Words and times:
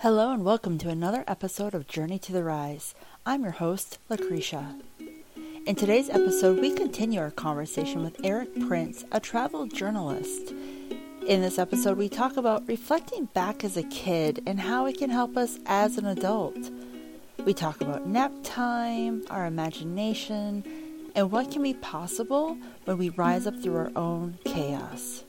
Hello 0.00 0.30
and 0.30 0.44
welcome 0.44 0.76
to 0.76 0.90
another 0.90 1.24
episode 1.26 1.72
of 1.72 1.88
Journey 1.88 2.18
to 2.18 2.30
the 2.30 2.44
Rise. 2.44 2.94
I'm 3.24 3.42
your 3.44 3.52
host, 3.52 3.98
Lucretia. 4.10 4.76
In 5.64 5.74
today's 5.74 6.10
episode, 6.10 6.60
we 6.60 6.74
continue 6.74 7.18
our 7.18 7.30
conversation 7.30 8.02
with 8.02 8.22
Erick 8.22 8.50
Prince, 8.68 9.06
a 9.10 9.20
travel 9.20 9.66
journalist. 9.66 10.52
In 11.26 11.40
this 11.40 11.58
episode, 11.58 11.96
we 11.96 12.10
talk 12.10 12.36
about 12.36 12.68
reflecting 12.68 13.24
back 13.24 13.64
as 13.64 13.78
a 13.78 13.84
kid 13.84 14.42
and 14.46 14.60
how 14.60 14.84
it 14.84 14.98
can 14.98 15.08
help 15.08 15.34
us 15.34 15.58
as 15.64 15.96
an 15.96 16.04
adult. 16.04 16.70
We 17.46 17.54
talk 17.54 17.80
about 17.80 18.06
nap 18.06 18.32
time, 18.42 19.24
our 19.30 19.46
imagination, 19.46 20.62
and 21.14 21.30
what 21.30 21.50
can 21.50 21.62
be 21.62 21.72
possible 21.72 22.58
when 22.84 22.98
we 22.98 23.08
rise 23.08 23.46
up 23.46 23.62
through 23.62 23.76
our 23.76 23.92
own 23.96 24.38
chaos. 24.44 25.24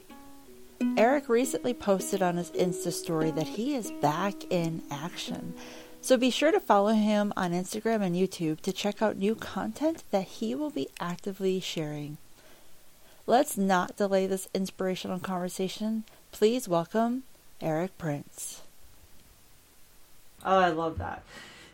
Erick 0.97 1.29
recently 1.29 1.73
posted 1.73 2.21
on 2.21 2.37
his 2.37 2.51
Insta 2.51 2.91
story 2.91 3.31
that 3.31 3.47
he 3.47 3.75
is 3.75 3.91
back 4.01 4.43
in 4.51 4.81
action. 4.91 5.53
So 6.01 6.17
be 6.17 6.29
sure 6.29 6.51
to 6.51 6.59
follow 6.59 6.93
him 6.93 7.33
on 7.35 7.51
Instagram 7.51 8.01
and 8.01 8.15
YouTube 8.15 8.61
to 8.61 8.71
check 8.71 9.01
out 9.01 9.17
new 9.17 9.35
content 9.35 10.03
that 10.11 10.25
he 10.25 10.55
will 10.55 10.69
be 10.69 10.89
actively 10.99 11.59
sharing. 11.59 12.17
Let's 13.25 13.57
not 13.57 13.97
delay 13.97 14.25
this 14.25 14.47
inspirational 14.53 15.19
conversation. 15.19 16.05
Please 16.31 16.67
welcome 16.67 17.23
Erick 17.61 17.97
Prince. 17.97 18.61
Oh, 20.45 20.59
I 20.59 20.69
love 20.69 20.97
that. 20.99 21.23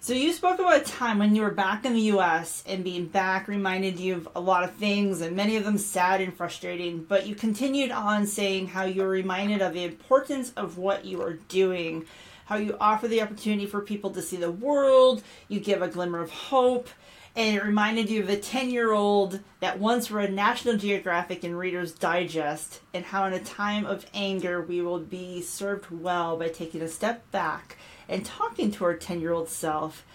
So 0.04 0.12
you 0.12 0.34
spoke 0.34 0.60
about 0.60 0.82
a 0.82 0.84
time 0.84 1.18
when 1.18 1.34
you 1.34 1.44
were 1.44 1.50
back 1.50 1.86
in 1.86 1.94
the 1.94 2.02
U.S. 2.02 2.62
and 2.68 2.84
being 2.84 3.06
back 3.06 3.48
reminded 3.48 4.02
you 4.02 4.16
of 4.16 4.28
a 4.36 4.42
lot 4.42 4.66
of 4.66 4.74
things, 4.74 5.22
and 5.22 5.34
many 5.34 5.56
of 5.56 5.64
them 5.64 5.78
sad 5.78 6.20
and 6.20 6.36
frustrating. 6.36 7.06
But 7.06 7.26
you 7.26 7.36
continued 7.36 7.90
on 7.90 8.28
saying 8.28 8.68
how 8.68 8.84
you 8.84 9.02
were 9.02 9.08
reminded 9.08 9.62
of 9.62 9.74
the 9.74 9.86
importance 9.86 10.52
of 10.58 10.78
what 10.78 11.06
you 11.06 11.22
are 11.22 11.36
doing, 11.48 12.06
how 12.48 12.58
you 12.58 12.76
offer 12.82 13.08
the 13.08 13.22
opportunity 13.22 13.66
for 13.66 13.80
people 13.80 14.10
to 14.10 14.22
see 14.22 14.36
the 14.36 14.52
world, 14.52 15.24
you 15.48 15.62
give 15.62 15.82
a 15.82 15.88
glimmer 15.88 16.20
of 16.20 16.32
hope, 16.32 16.90
and 17.38 17.56
it 17.56 17.64
reminded 17.64 18.10
you 18.10 18.24
of 18.24 18.28
the 18.28 18.36
10 18.36 18.72
year 18.72 18.92
old 18.92 19.40
that 19.62 19.80
once 19.80 20.12
read 20.12 20.34
National 20.34 20.76
Geographic 20.76 21.46
and 21.46 21.58
Reader's 21.58 21.94
Digest, 21.94 22.82
and 22.94 23.06
how 23.06 23.24
in 23.24 23.32
a 23.32 23.40
time 23.40 23.86
of 23.86 24.06
anger 24.14 24.62
we 24.62 24.82
will 24.82 25.00
be 25.00 25.42
served 25.42 25.90
well 25.92 26.36
by 26.36 26.50
taking 26.50 26.82
a 26.82 26.90
step 26.90 27.32
back 27.32 27.78
and 28.14 28.24
talking 28.24 28.72
to 28.72 28.86
our 28.86 28.94
10 28.94 29.20
year 29.20 29.34
old 29.34 29.50
self. 29.50 30.06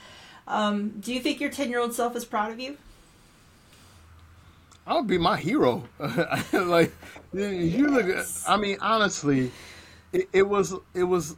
Um, 0.47 1.01
do 1.01 1.13
you 1.13 1.21
think 1.21 1.41
your 1.41 1.51
10 1.51 1.69
year 1.69 1.81
old 1.81 1.93
self 1.93 2.15
is 2.15 2.25
proud 2.25 2.53
of 2.53 2.61
you? 2.61 2.79
I 4.87 4.95
would 4.95 5.09
be 5.09 5.19
my 5.19 5.37
hero. 5.37 5.87
like 6.53 6.93
you 7.35 7.89
look. 7.89 8.27
I 8.47 8.57
mean, 8.57 8.79
honestly, 8.81 9.51
it, 10.13 10.29
it, 10.33 10.49
was 10.49 10.75
it 10.95 11.03
was. 11.03 11.37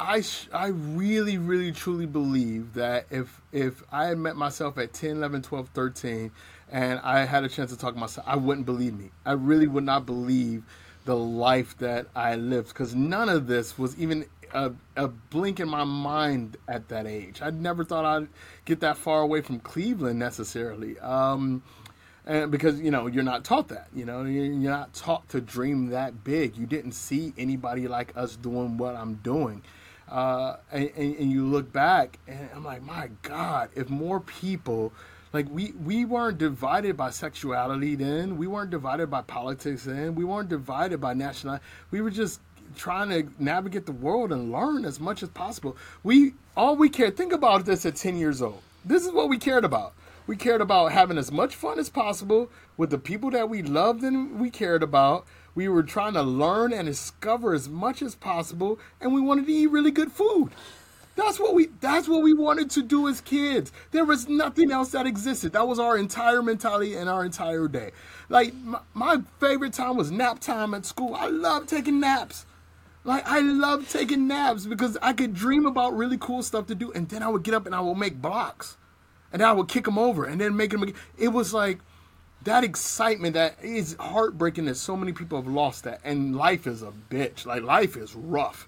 I 0.00 0.22
I 0.54 0.68
really 0.68 1.36
really 1.36 1.72
truly 1.72 2.06
believe 2.06 2.74
that 2.74 3.06
if 3.10 3.42
if 3.52 3.82
I 3.92 4.06
had 4.06 4.18
met 4.18 4.36
myself 4.36 4.78
at 4.78 4.94
10, 4.94 5.16
11, 5.16 5.42
12, 5.42 5.68
13 5.70 6.30
and 6.70 7.00
I 7.00 7.24
had 7.24 7.44
a 7.44 7.48
chance 7.48 7.70
to 7.72 7.76
talk 7.76 7.94
to 7.94 8.00
myself, 8.00 8.26
I 8.26 8.36
wouldn't 8.36 8.66
believe 8.66 8.98
me. 8.98 9.10
I 9.26 9.32
really 9.32 9.66
would 9.66 9.84
not 9.84 10.06
believe 10.06 10.64
the 11.06 11.16
life 11.16 11.78
that 11.78 12.06
I 12.14 12.36
lived 12.36 12.68
because 12.68 12.94
none 12.94 13.28
of 13.28 13.46
this 13.46 13.78
was 13.78 13.98
even 13.98 14.26
a, 14.52 14.72
a 14.96 15.08
blink 15.08 15.60
in 15.60 15.68
my 15.68 15.84
mind 15.84 16.56
at 16.68 16.88
that 16.88 17.06
age. 17.06 17.40
I 17.42 17.50
never 17.50 17.84
thought 17.84 18.04
I'd 18.04 18.28
get 18.64 18.80
that 18.80 18.96
far 18.96 19.20
away 19.20 19.40
from 19.40 19.60
Cleveland 19.60 20.18
necessarily. 20.18 20.98
Um, 20.98 21.62
and 22.26 22.50
because 22.50 22.80
you 22.80 22.90
know 22.90 23.06
you're 23.06 23.22
not 23.22 23.44
taught 23.44 23.68
that 23.68 23.88
you 23.94 24.04
know 24.04 24.24
you're 24.24 24.48
not 24.48 24.92
taught 24.92 25.28
to 25.28 25.40
dream 25.40 25.90
that 25.90 26.24
big 26.24 26.56
you 26.56 26.66
didn't 26.66 26.92
see 26.92 27.32
anybody 27.38 27.86
like 27.86 28.12
us 28.16 28.36
doing 28.36 28.76
what 28.76 28.96
i'm 28.96 29.14
doing 29.16 29.62
uh, 30.08 30.56
and, 30.70 30.90
and, 30.96 31.16
and, 31.16 31.32
you 31.32 31.44
look 31.44 31.72
back 31.72 32.18
and 32.28 32.48
i'm 32.54 32.64
like 32.64 32.82
my 32.82 33.08
god 33.22 33.70
if 33.74 33.88
more 33.88 34.20
people 34.20 34.92
like 35.32 35.46
we 35.50 35.72
we 35.84 36.04
weren't 36.04 36.38
divided 36.38 36.96
by 36.96 37.10
sexuality 37.10 37.94
then 37.94 38.36
we 38.36 38.46
weren't 38.46 38.70
divided 38.70 39.10
by 39.10 39.22
politics 39.22 39.84
then 39.84 40.14
we 40.14 40.24
weren't 40.24 40.48
divided 40.48 41.00
by 41.00 41.12
national 41.12 41.58
we 41.90 42.00
were 42.00 42.10
just 42.10 42.40
trying 42.76 43.08
to 43.10 43.28
navigate 43.42 43.86
the 43.86 43.92
world 43.92 44.32
and 44.32 44.52
learn 44.52 44.84
as 44.84 45.00
much 45.00 45.22
as 45.22 45.28
possible. 45.30 45.76
We 46.02 46.34
all 46.56 46.76
we 46.76 46.88
cared. 46.88 47.16
Think 47.16 47.32
about 47.32 47.64
this 47.64 47.84
at 47.86 47.96
ten 47.96 48.16
years 48.16 48.40
old. 48.42 48.62
This 48.84 49.04
is 49.04 49.12
what 49.12 49.28
we 49.28 49.38
cared 49.38 49.64
about. 49.64 49.94
We 50.26 50.36
cared 50.36 50.60
about 50.60 50.92
having 50.92 51.18
as 51.18 51.30
much 51.30 51.54
fun 51.54 51.78
as 51.78 51.88
possible 51.88 52.50
with 52.76 52.90
the 52.90 52.98
people 52.98 53.30
that 53.30 53.48
we 53.48 53.62
loved 53.62 54.02
and 54.02 54.40
we 54.40 54.50
cared 54.50 54.82
about. 54.82 55.26
We 55.54 55.68
were 55.68 55.82
trying 55.82 56.14
to 56.14 56.22
learn 56.22 56.72
and 56.72 56.86
discover 56.86 57.54
as 57.54 57.68
much 57.68 58.02
as 58.02 58.14
possible, 58.14 58.78
and 59.00 59.14
we 59.14 59.20
wanted 59.20 59.46
to 59.46 59.52
eat 59.52 59.68
really 59.68 59.90
good 59.90 60.12
food. 60.12 60.50
That's 61.16 61.40
what 61.40 61.54
we 61.54 61.68
that's 61.80 62.08
what 62.08 62.22
we 62.22 62.34
wanted 62.34 62.70
to 62.72 62.82
do 62.82 63.08
as 63.08 63.22
kids. 63.22 63.72
There 63.90 64.04
was 64.04 64.28
nothing 64.28 64.70
else 64.70 64.90
that 64.90 65.06
existed. 65.06 65.54
That 65.54 65.66
was 65.66 65.78
our 65.78 65.96
entire 65.96 66.42
mentality 66.42 66.94
and 66.94 67.08
our 67.08 67.24
entire 67.24 67.68
day. 67.68 67.92
Like 68.28 68.54
my, 68.54 68.80
my 68.92 69.22
favorite 69.40 69.72
time 69.72 69.96
was 69.96 70.10
nap 70.10 70.40
time 70.40 70.74
at 70.74 70.84
school. 70.84 71.14
I 71.14 71.26
love 71.26 71.66
taking 71.66 72.00
naps. 72.00 72.44
Like 73.06 73.24
I 73.24 73.38
love 73.38 73.88
taking 73.88 74.26
naps 74.26 74.66
because 74.66 74.98
I 75.00 75.12
could 75.12 75.32
dream 75.32 75.64
about 75.64 75.96
really 75.96 76.18
cool 76.18 76.42
stuff 76.42 76.66
to 76.66 76.74
do, 76.74 76.90
and 76.92 77.08
then 77.08 77.22
I 77.22 77.28
would 77.28 77.44
get 77.44 77.54
up 77.54 77.64
and 77.64 77.74
I 77.74 77.80
would 77.80 77.96
make 77.96 78.20
blocks, 78.20 78.76
and 79.32 79.40
then 79.40 79.48
I 79.48 79.52
would 79.52 79.68
kick 79.68 79.84
them 79.84 79.96
over, 79.96 80.24
and 80.24 80.40
then 80.40 80.56
make 80.56 80.72
them. 80.72 80.82
Again. 80.82 80.96
It 81.16 81.28
was 81.28 81.54
like 81.54 81.78
that 82.42 82.64
excitement 82.64 83.34
that 83.34 83.62
is 83.62 83.96
heartbreaking 84.00 84.64
that 84.64 84.74
so 84.74 84.96
many 84.96 85.12
people 85.12 85.40
have 85.40 85.46
lost 85.46 85.84
that, 85.84 86.00
and 86.02 86.34
life 86.34 86.66
is 86.66 86.82
a 86.82 86.92
bitch. 87.08 87.46
Like 87.46 87.62
life 87.62 87.96
is 87.96 88.14
rough. 88.16 88.66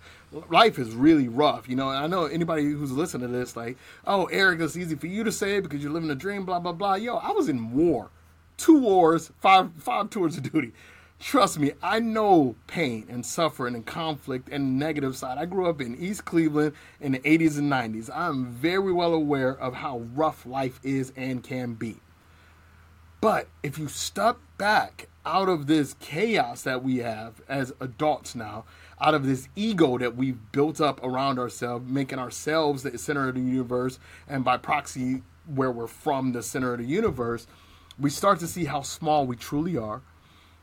Life 0.49 0.79
is 0.79 0.95
really 0.95 1.27
rough, 1.27 1.69
you 1.69 1.75
know. 1.75 1.89
And 1.89 1.99
I 1.99 2.07
know 2.07 2.27
anybody 2.27 2.63
who's 2.71 2.93
listening 2.93 3.33
to 3.33 3.37
this, 3.37 3.57
like, 3.57 3.77
oh, 4.07 4.27
Erick, 4.27 4.61
it's 4.61 4.77
easy 4.77 4.95
for 4.95 5.09
you 5.09 5.25
to 5.25 5.33
say 5.33 5.59
because 5.59 5.83
you're 5.83 5.91
living 5.91 6.11
a 6.11 6.15
dream, 6.15 6.45
blah 6.45 6.61
blah 6.61 6.73
blah. 6.73 6.95
Yo, 6.95 7.17
I 7.17 7.33
was 7.33 7.49
in 7.49 7.73
war, 7.73 8.11
two 8.57 8.79
wars, 8.79 9.33
five 9.41 9.73
five 9.79 10.11
tours 10.11 10.37
of 10.37 10.53
duty. 10.53 10.73
Trust 11.21 11.59
me, 11.59 11.73
I 11.83 11.99
know 11.99 12.55
pain 12.69 13.07
and 13.09 13.27
suffering 13.27 13.75
and 13.75 13.85
conflict 13.85 14.49
and 14.51 14.79
negative 14.79 15.17
side. 15.17 15.37
I 15.37 15.47
grew 15.47 15.69
up 15.69 15.81
in 15.81 15.97
East 15.97 16.25
Cleveland 16.25 16.75
in 17.01 17.13
the 17.13 17.19
80s 17.19 17.59
and 17.59 17.71
90s. 17.71 18.09
I'm 18.15 18.47
very 18.47 18.93
well 18.93 19.13
aware 19.13 19.59
of 19.59 19.75
how 19.75 19.99
rough 20.15 20.47
life 20.47 20.79
is 20.85 21.13
and 21.17 21.43
can 21.43 21.75
be. 21.75 21.97
But 23.21 23.49
if 23.65 23.79
you 23.79 23.89
step 23.89 24.39
back 24.59 25.09
out 25.27 25.49
of 25.49 25.67
this 25.67 25.97
chaos 25.99 26.63
that 26.63 26.85
we 26.85 26.99
have 26.99 27.43
as 27.49 27.73
adults 27.81 28.37
now, 28.37 28.65
out 29.01 29.15
of 29.15 29.27
this 29.27 29.49
ego 29.57 29.99
that 29.99 30.15
we've 30.15 30.39
built 30.53 30.81
up 30.81 31.03
around 31.03 31.41
ourselves, 31.41 31.91
making 31.91 32.21
ourselves 32.21 32.85
the 32.85 32.97
center 32.97 33.29
of 33.29 33.35
the 33.35 33.41
universe, 33.41 33.99
and 34.29 34.45
by 34.45 34.57
proxy, 34.57 35.23
where 35.53 35.73
we're 35.73 35.89
from, 35.89 36.31
the 36.31 36.45
center 36.45 36.75
of 36.75 36.79
the 36.79 36.87
universe, 36.87 37.49
we 37.99 38.09
start 38.09 38.39
to 38.39 38.47
see 38.47 38.67
how 38.67 38.83
small 38.83 39.27
we 39.27 39.35
truly 39.35 39.77
are 39.77 40.01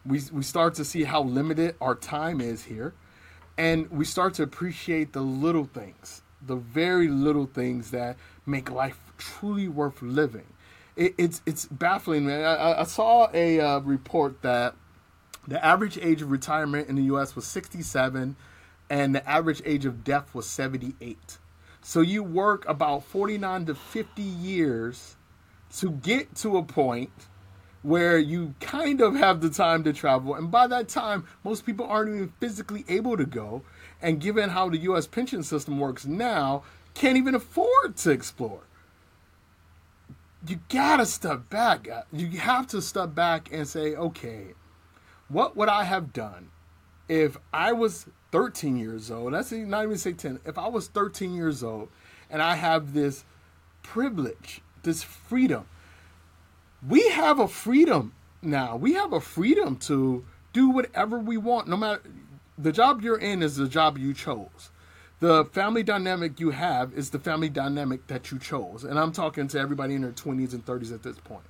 we, 0.05 0.21
we 0.31 0.43
start 0.43 0.75
to 0.75 0.85
see 0.85 1.03
how 1.03 1.23
limited 1.23 1.75
our 1.81 1.95
time 1.95 2.41
is 2.41 2.63
here 2.63 2.93
and 3.57 3.89
we 3.89 4.05
start 4.05 4.33
to 4.35 4.43
appreciate 4.43 5.13
the 5.13 5.21
little 5.21 5.65
things 5.65 6.21
the 6.45 6.55
very 6.55 7.07
little 7.07 7.45
things 7.45 7.91
that 7.91 8.17
make 8.45 8.69
life 8.69 8.99
truly 9.17 9.67
worth 9.67 10.01
living. 10.01 10.45
It, 10.95 11.15
it's 11.17 11.41
it's 11.45 11.65
baffling 11.65 12.25
man. 12.25 12.45
I, 12.45 12.81
I 12.81 12.83
saw 12.83 13.29
a 13.33 13.59
uh, 13.59 13.79
report 13.79 14.41
that 14.43 14.75
the 15.47 15.63
average 15.63 15.97
age 15.97 16.21
of 16.21 16.31
retirement 16.31 16.87
in 16.87 16.95
the 16.95 17.03
us 17.03 17.35
was 17.35 17.45
67 17.45 18.35
and 18.89 19.15
the 19.15 19.29
average 19.29 19.61
age 19.65 19.85
of 19.85 20.03
death 20.03 20.33
was 20.33 20.47
78 20.47 21.37
so 21.81 22.01
you 22.01 22.23
work 22.23 22.67
about 22.67 23.03
49 23.03 23.65
to 23.65 23.75
50 23.75 24.21
years 24.21 25.15
to 25.77 25.91
get 25.91 26.33
to 26.35 26.57
a 26.57 26.63
point 26.63 27.11
where 27.85 28.17
you 28.17 28.55
kind 28.59 28.99
of 28.99 29.15
have 29.15 29.41
the 29.41 29.49
time 29.49 29.83
to 29.83 29.93
travel. 29.93 30.33
And 30.33 30.49
by 30.49 30.65
that 30.65 30.87
time, 30.87 31.27
most 31.43 31.67
people 31.67 31.85
aren't 31.85 32.09
even 32.09 32.33
physically 32.39 32.83
able 32.89 33.15
to 33.15 33.25
go. 33.25 33.61
And 34.01 34.19
given 34.19 34.49
how 34.49 34.69
the 34.69 34.79
US 34.79 35.05
pension 35.05 35.43
system 35.43 35.79
works 35.79 36.03
now, 36.03 36.63
can't 36.95 37.15
even 37.15 37.35
afford 37.35 37.95
to 37.97 38.09
explore. 38.09 38.61
You 40.47 40.59
gotta 40.69 41.05
step 41.05 41.47
back. 41.49 41.87
You 42.11 42.27
have 42.39 42.65
to 42.67 42.81
step 42.81 43.13
back 43.13 43.49
and 43.51 43.67
say, 43.67 43.95
okay, 43.95 44.53
what 45.27 45.55
would 45.55 45.69
I 45.69 45.83
have 45.83 46.11
done 46.11 46.49
if 47.07 47.37
I 47.53 47.71
was 47.71 48.07
13 48.31 48.77
years 48.77 49.11
old? 49.11 49.33
Let's 49.33 49.51
not 49.51 49.83
even 49.83 49.97
say 49.99 50.13
10. 50.13 50.39
If 50.43 50.57
I 50.57 50.67
was 50.69 50.87
13 50.87 51.35
years 51.35 51.63
old 51.63 51.89
and 52.31 52.41
I 52.41 52.55
have 52.55 52.93
this 52.93 53.25
privilege, 53.83 54.61
this 54.81 55.03
freedom 55.03 55.67
we 56.87 57.09
have 57.09 57.39
a 57.39 57.47
freedom 57.47 58.13
now. 58.41 58.75
We 58.75 58.93
have 58.93 59.13
a 59.13 59.19
freedom 59.19 59.77
to 59.77 60.25
do 60.53 60.69
whatever 60.69 61.19
we 61.19 61.37
want, 61.37 61.67
no 61.67 61.77
matter 61.77 62.01
the 62.57 62.71
job 62.71 63.01
you're 63.01 63.17
in 63.17 63.43
is 63.43 63.55
the 63.55 63.67
job 63.67 63.97
you 63.97 64.13
chose. 64.13 64.71
The 65.19 65.45
family 65.45 65.83
dynamic 65.83 66.39
you 66.39 66.51
have 66.51 66.93
is 66.93 67.09
the 67.09 67.19
family 67.19 67.49
dynamic 67.49 68.07
that 68.07 68.31
you 68.31 68.39
chose. 68.39 68.83
And 68.83 68.99
I'm 68.99 69.11
talking 69.11 69.47
to 69.49 69.59
everybody 69.59 69.95
in 69.95 70.01
their 70.01 70.11
20s 70.11 70.53
and 70.53 70.65
30s 70.65 70.93
at 70.93 71.03
this 71.03 71.17
point. 71.19 71.45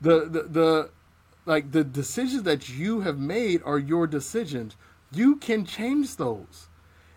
The 0.00 0.26
the 0.28 0.42
the 0.42 0.90
like 1.46 1.72
the 1.72 1.84
decisions 1.84 2.42
that 2.44 2.68
you 2.68 3.00
have 3.00 3.18
made 3.18 3.62
are 3.64 3.78
your 3.78 4.06
decisions. 4.06 4.76
You 5.12 5.36
can 5.36 5.64
change 5.64 6.16
those. 6.16 6.68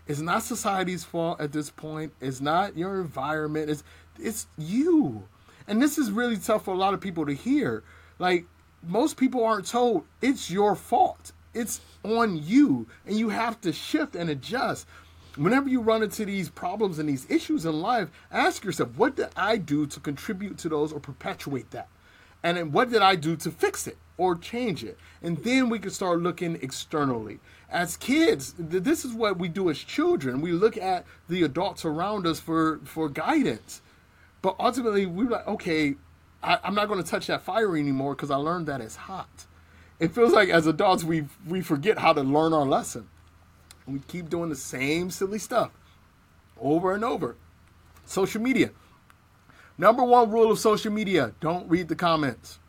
It's 0.06 0.20
not 0.20 0.42
society's 0.42 1.04
fault 1.04 1.40
at 1.40 1.52
this 1.52 1.70
point. 1.70 2.12
It's 2.20 2.40
not 2.40 2.76
your 2.76 3.00
environment. 3.00 3.70
It's 3.70 3.84
it's 4.18 4.46
you. 4.56 5.24
And 5.68 5.82
this 5.82 5.98
is 5.98 6.10
really 6.10 6.36
tough 6.36 6.64
for 6.64 6.74
a 6.74 6.78
lot 6.78 6.94
of 6.94 7.00
people 7.00 7.26
to 7.26 7.32
hear. 7.32 7.82
Like 8.18 8.46
most 8.82 9.16
people 9.16 9.44
aren't 9.44 9.66
told 9.66 10.04
it's 10.22 10.50
your 10.50 10.74
fault. 10.74 11.32
It's 11.54 11.80
on 12.02 12.42
you 12.42 12.86
and 13.06 13.18
you 13.18 13.30
have 13.30 13.60
to 13.62 13.72
shift 13.72 14.14
and 14.14 14.30
adjust. 14.30 14.86
Whenever 15.36 15.68
you 15.68 15.80
run 15.80 16.02
into 16.02 16.24
these 16.24 16.48
problems 16.48 16.98
and 16.98 17.08
these 17.08 17.30
issues 17.30 17.66
in 17.66 17.80
life, 17.80 18.08
ask 18.32 18.64
yourself, 18.64 18.96
what 18.96 19.16
did 19.16 19.28
I 19.36 19.58
do 19.58 19.86
to 19.86 20.00
contribute 20.00 20.56
to 20.58 20.68
those 20.68 20.92
or 20.92 21.00
perpetuate 21.00 21.70
that? 21.72 21.88
And 22.42 22.56
then 22.56 22.72
what 22.72 22.90
did 22.90 23.02
I 23.02 23.16
do 23.16 23.36
to 23.36 23.50
fix 23.50 23.86
it 23.86 23.98
or 24.16 24.36
change 24.36 24.84
it? 24.84 24.98
And 25.22 25.36
then 25.38 25.68
we 25.68 25.78
can 25.78 25.90
start 25.90 26.20
looking 26.20 26.56
externally. 26.62 27.40
As 27.68 27.96
kids, 27.96 28.54
this 28.58 29.04
is 29.04 29.12
what 29.12 29.38
we 29.38 29.48
do 29.48 29.68
as 29.68 29.78
children. 29.78 30.40
We 30.40 30.52
look 30.52 30.76
at 30.76 31.04
the 31.28 31.42
adults 31.42 31.84
around 31.84 32.26
us 32.26 32.40
for, 32.40 32.80
for 32.84 33.08
guidance. 33.08 33.82
But 34.46 34.54
ultimately, 34.60 35.06
we're 35.06 35.28
like, 35.28 35.48
okay, 35.48 35.96
I, 36.40 36.60
am 36.62 36.76
not 36.76 36.86
going 36.86 37.02
to 37.02 37.10
touch 37.10 37.26
that 37.26 37.42
fire 37.42 37.76
anymore 37.76 38.14
because 38.14 38.30
I 38.30 38.36
learned 38.36 38.68
that 38.68 38.80
it's 38.80 38.94
hot. 38.94 39.44
It 39.98 40.14
feels 40.14 40.32
like 40.32 40.50
as 40.50 40.68
adults, 40.68 41.02
we, 41.02 41.24
we 41.48 41.62
forget 41.62 41.98
how 41.98 42.12
to 42.12 42.20
learn 42.20 42.52
our 42.52 42.64
lesson. 42.64 43.08
We 43.88 43.98
keep 44.06 44.30
doing 44.30 44.48
the 44.48 44.54
same 44.54 45.10
silly 45.10 45.40
stuff 45.40 45.72
over 46.60 46.92
and 46.94 47.02
over. 47.02 47.34
Social 48.04 48.40
media. 48.40 48.70
Number 49.78 50.04
one 50.04 50.30
rule 50.30 50.52
of 50.52 50.60
social 50.60 50.92
media 50.92 51.34
don't 51.40 51.68
read 51.68 51.88
the 51.88 51.96
comments. 51.96 52.60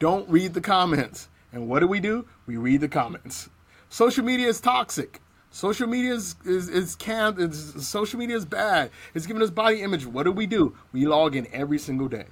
Don't 0.00 0.28
read 0.28 0.54
the 0.54 0.60
comments. 0.60 1.28
And 1.52 1.68
what 1.68 1.78
do 1.78 1.86
we 1.86 2.00
do? 2.00 2.26
We 2.48 2.56
read 2.56 2.80
the 2.80 2.88
comments. 2.88 3.48
Social 3.90 4.24
media 4.24 4.48
is 4.48 4.60
toxic. 4.60 5.20
Social 5.54 5.86
media 5.86 6.14
is 6.14 6.34
is, 6.44 6.68
is. 6.68 6.96
It's, 6.98 7.86
social 7.86 8.18
media 8.18 8.34
is 8.34 8.44
bad. 8.44 8.90
It's 9.14 9.24
giving 9.24 9.40
us 9.40 9.50
body 9.50 9.82
image. 9.82 10.04
What 10.04 10.24
do 10.24 10.32
we 10.32 10.46
do? 10.46 10.74
We 10.90 11.06
log 11.06 11.36
in 11.36 11.46
every 11.52 11.78
single 11.78 12.08
day. 12.08 12.24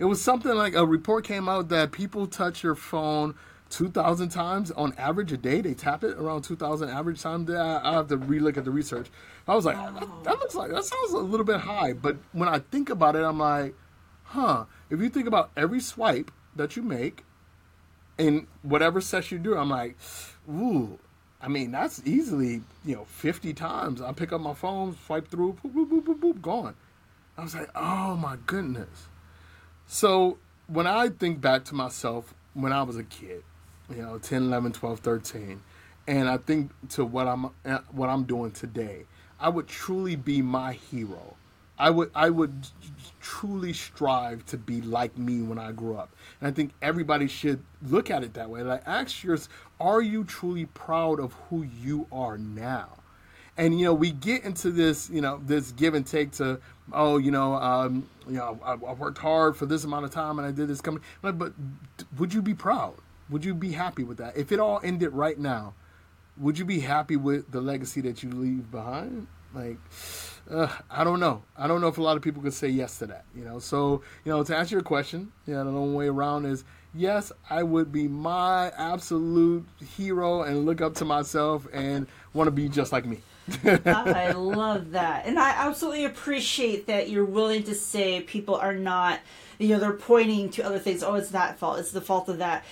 It 0.00 0.06
was 0.06 0.20
something 0.20 0.52
like 0.56 0.74
a 0.74 0.84
report 0.84 1.24
came 1.24 1.48
out 1.48 1.68
that 1.68 1.92
people 1.92 2.26
touch 2.26 2.64
your 2.64 2.74
phone 2.74 3.36
2,000 3.68 4.30
times 4.30 4.72
on 4.72 4.92
average 4.98 5.30
a 5.30 5.36
day. 5.36 5.60
They 5.60 5.74
tap 5.74 6.02
it 6.02 6.18
around 6.18 6.42
2,000 6.42 6.88
average 6.88 7.22
time. 7.22 7.48
I 7.48 7.92
have 7.92 8.08
to 8.08 8.18
relook 8.18 8.56
at 8.56 8.64
the 8.64 8.72
research. 8.72 9.06
I 9.46 9.54
was 9.54 9.64
like, 9.64 9.76
that, 9.76 10.00
that, 10.24 10.34
oh. 10.34 10.38
looks 10.40 10.56
like, 10.56 10.72
that 10.72 10.84
sounds 10.84 11.12
a 11.12 11.18
little 11.18 11.46
bit 11.46 11.60
high. 11.60 11.92
But 11.92 12.16
when 12.32 12.48
I 12.48 12.58
think 12.58 12.90
about 12.90 13.14
it, 13.14 13.22
I'm 13.22 13.38
like, 13.38 13.76
huh. 14.24 14.64
If 14.90 15.00
you 15.00 15.08
think 15.08 15.28
about 15.28 15.52
every 15.56 15.78
swipe 15.78 16.32
that 16.56 16.74
you 16.74 16.82
make 16.82 17.22
in 18.18 18.48
whatever 18.62 19.00
session 19.00 19.38
you 19.38 19.44
do, 19.44 19.56
I'm 19.56 19.70
like, 19.70 19.96
ooh, 20.48 20.98
I 21.42 21.48
mean, 21.48 21.70
that's 21.70 22.02
easily, 22.04 22.62
you 22.84 22.96
know, 22.96 23.04
50 23.04 23.54
times. 23.54 24.02
I 24.02 24.12
pick 24.12 24.32
up 24.32 24.40
my 24.40 24.54
phone, 24.54 24.96
swipe 25.06 25.28
through, 25.28 25.56
boop, 25.64 25.72
boop, 25.72 25.88
boop, 25.88 26.04
boop, 26.04 26.20
boop, 26.20 26.42
gone. 26.42 26.74
I 27.38 27.42
was 27.42 27.54
like, 27.54 27.70
oh 27.74 28.16
my 28.16 28.36
goodness. 28.46 29.08
So 29.86 30.38
when 30.66 30.86
I 30.86 31.08
think 31.08 31.40
back 31.40 31.64
to 31.66 31.74
myself 31.74 32.34
when 32.52 32.72
I 32.72 32.82
was 32.82 32.96
a 32.96 33.04
kid, 33.04 33.42
you 33.94 34.02
know 34.02 34.18
10 34.18 34.44
11 34.44 34.72
12 34.72 35.00
13 35.00 35.62
and 36.06 36.28
i 36.28 36.36
think 36.36 36.70
to 36.88 37.04
what 37.04 37.26
i'm 37.26 37.46
eh, 37.64 37.78
what 37.90 38.08
i'm 38.08 38.24
doing 38.24 38.50
today 38.50 39.04
i 39.38 39.48
would 39.48 39.66
truly 39.66 40.16
be 40.16 40.40
my 40.40 40.72
hero 40.72 41.36
i 41.80 41.90
would 41.90 42.10
i 42.14 42.30
would 42.30 42.66
truly 43.20 43.72
strive 43.72 44.44
to 44.46 44.56
be 44.56 44.80
like 44.82 45.16
me 45.18 45.42
when 45.42 45.58
i 45.58 45.72
grew 45.72 45.96
up. 45.96 46.10
And 46.40 46.48
i 46.48 46.50
think 46.50 46.72
everybody 46.80 47.26
should 47.26 47.62
look 47.82 48.10
at 48.10 48.22
it 48.22 48.34
that 48.34 48.48
way. 48.48 48.62
Like 48.62 48.82
ask 48.86 49.24
yourself 49.24 49.48
are 49.80 50.02
you 50.02 50.24
truly 50.24 50.66
proud 50.66 51.20
of 51.20 51.32
who 51.48 51.62
you 51.62 52.06
are 52.12 52.38
now? 52.38 52.90
And 53.56 53.78
you 53.78 53.86
know 53.86 53.94
we 53.94 54.12
get 54.12 54.44
into 54.44 54.70
this 54.70 55.10
you 55.10 55.20
know 55.20 55.40
this 55.44 55.72
give 55.72 55.94
and 55.94 56.06
take 56.06 56.32
to 56.32 56.60
oh 56.92 57.18
you 57.18 57.30
know 57.30 57.54
um, 57.54 58.08
you 58.26 58.34
know 58.34 58.58
I, 58.64 58.72
I, 58.72 58.92
worked 58.94 59.18
hard 59.18 59.56
for 59.56 59.66
this 59.66 59.84
amount 59.84 60.04
of 60.04 60.10
time 60.10 60.38
and 60.38 60.46
I 60.46 60.52
did 60.52 60.68
this 60.68 60.80
company. 60.80 61.04
But 61.22 61.52
would 62.18 62.32
you 62.32 62.42
be 62.42 62.54
proud? 62.54 62.94
Would 63.30 63.44
you 63.44 63.54
be 63.54 63.72
happy 63.72 64.02
with 64.02 64.18
that? 64.18 64.36
If 64.36 64.50
it 64.50 64.60
all 64.60 64.80
ended 64.82 65.12
right 65.12 65.38
now, 65.38 65.74
would 66.36 66.58
you 66.58 66.64
be 66.64 66.80
happy 66.80 67.16
with 67.16 67.50
the 67.52 67.60
legacy 67.60 68.00
that 68.02 68.22
you 68.22 68.30
leave 68.30 68.70
behind? 68.70 69.28
Like, 69.54 69.78
uh, 70.50 70.68
I 70.90 71.04
don't 71.04 71.20
know. 71.20 71.42
I 71.56 71.66
don't 71.66 71.80
know 71.80 71.88
if 71.88 71.98
a 71.98 72.02
lot 72.02 72.16
of 72.16 72.22
people 72.22 72.42
could 72.42 72.54
say 72.54 72.68
yes 72.68 72.98
to 72.98 73.06
that. 73.06 73.24
You 73.34 73.44
know, 73.44 73.58
so 73.58 74.02
you 74.24 74.32
know, 74.32 74.42
to 74.42 74.56
answer 74.56 74.74
your 74.74 74.82
question, 74.82 75.32
yeah, 75.46 75.62
the 75.62 75.70
only 75.70 75.96
way 75.96 76.08
around 76.08 76.46
is 76.46 76.64
yes, 76.94 77.32
I 77.48 77.62
would 77.62 77.92
be 77.92 78.08
my 78.08 78.72
absolute 78.76 79.66
hero 79.96 80.42
and 80.42 80.66
look 80.66 80.80
up 80.80 80.94
to 80.96 81.04
myself 81.04 81.66
and 81.72 82.06
want 82.32 82.48
to 82.48 82.52
be 82.52 82.68
just 82.68 82.92
like 82.92 83.04
me. 83.04 83.20
I 83.64 84.32
love 84.32 84.92
that. 84.92 85.26
And 85.26 85.38
I 85.38 85.50
absolutely 85.50 86.04
appreciate 86.04 86.86
that 86.86 87.10
you're 87.10 87.24
willing 87.24 87.64
to 87.64 87.74
say 87.74 88.20
people 88.20 88.54
are 88.54 88.74
not, 88.74 89.20
you 89.58 89.68
know, 89.68 89.78
they're 89.78 89.92
pointing 89.92 90.50
to 90.50 90.62
other 90.62 90.78
things. 90.78 91.02
Oh, 91.02 91.14
it's 91.14 91.30
that 91.30 91.58
fault. 91.58 91.78
It's 91.78 91.90
the 91.90 92.00
fault 92.00 92.28
of 92.28 92.38
that 92.38 92.64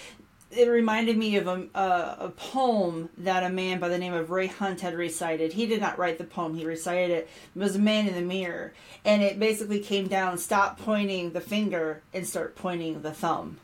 it 0.51 0.69
reminded 0.69 1.17
me 1.17 1.37
of 1.37 1.47
a, 1.47 1.67
a, 1.75 2.17
a, 2.21 2.33
poem 2.37 3.11
that 3.19 3.45
a 3.45 3.51
man 3.51 3.79
by 3.79 3.89
the 3.89 3.99
name 3.99 4.15
of 4.15 4.31
Ray 4.31 4.47
Hunt 4.47 4.81
had 4.81 4.95
recited. 4.95 5.53
He 5.53 5.67
did 5.67 5.81
not 5.81 5.99
write 5.99 6.19
the 6.19 6.25
poem, 6.25 6.55
he 6.55 6.65
recited 6.65 7.11
it. 7.11 7.29
It 7.55 7.59
was 7.59 7.77
a 7.77 7.81
man 7.81 8.09
in 8.09 8.15
the 8.15 8.23
mirror. 8.23 8.73
And 9.05 9.23
it 9.23 9.39
basically 9.39 9.81
came 9.81 10.09
down 10.09 10.39
stop 10.39 10.79
pointing 10.79 11.33
the 11.33 11.41
finger 11.41 12.03
and 12.15 12.27
start 12.27 12.57
pointing 12.57 13.03
the 13.03 13.13
thumb. 13.13 13.59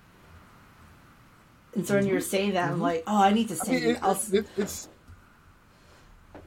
And 1.75 1.87
so 1.87 1.95
when 1.95 2.07
you 2.07 2.15
were 2.15 2.21
saying 2.21 2.53
that, 2.53 2.67
mm-hmm. 2.67 2.75
I'm 2.75 2.81
like, 2.81 3.03
oh, 3.07 3.23
I 3.23 3.33
need 3.33 3.49
to 3.49 3.57
say 3.57 3.77
I 3.77 3.81
mean, 3.81 3.97
it, 3.97 4.35
it, 4.35 4.47
it's 4.57 4.89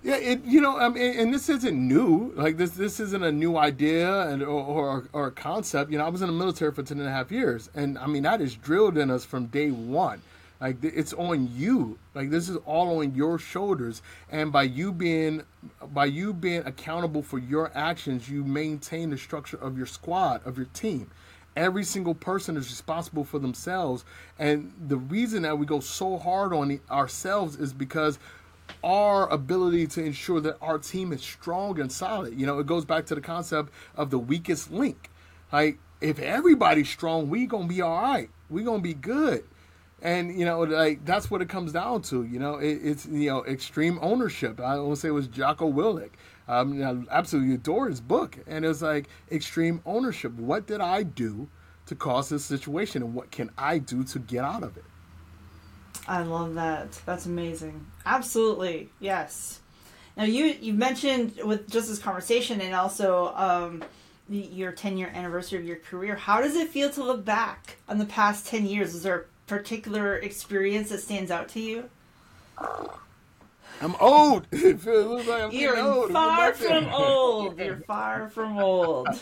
yeah, 0.04 0.16
it 0.16 0.44
you 0.46 0.62
know, 0.62 0.78
I 0.78 0.90
mean, 0.90 1.20
and 1.20 1.34
this 1.34 1.50
isn't 1.50 1.76
new. 1.76 2.32
Like 2.36 2.58
this, 2.58 2.72
this 2.72 3.00
isn't 3.00 3.24
a 3.24 3.32
new 3.32 3.58
idea 3.58 4.22
and 4.30 4.42
or, 4.44 4.64
or, 4.64 5.10
or 5.12 5.28
a 5.28 5.32
concept. 5.32 5.92
You 5.92 5.98
know, 5.98 6.06
I 6.06 6.10
was 6.10 6.22
in 6.22 6.28
the 6.28 6.34
military 6.34 6.72
for 6.72 6.84
ten 6.84 7.00
and 7.00 7.08
a 7.08 7.12
half 7.12 7.32
years, 7.32 7.70
and 7.74 7.98
I 7.98 8.08
mean 8.08 8.24
that 8.24 8.40
is 8.42 8.56
drilled 8.56 8.98
in 8.98 9.10
us 9.10 9.26
from 9.26 9.48
day 9.48 9.72
one. 9.72 10.22
Like 10.60 10.84
it's 10.84 11.14
on 11.14 11.52
you. 11.56 12.00
Like 12.14 12.30
this 12.30 12.50
is 12.50 12.58
all 12.66 13.00
on 13.00 13.16
your 13.16 13.38
shoulders, 13.38 14.02
and 14.32 14.52
by 14.52 14.64
you 14.64 14.92
being 14.92 15.44
by 15.94 16.06
you 16.06 16.34
being 16.34 16.66
accountable 16.66 17.22
for 17.22 17.38
your 17.38 17.72
actions, 17.76 18.30
you 18.30 18.44
maintain 18.44 19.10
the 19.10 19.18
structure 19.18 19.58
of 19.58 19.78
your 19.78 19.88
squad 19.88 20.46
of 20.46 20.58
your 20.58 20.68
team. 20.74 21.12
Every 21.56 21.84
single 21.84 22.14
person 22.14 22.56
is 22.56 22.70
responsible 22.70 23.24
for 23.24 23.40
themselves, 23.40 24.06
and 24.38 24.72
the 24.88 24.98
reason 24.98 25.42
that 25.44 25.58
we 25.58 25.66
go 25.66 25.80
so 25.80 26.18
hard 26.18 26.54
on 26.54 26.80
ourselves 26.90 27.56
is 27.56 27.74
because 27.74 28.20
our 28.84 29.30
ability 29.30 29.88
to 29.88 30.04
ensure 30.04 30.40
that 30.42 30.58
our 30.62 30.78
team 30.78 31.14
is 31.14 31.22
strong 31.22 31.80
and 31.80 31.92
solid. 31.92 32.40
You 32.40 32.46
know, 32.46 32.60
it 32.60 32.68
goes 32.68 32.86
back 32.86 33.06
to 33.08 33.16
the 33.16 33.22
concept 33.22 33.72
of 33.96 34.10
the 34.10 34.20
weakest 34.20 34.72
link. 34.72 35.10
Like, 35.52 35.80
if 36.02 36.20
everybody's 36.20 36.90
strong, 36.90 37.30
we 37.30 37.46
gonna 37.46 37.68
be 37.68 37.82
all 37.82 38.02
right. 38.02 38.30
We 38.50 38.64
gonna 38.64 38.82
be 38.82 38.94
good. 38.94 39.44
And 40.02 40.38
you 40.38 40.46
know, 40.46 40.62
like 40.62 41.04
that's 41.06 41.32
what 41.32 41.42
it 41.42 41.50
comes 41.50 41.72
down 41.72 42.04
to. 42.04 42.24
You 42.24 42.40
know, 42.40 42.58
it, 42.58 42.80
it's 42.84 43.06
you 43.08 43.30
know 43.30 43.44
extreme 43.46 43.98
ownership. 44.02 44.60
I 44.60 44.78
want 44.78 44.96
to 44.96 45.02
say 45.02 45.08
it 45.08 45.12
was 45.12 45.28
Jocko 45.28 45.72
Willink. 45.72 46.12
Um, 46.48 46.82
I 47.10 47.16
absolutely 47.16 47.56
adore 47.56 47.90
his 47.90 48.00
book, 48.00 48.38
and 48.48 48.64
it 48.64 48.68
was 48.68 48.82
like 48.82 49.10
extreme 49.32 49.82
ownership. 49.86 50.34
What 50.34 50.68
did 50.68 50.82
I 50.82 51.04
do 51.04 51.50
to 51.88 51.96
cause 51.96 52.30
this 52.30 52.46
situation, 52.46 53.02
and 53.02 53.16
what 53.16 53.32
can 53.32 53.50
I 53.58 53.80
do 53.80 54.04
to 54.04 54.20
get 54.20 54.44
out 54.44 54.64
of 54.64 54.78
it? 54.78 54.86
I 56.08 56.24
love 56.24 56.56
that. 56.56 56.92
That's 57.06 57.26
amazing. 57.26 57.86
Absolutely, 58.06 58.90
yes. 59.00 59.60
Now 60.16 60.24
you 60.24 60.46
you 60.46 60.74
mentioned 60.74 61.40
with 61.44 61.70
just 61.70 61.90
this 61.90 62.00
conversation 62.00 62.62
and 62.62 62.74
also 62.74 63.34
um, 63.36 63.84
your 64.30 64.72
ten 64.72 64.98
year 64.98 65.12
anniversary 65.14 65.60
of 65.60 65.66
your 65.66 65.78
career. 65.78 66.16
How 66.16 66.42
does 66.42 66.56
it 66.56 66.70
feel 66.70 66.90
to 66.92 67.04
look 67.04 67.26
back 67.26 67.78
on 67.88 67.98
the 67.98 68.06
past 68.06 68.48
ten 68.48 68.66
years? 68.66 68.96
Is 68.96 69.04
there 69.04 69.20
a 69.20 69.24
particular 69.48 70.18
experience 70.18 70.90
that 70.90 71.00
stands 71.00 71.30
out 71.30 71.50
to 71.50 71.60
you? 71.60 71.90
I'm 73.82 73.96
old. 74.00 74.48
It 74.52 74.80
feels 74.80 75.28
like 75.28 75.44
I'm 75.44 75.52
You're 75.52 75.80
old. 75.80 76.12
far 76.12 76.54
from 76.54 76.88
old. 76.88 77.60
You're 77.60 77.78
far 77.82 78.30
from 78.30 78.58
old. 78.58 79.08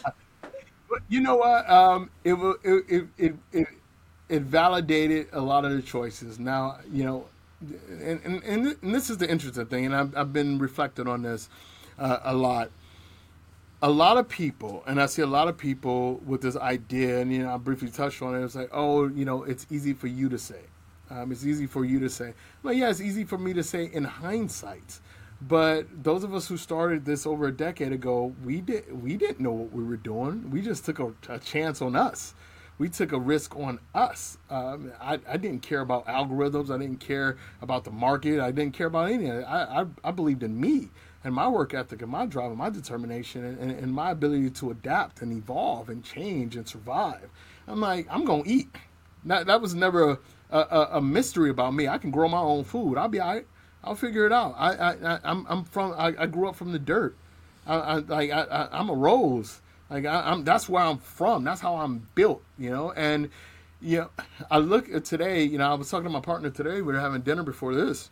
But 0.88 1.00
you 1.10 1.20
know 1.20 1.36
what? 1.36 1.68
Um, 1.68 2.12
it 2.24 2.34
will. 2.34 2.58
It, 2.64 3.08
it, 3.18 3.36
it, 3.52 3.68
it 4.30 4.42
validated 4.42 5.28
a 5.34 5.42
lot 5.42 5.66
of 5.66 5.72
the 5.72 5.82
choices. 5.82 6.40
Now, 6.40 6.80
you 6.92 7.04
know, 7.04 7.26
and, 7.90 8.20
and, 8.26 8.76
and 8.82 8.96
this 8.96 9.10
is 9.10 9.18
the 9.18 9.30
interesting 9.30 9.66
thing, 9.68 9.86
and 9.86 9.96
I've, 9.96 10.16
I've 10.16 10.34
been 10.34 10.60
reflecting 10.60 11.08
on 11.08 11.22
this 11.22 11.50
uh, 11.98 12.20
a 12.24 12.34
lot. 12.34 12.72
A 13.82 13.90
lot 13.90 14.18
of 14.18 14.28
people, 14.28 14.84
and 14.88 15.02
I 15.02 15.06
see 15.06 15.22
a 15.22 15.28
lot 15.28 15.48
of 15.48 15.58
people 15.58 16.16
with 16.26 16.42
this 16.42 16.56
idea, 16.56 17.20
and 17.20 17.32
you 17.32 17.44
know, 17.44 17.54
I 17.54 17.58
briefly 17.58 17.90
touched 17.90 18.22
on 18.22 18.36
it. 18.36 18.44
It's 18.44 18.56
like, 18.56 18.70
oh, 18.72 19.08
you 19.08 19.26
know, 19.26 19.44
it's 19.44 19.68
easy 19.70 19.94
for 19.94 20.08
you 20.08 20.30
to 20.30 20.40
say. 20.40 20.62
Um, 21.10 21.32
it's 21.32 21.46
easy 21.46 21.68
for 21.68 21.86
you 21.86 22.00
to 22.00 22.10
say. 22.10 22.34
Well, 22.64 22.74
yeah, 22.74 22.90
it's 22.90 23.02
easy 23.02 23.26
for 23.26 23.38
me 23.38 23.54
to 23.54 23.64
say 23.64 23.86
in 23.94 24.04
hindsight. 24.04 25.00
But 25.42 26.04
those 26.04 26.24
of 26.24 26.34
us 26.34 26.48
who 26.48 26.58
started 26.58 27.06
this 27.06 27.28
over 27.28 27.48
a 27.48 27.52
decade 27.52 27.92
ago, 27.92 28.34
we 28.44 28.62
did 28.62 29.02
we 29.04 29.18
didn't 29.18 29.40
know 29.40 29.52
what 29.52 29.72
we 29.72 29.84
were 29.84 29.98
doing. 29.98 30.50
We 30.50 30.62
just 30.62 30.86
took 30.86 31.00
a, 31.00 31.14
a 31.30 31.38
chance 31.38 31.82
on 31.82 31.96
us 31.96 32.34
we 32.78 32.90
took 32.90 33.12
a 33.12 33.20
risk 33.20 33.56
on 33.56 33.80
us. 33.94 34.38
Um, 34.50 34.92
I, 35.00 35.20
I 35.28 35.38
didn't 35.38 35.62
care 35.62 35.82
about 35.82 36.06
algorithms. 36.08 36.70
I 36.70 36.78
didn't 36.78 37.00
care 37.00 37.38
about 37.62 37.84
the 37.84 37.92
market. 37.92 38.40
I 38.40 38.52
didn't 38.52 38.74
care 38.74 38.88
about 38.88 39.10
any 39.10 39.30
of 39.30 39.38
it. 39.38 39.44
I, 39.44 39.82
I, 39.82 39.86
I 40.04 40.12
believed 40.12 40.44
in 40.44 40.60
me 40.60 40.90
and 41.24 41.34
my 41.34 41.48
work 41.48 41.74
ethic 41.74 42.02
and 42.02 42.12
my 42.12 42.26
drive 42.26 42.50
and 42.50 42.58
my 42.58 42.70
determination 42.70 43.46
and, 43.46 43.58
and, 43.60 43.72
and 43.72 43.94
my 43.94 44.12
ability 44.12 44.50
to 44.52 44.72
adapt 44.72 45.22
and 45.22 45.32
evolve 45.32 45.90
and 45.90 46.04
change 46.04 46.56
and 46.56 46.68
survive. 46.68 47.30
I'm 47.68 47.80
like, 47.80 48.08
I'm 48.10 48.26
going 48.26 48.44
to 48.44 48.50
eat. 48.50 48.76
That, 49.24 49.48
that 49.48 49.62
was 49.62 49.74
never 49.74 50.20
a, 50.52 50.60
a, 50.60 50.90
a, 50.94 51.02
mystery 51.02 51.50
about 51.50 51.74
me. 51.74 51.88
I 51.88 51.98
can 51.98 52.12
grow 52.12 52.28
my 52.28 52.40
own 52.40 52.64
food. 52.64 52.98
I'll 52.98 53.08
be 53.08 53.20
all 53.20 53.34
right. 53.34 53.48
I'll 53.84 53.96
figure 53.96 54.26
it 54.26 54.32
out. 54.32 54.54
I, 54.58 54.74
I, 54.76 54.92
I 55.16 55.20
I'm, 55.24 55.46
I'm 55.50 55.64
from, 55.64 55.94
I, 55.98 56.14
I 56.20 56.26
grew 56.28 56.48
up 56.48 56.56
from 56.56 56.72
the 56.72 56.80
dirt. 56.80 57.16
I, 57.66 57.76
I, 57.76 58.00
I, 58.10 58.42
I, 58.44 58.80
I'm 58.80 58.90
a 58.90 58.94
rose. 58.94 59.62
Like 59.90 60.06
I, 60.06 60.32
am 60.32 60.44
that's 60.44 60.68
where 60.68 60.84
I'm 60.84 60.98
from. 60.98 61.44
That's 61.44 61.62
how 61.62 61.76
I'm 61.76 62.08
built, 62.16 62.44
you 62.58 62.70
know. 62.70 62.92
And 62.92 63.30
you 63.82 64.00
know, 64.00 64.10
I 64.50 64.58
look 64.58 64.90
at 64.90 65.06
today. 65.06 65.44
You 65.44 65.58
know, 65.58 65.70
I 65.70 65.74
was 65.76 65.90
talking 65.90 66.06
to 66.06 66.10
my 66.10 66.22
partner 66.22 66.50
today. 66.50 66.76
We 66.76 66.94
were 66.94 67.00
having 67.00 67.22
dinner 67.22 67.44
before 67.44 67.76
this, 67.76 68.10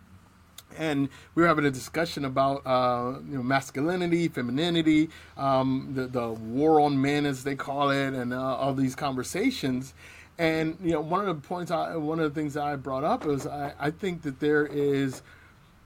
and 0.78 1.10
we 1.34 1.42
were 1.42 1.48
having 1.48 1.66
a 1.66 1.72
discussion 1.72 2.26
about 2.26 2.66
uh, 2.66 3.20
you 3.28 3.38
know 3.38 3.44
masculinity, 3.44 4.28
femininity, 4.28 5.10
um, 5.36 5.92
the 5.96 6.08
the 6.08 6.30
war 6.30 6.80
on 6.80 7.02
men 7.02 7.26
as 7.26 7.44
they 7.44 7.56
call 7.56 7.90
it, 7.90 8.14
and 8.14 8.34
uh, 8.34 8.40
all 8.40 8.74
these 8.74 8.96
conversations. 8.96 9.94
And 10.38 10.78
you 10.84 10.92
know, 10.92 11.02
one 11.02 11.28
of 11.28 11.42
the 11.42 11.48
points, 11.48 11.72
I, 11.72 11.96
one 11.96 12.20
of 12.20 12.34
the 12.34 12.40
things 12.40 12.56
that 12.56 12.64
I 12.64 12.76
brought 12.76 13.04
up 13.04 13.26
is 13.26 13.48
I, 13.48 13.74
I 13.80 13.92
think 13.92 14.22
that 14.24 14.40
there 14.40 14.66
is. 14.66 15.22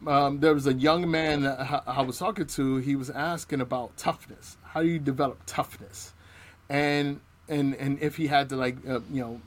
Um, 0.06 0.40
there 0.42 0.54
was 0.54 0.68
a 0.68 0.74
young 0.74 1.10
man 1.10 1.42
that 1.42 1.84
I 1.88 2.04
was 2.04 2.20
talking 2.20 2.46
to. 2.46 2.78
He 2.78 2.96
was 2.96 3.10
asking 3.10 3.62
about 3.62 3.98
toughness, 3.98 4.56
how 4.70 4.82
do 4.82 4.88
you 4.88 5.00
develop 5.00 5.40
toughness? 5.46 6.14
And 6.70 7.22
and 7.50 7.76
and 7.76 8.00
if 8.02 8.18
he 8.18 8.28
had 8.28 8.50
to 8.50 8.56
like 8.56 8.78
uh, 8.88 9.00
you 9.12 9.22
know 9.22 9.42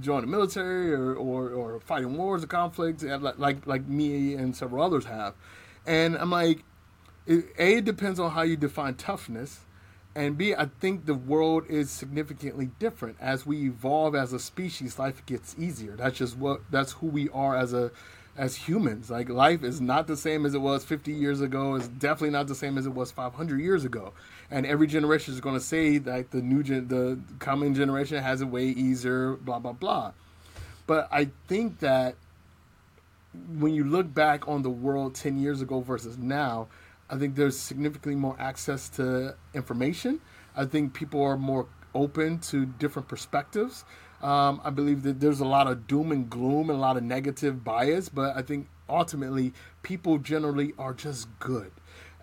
join 0.00 0.22
the 0.22 0.26
military 0.26 0.92
or, 0.92 1.14
or 1.14 1.50
or 1.50 1.80
fighting 1.80 2.16
wars 2.16 2.42
or 2.42 2.46
conflicts 2.46 3.02
like 3.02 3.66
like 3.66 3.86
me 3.86 4.34
and 4.34 4.56
several 4.56 4.82
others 4.82 5.04
have, 5.04 5.34
and 5.86 6.16
I'm 6.16 6.30
like, 6.30 6.64
a 7.28 7.42
it 7.58 7.84
depends 7.84 8.18
on 8.18 8.30
how 8.30 8.42
you 8.42 8.56
define 8.56 8.94
toughness, 8.94 9.60
and 10.14 10.38
b 10.38 10.54
I 10.54 10.66
think 10.80 11.06
the 11.06 11.14
world 11.14 11.64
is 11.68 11.90
significantly 11.90 12.70
different 12.78 13.16
as 13.20 13.44
we 13.44 13.64
evolve 13.64 14.14
as 14.14 14.32
a 14.32 14.38
species. 14.38 14.98
Life 14.98 15.24
gets 15.26 15.54
easier. 15.58 15.94
That's 15.96 16.16
just 16.16 16.36
what 16.36 16.62
that's 16.70 16.92
who 16.92 17.08
we 17.08 17.28
are 17.30 17.56
as 17.56 17.72
a 17.72 17.90
as 18.36 18.56
humans. 18.56 19.10
Like 19.10 19.28
life 19.28 19.62
is 19.62 19.80
not 19.80 20.06
the 20.06 20.16
same 20.16 20.46
as 20.46 20.54
it 20.54 20.60
was 20.60 20.84
50 20.84 21.12
years 21.12 21.40
ago. 21.40 21.74
It's 21.74 21.88
definitely 21.88 22.30
not 22.30 22.46
the 22.46 22.54
same 22.54 22.78
as 22.78 22.86
it 22.86 22.94
was 22.94 23.10
500 23.10 23.60
years 23.60 23.84
ago. 23.84 24.12
And 24.50 24.66
every 24.66 24.86
generation 24.86 25.34
is 25.34 25.40
going 25.40 25.54
to 25.54 25.64
say 25.64 25.98
that 25.98 26.30
the 26.30 26.40
new 26.40 26.62
gen, 26.62 26.88
the 26.88 27.18
coming 27.38 27.74
generation 27.74 28.22
has 28.22 28.40
it 28.40 28.46
way 28.46 28.66
easier. 28.66 29.34
Blah 29.36 29.58
blah 29.58 29.72
blah. 29.72 30.12
But 30.86 31.08
I 31.12 31.30
think 31.46 31.78
that 31.80 32.16
when 33.56 33.74
you 33.74 33.84
look 33.84 34.12
back 34.12 34.46
on 34.46 34.62
the 34.62 34.70
world 34.70 35.14
10 35.14 35.38
years 35.38 35.62
ago 35.62 35.80
versus 35.80 36.18
now, 36.18 36.68
I 37.08 37.16
think 37.16 37.34
there's 37.34 37.58
significantly 37.58 38.14
more 38.14 38.36
access 38.38 38.88
to 38.90 39.36
information. 39.54 40.20
I 40.54 40.66
think 40.66 40.92
people 40.92 41.22
are 41.22 41.36
more 41.36 41.66
open 41.94 42.38
to 42.38 42.66
different 42.66 43.08
perspectives. 43.08 43.84
Um, 44.22 44.60
I 44.62 44.70
believe 44.70 45.02
that 45.02 45.18
there's 45.18 45.40
a 45.40 45.44
lot 45.44 45.66
of 45.66 45.88
doom 45.88 46.12
and 46.12 46.30
gloom 46.30 46.70
and 46.70 46.78
a 46.78 46.80
lot 46.80 46.96
of 46.96 47.02
negative 47.02 47.64
bias, 47.64 48.08
but 48.08 48.36
I 48.36 48.42
think 48.42 48.68
ultimately 48.88 49.52
people 49.82 50.18
generally 50.18 50.74
are 50.78 50.94
just 50.94 51.26
good. 51.40 51.72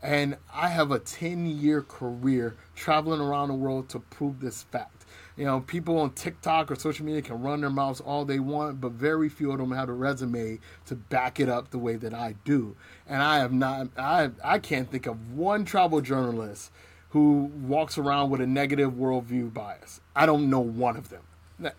And 0.01 0.38
I 0.53 0.70
have 0.70 0.91
a 0.91 1.00
10 1.00 1.46
year 1.46 1.82
career 1.82 2.56
traveling 2.74 3.20
around 3.20 3.50
the 3.50 3.56
world 3.56 3.89
to 3.89 4.00
prove 4.00 4.39
this 4.39 4.63
fact. 4.63 5.06
You 5.36 5.44
know, 5.44 5.60
people 5.62 5.98
on 5.98 6.12
TikTok 6.12 6.72
or 6.72 6.75
social 6.75 7.06
media 7.06 7.22
can 7.22 7.41
run 7.41 7.62
their 7.62 7.70
mouths 7.70 8.00
all 8.00 8.24
they 8.24 8.39
want, 8.39 8.79
but 8.79 8.94
very 8.94 9.27
few 9.27 9.51
of 9.51 9.58
them 9.58 9.72
have 9.72 9.89
a 9.89 9.94
resume 9.94 10.60
to 10.86 10.96
back 10.96 11.39
it 11.41 11.50
up 11.50 11.72
the 11.72 11.77
way 11.77 11.98
that 11.98 12.13
I 12.13 12.36
do. 12.46 12.77
And 13.08 13.22
I 13.22 13.39
have 13.39 13.51
not, 13.51 13.89
I, 13.98 14.29
I 14.44 14.60
can't 14.60 14.89
think 14.89 15.06
of 15.06 15.34
one 15.34 15.65
travel 15.65 16.00
journalist 16.00 16.72
who 17.10 17.51
walks 17.62 17.98
around 17.98 18.29
with 18.29 18.39
a 18.39 18.48
negative 18.48 18.94
worldview 18.94 19.53
bias. 19.53 20.00
I 20.15 20.25
don't 20.25 20.50
know 20.50 20.60
one 20.60 20.96
of 20.96 21.10
them 21.10 21.24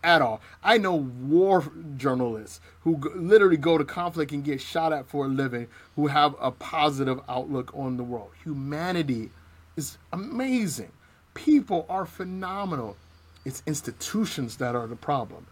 at 0.02 0.22
all. 0.22 0.40
I 0.62 0.78
know 0.78 0.94
war 0.94 1.64
journalists 1.96 2.60
who 2.82 2.96
g- 2.96 3.08
literally 3.14 3.56
go 3.56 3.78
to 3.78 3.84
conflict 3.84 4.32
and 4.32 4.44
get 4.44 4.60
shot 4.60 4.92
at 4.92 5.06
for 5.06 5.26
a 5.26 5.28
living 5.28 5.68
who 5.96 6.08
have 6.08 6.34
a 6.40 6.50
positive 6.50 7.20
outlook 7.28 7.72
on 7.74 7.96
the 7.96 8.04
world. 8.04 8.30
Humanity 8.44 9.30
is 9.76 9.98
amazing. 10.12 10.92
People 11.34 11.86
are 11.88 12.06
phenomenal. 12.06 12.96
It's 13.44 13.62
institutions 13.66 14.56
that 14.56 14.74
are 14.74 14.86
the 14.86 14.96
problem. 14.96 15.46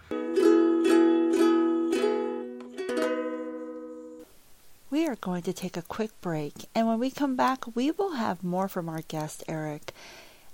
We 4.90 5.06
are 5.06 5.16
going 5.16 5.42
to 5.42 5.52
take 5.52 5.76
a 5.76 5.82
quick 5.82 6.18
break, 6.22 6.66
and 6.74 6.86
when 6.86 6.98
we 6.98 7.10
come 7.10 7.36
back, 7.36 7.76
we 7.76 7.90
will 7.90 8.14
have 8.14 8.42
more 8.42 8.68
from 8.68 8.88
our 8.88 9.02
guest, 9.02 9.44
Erick. 9.46 9.92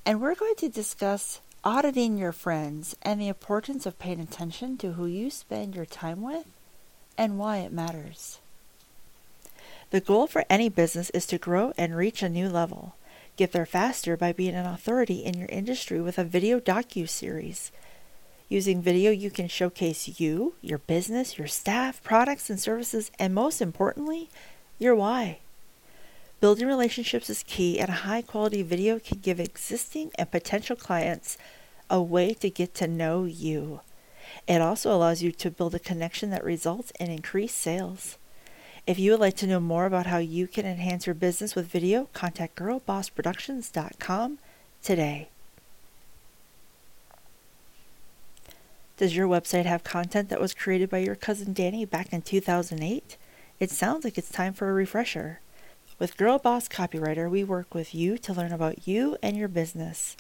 And 0.05 0.21
we're 0.21 0.35
going 0.35 0.57
to 0.57 0.69
discuss 0.69 1.41
auditing 1.65 2.19
your 2.19 2.33
friends, 2.33 2.95
and 3.03 3.21
the 3.21 3.29
importance 3.29 3.87
of 3.87 3.99
paying 3.99 4.21
attention 4.21 4.77
to 4.77 4.93
who 4.93 5.07
you 5.07 5.31
spend 5.31 5.75
your 5.75 5.87
time 5.87 6.21
with 6.21 6.47
and 7.17 7.39
why 7.39 7.59
it 7.59 7.73
matters. 7.73 8.39
The 9.91 10.01
goal 10.01 10.27
for 10.27 10.45
any 10.51 10.69
business 10.69 11.11
is 11.11 11.27
to 11.27 11.39
grow 11.39 11.73
and 11.79 11.97
reach 11.97 12.23
a 12.23 12.29
new 12.29 12.49
level. 12.49 12.97
Get 13.37 13.53
there 13.53 13.67
faster 13.67 14.17
by 14.17 14.33
being 14.33 14.55
an 14.55 14.67
authority 14.67 15.25
in 15.25 15.39
your 15.39 15.49
industry 15.49 16.01
with 16.01 16.19
a 16.19 16.25
video 16.25 16.61
docu-series. 16.61 17.73
Using 18.49 18.83
video, 18.83 19.11
you 19.11 19.31
can 19.31 19.49
showcase 19.49 20.21
you, 20.21 20.55
your 20.61 20.79
business, 20.79 21.39
your 21.39 21.49
staff, 21.49 22.03
products 22.03 22.51
and 22.51 22.61
services, 22.61 23.11
and 23.19 23.35
most 23.35 23.63
importantly, 23.63 24.29
your 24.79 24.95
why. 24.95 25.39
Building 26.45 26.69
relationships 26.69 27.31
is 27.31 27.43
key, 27.47 27.81
and 27.81 27.89
a 27.89 28.05
high 28.05 28.21
quality 28.21 28.61
video 28.61 28.99
can 28.99 29.21
give 29.21 29.41
existing 29.41 30.11
and 30.19 30.31
potential 30.31 30.77
clients 30.77 31.39
a 31.89 32.03
way 32.03 32.35
to 32.35 32.51
get 32.51 32.75
to 32.75 32.87
know 32.87 33.25
you. 33.25 33.81
It 34.47 34.61
also 34.61 34.95
allows 34.95 35.23
you 35.23 35.33
to 35.33 35.51
build 35.51 35.75
a 35.75 35.79
connection 35.79 36.29
that 36.29 36.45
results 36.45 36.93
in 37.01 37.11
increased 37.11 37.57
sales. 37.57 38.19
If 38.87 38.99
you 38.99 39.13
would 39.13 39.21
like 39.21 39.37
to 39.37 39.47
know 39.47 39.59
more 39.59 39.87
about 39.87 40.05
how 40.05 40.19
you 40.19 40.47
can 40.47 40.67
enhance 40.67 41.07
your 41.07 41.15
business 41.15 41.55
with 41.55 41.69
video, 41.69 42.11
contact 42.13 42.57
girlbossproductions.com 42.57 44.39
today. 44.83 45.29
Does 48.99 49.17
your 49.17 49.29
website 49.29 49.65
have 49.65 49.83
content 49.83 50.29
that 50.29 50.43
was 50.43 50.53
created 50.53 50.91
by 50.91 50.99
your 50.99 51.17
cousin 51.17 51.55
Danny 51.55 51.87
back 51.87 52.13
in 52.13 52.21
2008? 52.21 53.17
It 53.59 53.71
sounds 53.71 54.05
like 54.05 54.19
it's 54.19 54.31
time 54.31 54.53
for 54.53 54.69
a 54.69 54.75
refresher. 54.75 55.41
With 55.97 56.17
Girl 56.17 56.39
Boss 56.39 56.67
Copywriter, 56.67 57.31
we 57.31 57.45
work 57.45 57.73
with 57.73 57.95
you 57.95 58.19
to 58.19 58.33
learn 58.33 58.51
about 58.51 58.89
you 58.89 59.17
and 59.23 59.37
your 59.37 59.47
business. 59.47 60.17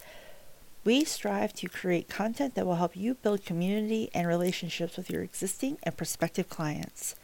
We 0.84 1.04
strive 1.04 1.52
to 1.54 1.68
create 1.68 2.08
content 2.08 2.54
that 2.54 2.64
will 2.64 2.76
help 2.76 2.96
you 2.96 3.14
build 3.14 3.44
community 3.44 4.08
and 4.14 4.28
relationships 4.28 4.96
with 4.96 5.10
your 5.10 5.22
existing 5.22 5.78
and 5.82 5.96
prospective 5.96 6.48
clients. 6.48 7.16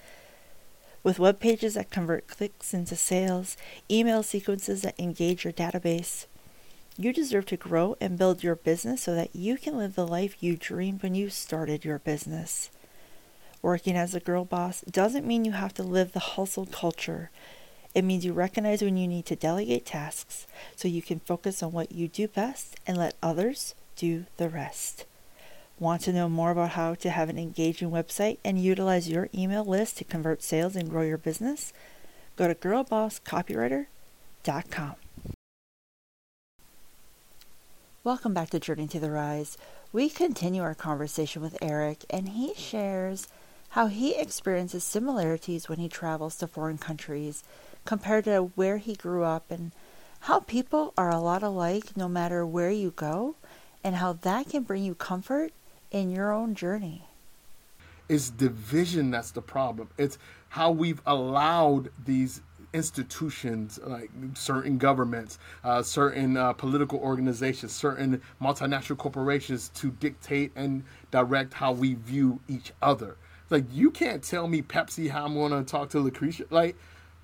With 1.05 1.21
web 1.21 1.39
pages 1.39 1.75
that 1.75 1.93
convert 1.93 2.27
clicks 2.27 2.75
into 2.75 2.97
sales, 2.97 3.57
email 3.89 4.25
sequences 4.25 4.83
that 4.83 4.99
engage 4.99 5.45
your 5.45 5.53
database, 5.53 6.27
you 6.99 7.13
deserve 7.13 7.47
to 7.47 7.57
grow 7.57 7.97
and 8.01 8.19
build 8.19 8.43
your 8.43 8.57
business 8.57 9.03
so 9.03 9.15
that 9.15 9.37
you 9.37 9.59
can 9.59 9.79
live 9.79 9.95
the 9.95 10.07
life 10.07 10.43
you 10.43 10.57
dreamed 10.57 11.05
when 11.05 11.15
you 11.15 11.31
started 11.31 11.85
your 11.85 12.01
business. 12.01 12.71
Working 13.63 13.95
as 13.95 14.13
a 14.13 14.21
girl 14.21 14.45
boss 14.45 14.81
doesn't 14.81 15.27
mean 15.27 15.45
you 15.45 15.53
have 15.53 15.75
to 15.75 15.85
live 15.85 16.13
the 16.13 16.19
hustle 16.19 16.67
culture. 16.67 17.31
It 17.95 18.05
means 18.05 18.25
you 18.25 18.33
recognize 18.33 18.83
when 18.83 18.97
you 18.97 19.09
need 19.09 19.27
to 19.27 19.37
delegate 19.37 19.85
tasks 19.85 20.47
so 20.77 20.87
you 20.87 21.03
can 21.03 21.21
focus 21.21 21.63
on 21.63 21.73
what 21.73 21.93
you 21.93 22.09
do 22.09 22.29
best 22.29 22.77
and 22.87 22.97
let 22.97 23.17
others 23.23 23.75
do 23.97 24.27
the 24.37 24.49
rest. 24.49 25.05
Want 25.81 26.03
to 26.03 26.13
know 26.13 26.29
more 26.29 26.51
about 26.51 26.71
how 26.71 26.95
to 26.95 27.11
have 27.11 27.29
an 27.29 27.39
engaging 27.39 27.91
website 27.91 28.39
and 28.45 28.61
utilize 28.61 29.09
your 29.09 29.29
email 29.35 29.65
list 29.65 29.99
to 29.99 30.05
convert 30.05 30.43
sales 30.43 30.77
and 30.77 30.91
grow 30.91 31.03
your 31.03 31.19
business? 31.19 31.73
Go 32.37 32.47
to 32.47 32.55
girlbosscopywriter.com. 32.55 34.95
Welcome 38.05 38.33
back 38.33 38.51
to 38.51 38.61
Journey 38.61 38.87
to 38.89 39.01
the 39.01 39.11
Rise. 39.11 39.59
We 39.93 40.09
continue 40.09 40.63
our 40.63 40.75
conversation 40.75 41.43
with 41.43 41.59
Erick, 41.61 42.05
and 42.09 42.31
he 42.31 42.55
shares 42.55 43.29
how 43.71 43.89
he 43.89 44.15
experiences 44.15 44.85
similarities 44.85 45.69
when 45.69 45.79
he 45.79 45.89
travels 45.89 46.37
to 46.37 46.47
foreign 46.47 46.79
countries 46.79 47.43
compared 47.91 48.23
to 48.23 48.53
where 48.55 48.79
he 48.79 48.95
grew 48.95 49.25
up 49.25 49.51
and 49.51 49.73
how 50.21 50.39
people 50.39 50.95
are 50.97 51.11
a 51.11 51.19
lot 51.19 51.43
alike 51.43 51.97
no 51.97 52.09
matter 52.09 52.47
where 52.47 52.71
you 52.71 52.93
go 52.93 53.35
and 53.83 53.97
how 53.97 54.13
that 54.13 54.49
can 54.49 54.63
bring 54.63 54.85
you 54.85 54.95
comfort 54.95 55.53
in 55.91 56.09
your 56.09 56.31
own 56.31 56.55
journey. 56.55 57.03
It's 58.09 58.31
division 58.31 59.11
that's 59.11 59.33
the 59.33 59.43
problem. 59.43 59.89
It's 59.99 60.19
how 60.51 60.71
we've 60.71 61.03
allowed 61.05 61.91
these 62.05 62.43
institutions, 62.73 63.81
like 63.85 64.13
certain 64.35 64.79
governments, 64.79 65.41
uh, 65.65 65.83
certain 65.83 66.37
uh, 66.37 66.53
political 66.53 67.01
organizations, 67.01 67.73
certain 67.73 68.23
multinational 68.41 68.99
corporations 68.99 69.69
to 69.71 69.91
dictate 69.91 70.53
and 70.55 70.85
direct 71.11 71.55
how 71.55 71.73
we 71.73 71.95
view 71.95 72.39
each 72.47 72.71
other. 72.81 73.17
Like 73.51 73.65
you 73.73 73.91
can't 73.91 74.23
tell 74.23 74.47
me 74.47 74.63
Pepsi 74.63 75.11
how 75.11 75.25
I'm 75.25 75.35
going 75.35 75.51
to 75.51 75.69
talk 75.69 75.91
to 75.91 75.99
Lucretia. 75.99 76.45
Like 76.51 76.77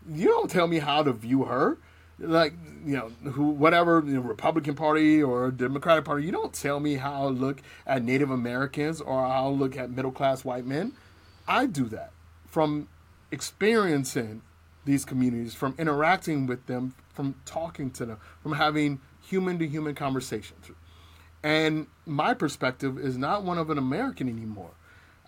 you 0.08 0.28
don't 0.28 0.50
tell 0.50 0.66
me 0.66 0.78
how 0.78 1.02
to 1.02 1.12
view 1.12 1.44
her. 1.44 1.78
Like 2.18 2.54
you 2.84 2.96
know 2.96 3.30
who 3.30 3.48
whatever 3.48 4.00
the 4.00 4.20
Republican 4.20 4.75
Party 4.75 5.22
or 5.22 5.50
Democratic 5.50 6.04
Party. 6.04 6.25
You 6.25 6.32
don't 6.32 6.52
tell 6.52 6.80
me 6.80 6.94
how 6.94 7.25
I 7.25 7.26
look 7.26 7.60
at 7.86 8.02
Native 8.02 8.30
Americans 8.30 9.02
or 9.02 9.20
how 9.20 9.46
I 9.46 9.50
look 9.50 9.76
at 9.76 9.90
middle 9.90 10.12
class 10.12 10.44
white 10.44 10.64
men. 10.64 10.92
I 11.46 11.66
do 11.66 11.84
that 11.86 12.12
from 12.46 12.88
experiencing 13.30 14.40
these 14.86 15.04
communities, 15.04 15.54
from 15.54 15.75
interacting 15.78 16.46
with 16.46 16.66
them, 16.66 16.94
from 17.12 17.34
talking 17.44 17.90
to 17.90 18.06
them, 18.06 18.18
from 18.42 18.52
having 18.52 19.00
human 19.20 19.58
to 19.58 19.66
human 19.66 19.94
conversations. 19.94 20.70
And 21.42 21.86
my 22.06 22.34
perspective 22.34 22.98
is 22.98 23.18
not 23.18 23.42
one 23.42 23.58
of 23.58 23.68
an 23.68 23.78
American 23.78 24.28
anymore. 24.28 24.70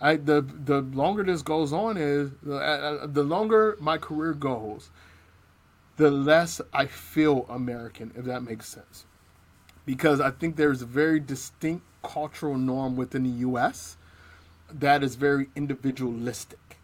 I, 0.00 0.16
the 0.16 0.42
the 0.42 0.80
longer 0.80 1.24
this 1.24 1.42
goes 1.42 1.72
on 1.72 1.96
is 1.96 2.30
uh, 2.46 2.54
uh, 2.54 3.06
the 3.06 3.24
longer 3.24 3.76
my 3.80 3.98
career 3.98 4.32
goes, 4.32 4.90
the 5.96 6.10
less 6.10 6.60
I 6.72 6.86
feel 6.86 7.46
American, 7.48 8.12
if 8.16 8.24
that 8.24 8.42
makes 8.42 8.68
sense. 8.68 9.06
Because 9.84 10.20
I 10.20 10.30
think 10.30 10.56
there's 10.56 10.82
a 10.82 10.86
very 10.86 11.18
distinct 11.18 11.84
cultural 12.02 12.56
norm 12.56 12.94
within 12.94 13.24
the 13.24 13.40
U.S. 13.40 13.96
that 14.70 15.02
is 15.02 15.16
very 15.16 15.48
individualistic, 15.56 16.78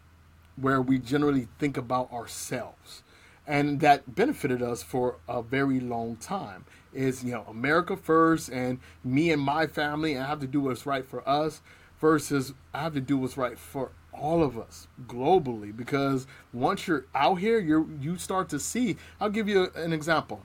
where 0.57 0.81
we 0.81 0.99
generally 0.99 1.47
think 1.57 1.77
about 1.77 2.11
ourselves, 2.11 3.01
and 3.47 3.79
that 3.79 4.15
benefited 4.15 4.61
us 4.61 4.83
for 4.83 5.17
a 5.29 5.41
very 5.41 5.79
long 5.79 6.17
time. 6.17 6.65
Is 6.93 7.23
you 7.23 7.31
know 7.31 7.45
America 7.47 7.95
first, 7.95 8.49
and 8.49 8.79
me 9.05 9.31
and 9.31 9.41
my 9.41 9.67
family, 9.67 10.15
and 10.15 10.23
I 10.23 10.27
have 10.27 10.41
to 10.41 10.47
do 10.47 10.59
what's 10.59 10.85
right 10.85 11.07
for 11.07 11.27
us 11.27 11.61
versus 11.99 12.53
I 12.73 12.81
have 12.81 12.93
to 12.93 13.01
do 13.01 13.17
what's 13.17 13.37
right 13.37 13.57
for 13.57 13.91
all 14.13 14.43
of 14.43 14.57
us 14.57 14.87
globally 15.07 15.75
because 15.75 16.25
once 16.53 16.87
you're 16.87 17.05
out 17.13 17.35
here 17.35 17.59
you 17.59 17.97
you 17.99 18.17
start 18.17 18.49
to 18.49 18.59
see 18.59 18.97
I'll 19.19 19.29
give 19.29 19.49
you 19.49 19.71
an 19.75 19.93
example. 19.93 20.43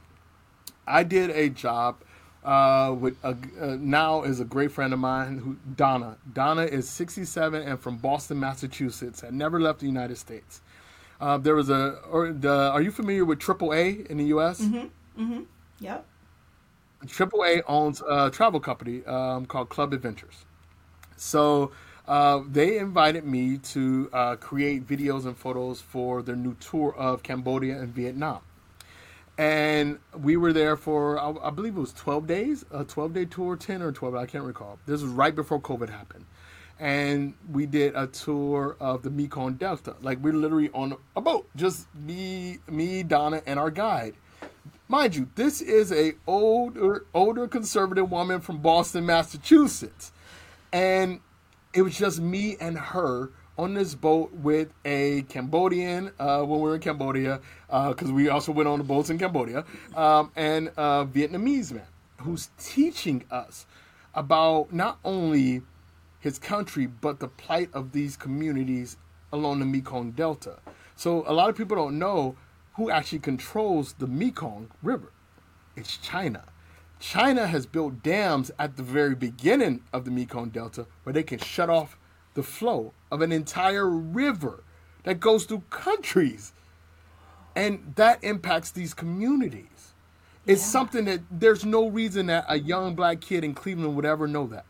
I 0.87 1.05
did 1.05 1.31
a 1.31 1.49
job 1.49 2.03
uh, 2.43 2.95
with 2.99 3.17
a, 3.23 3.37
uh, 3.61 3.77
now 3.79 4.23
is 4.23 4.41
a 4.41 4.45
great 4.45 4.73
friend 4.73 4.93
of 4.93 4.99
mine 4.99 5.39
who 5.39 5.57
Donna. 5.77 6.17
Donna 6.33 6.63
is 6.63 6.89
67 6.89 7.63
and 7.63 7.79
from 7.79 7.99
Boston 7.99 8.41
Massachusetts 8.41 9.23
and 9.23 9.37
never 9.37 9.61
left 9.61 9.81
the 9.81 9.87
United 9.87 10.17
States. 10.17 10.63
Uh, 11.21 11.37
there 11.37 11.55
was 11.55 11.69
a 11.69 11.99
or 12.11 12.33
the, 12.33 12.71
are 12.71 12.81
you 12.81 12.91
familiar 12.91 13.25
with 13.25 13.39
AAA 13.39 14.07
in 14.07 14.17
the 14.17 14.25
US 14.37 14.61
mm-hmm 14.61 15.23
mm-hmm 15.23 15.43
yep. 15.81 16.07
AAA 17.07 17.63
owns 17.67 18.03
a 18.09 18.31
travel 18.31 18.61
company 18.61 19.05
um, 19.07 19.47
called 19.47 19.69
Club 19.69 19.93
Adventures 19.93 20.45
so 21.21 21.71
uh, 22.09 22.41
they 22.51 22.79
invited 22.79 23.25
me 23.25 23.59
to 23.59 24.09
uh, 24.13 24.37
create 24.37 24.87
videos 24.87 25.27
and 25.27 25.37
photos 25.37 25.81
for 25.81 26.23
their 26.23 26.35
new 26.35 26.55
tour 26.55 26.95
of 26.97 27.23
Cambodia 27.23 27.79
and 27.79 27.95
Vietnam. 27.95 28.41
And 29.37 29.99
we 30.19 30.39
were 30.39 30.55
there 30.55 30.77
for, 30.77 31.19
I, 31.19 31.49
I 31.49 31.51
believe 31.51 31.77
it 31.77 31.81
was 31.81 31.93
12 31.93 32.27
days, 32.27 32.65
a 32.71 32.85
12 32.85 33.13
day 33.13 33.25
tour, 33.27 33.55
10 33.55 33.83
or 33.83 33.93
12, 33.93 34.15
I 34.15 34.25
can't 34.25 34.45
recall. 34.45 34.79
This 34.87 35.03
was 35.03 35.11
right 35.11 35.35
before 35.35 35.61
COVID 35.61 35.91
happened. 35.91 36.25
And 36.79 37.35
we 37.53 37.67
did 37.67 37.95
a 37.95 38.07
tour 38.07 38.77
of 38.81 39.03
the 39.03 39.11
Mekong 39.11 39.55
Delta. 39.55 39.97
Like 40.01 40.19
we're 40.21 40.33
literally 40.33 40.71
on 40.73 40.97
a 41.15 41.21
boat, 41.21 41.49
just 41.55 41.87
me, 41.95 42.61
me, 42.67 43.03
Donna, 43.03 43.43
and 43.45 43.59
our 43.59 43.71
guide. 43.71 44.15
Mind 44.89 45.15
you, 45.15 45.29
this 45.35 45.61
is 45.61 45.93
a 45.93 46.15
older, 46.27 47.05
older 47.13 47.47
conservative 47.47 48.11
woman 48.11 48.41
from 48.41 48.59
Boston, 48.59 49.05
Massachusetts 49.05 50.13
and 50.73 51.21
it 51.73 51.83
was 51.83 51.97
just 51.97 52.21
me 52.21 52.57
and 52.61 52.79
her 52.79 53.31
on 53.57 53.75
this 53.75 53.95
boat 53.95 54.33
with 54.33 54.73
a 54.85 55.23
Cambodian 55.29 56.13
uh, 56.19 56.43
when 56.43 56.61
we 56.61 56.69
were 56.69 56.75
in 56.77 56.81
Cambodia, 56.81 57.41
because 57.67 58.11
uh, 58.11 58.15
we 58.15 58.29
also 58.29 58.53
went 58.53 58.69
on 58.69 58.79
the 58.79 58.85
boats 58.85 59.11
in 59.11 59.19
Cambodia, 59.19 59.65
um, 59.95 60.33
and 60.35 60.69
a 60.77 61.07
Vietnamese 61.07 61.73
man 61.73 61.87
who's 62.19 62.51
teaching 62.59 63.25
us 63.31 63.67
about 64.15 64.73
not 64.73 64.99
only 65.05 65.63
his 66.21 66.39
country 66.39 66.87
but 66.87 67.21
the 67.21 67.29
plight 67.29 67.69
of 67.73 67.93
these 67.93 68.17
communities 68.17 68.97
along 69.33 69.61
the 69.61 69.67
Mekong 69.67 70.13
Delta. 70.13 70.59
So 70.97 71.25
a 71.27 71.33
lot 71.33 71.49
of 71.49 71.57
people 71.57 71.77
don't 71.77 71.99
know 71.99 72.37
who 72.75 72.91
actually 72.91 73.21
controls 73.21 73.95
the 73.95 74.07
Mekong 74.07 74.71
River. 74.83 75.13
It's 75.77 75.97
China. 75.97 76.45
China 77.01 77.47
has 77.47 77.65
built 77.65 78.03
dams 78.03 78.51
at 78.59 78.77
the 78.77 78.83
very 78.83 79.15
beginning 79.15 79.83
of 79.93 80.05
the 80.05 80.11
Mekong 80.11 80.51
Delta 80.51 80.87
where 81.03 81.15
they 81.15 81.23
can 81.23 81.39
shut 81.39 81.71
off 81.71 81.97
the 82.35 82.43
flow 82.43 82.93
of 83.11 83.23
an 83.23 83.33
entire 83.33 83.89
river 83.89 84.63
that 85.05 85.19
goes 85.19 85.45
through 85.45 85.63
countries. 85.71 86.53
And 87.57 87.95
that 87.97 88.23
impacts 88.23 88.71
these 88.71 88.95
communities. 88.95 89.95
It's 90.47 90.63
yeah. 90.63 90.69
something 90.69 91.05
that 91.07 91.21
there's 91.31 91.65
no 91.65 91.89
reason 91.89 92.27
that 92.27 92.45
a 92.49 92.59
young 92.59 92.95
black 92.95 93.21
kid 93.21 93.45
in 93.45 93.55
Cleveland 93.55 93.97
would 93.97 94.05
ever 94.05 94.29
know 94.29 94.47
that. 94.49 94.67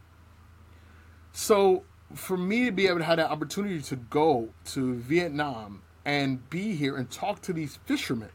So 1.32 1.82
for 2.14 2.36
me 2.36 2.64
to 2.66 2.72
be 2.72 2.86
able 2.86 2.98
to 2.98 3.04
have 3.04 3.18
that 3.18 3.30
opportunity 3.30 3.80
to 3.82 3.96
go 3.96 4.50
to 4.66 4.94
Vietnam 4.94 5.82
and 6.04 6.48
be 6.48 6.74
here 6.74 6.96
and 6.96 7.10
talk 7.10 7.42
to 7.42 7.52
these 7.52 7.78
fishermen 7.84 8.30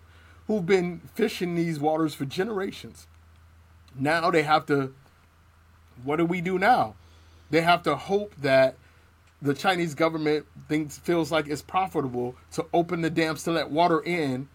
who've 0.48 0.66
been 0.66 1.02
fishing 1.14 1.56
these 1.56 1.80
waters 1.80 2.14
for 2.14 2.26
generations 2.26 3.08
now 3.98 4.32
they 4.32 4.44
have 4.44 4.66
to. 4.68 4.94
What 6.04 6.18
do 6.18 6.26
we 6.26 6.42
do 6.42 6.60
now? 6.60 6.96
They 7.50 7.62
have 7.62 7.84
to 7.84 7.96
hope 7.96 8.36
that 8.42 8.76
the 9.42 9.54
Chinese 9.54 9.96
government 9.96 10.46
thinks 10.68 10.98
feels 10.98 11.32
like 11.32 11.48
it's 11.48 11.62
profitable 11.62 12.36
to 12.54 12.66
open 12.74 13.02
the 13.02 13.10
dams 13.10 13.44
to 13.44 13.52
let 13.52 13.70
water 13.70 14.02
in 14.02 14.50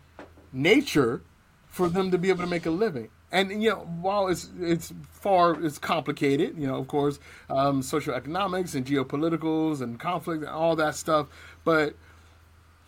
nature 0.52 1.22
for 1.68 1.88
them 1.88 2.10
to 2.10 2.18
be 2.18 2.28
able 2.28 2.44
to 2.44 2.50
make 2.50 2.66
a 2.66 2.70
living. 2.70 3.08
And 3.32 3.62
you 3.62 3.70
know, 3.70 3.76
while 4.00 4.26
it's 4.26 4.48
it's 4.58 4.92
far 5.12 5.62
it's 5.64 5.78
complicated, 5.78 6.58
you 6.58 6.66
know, 6.66 6.76
of 6.76 6.88
course, 6.88 7.20
um, 7.48 7.82
social 7.82 8.12
economics 8.12 8.74
and 8.74 8.84
geopoliticals 8.84 9.80
and 9.80 10.00
conflict 10.00 10.42
and 10.42 10.50
all 10.50 10.74
that 10.76 10.96
stuff, 10.96 11.28
but 11.64 11.94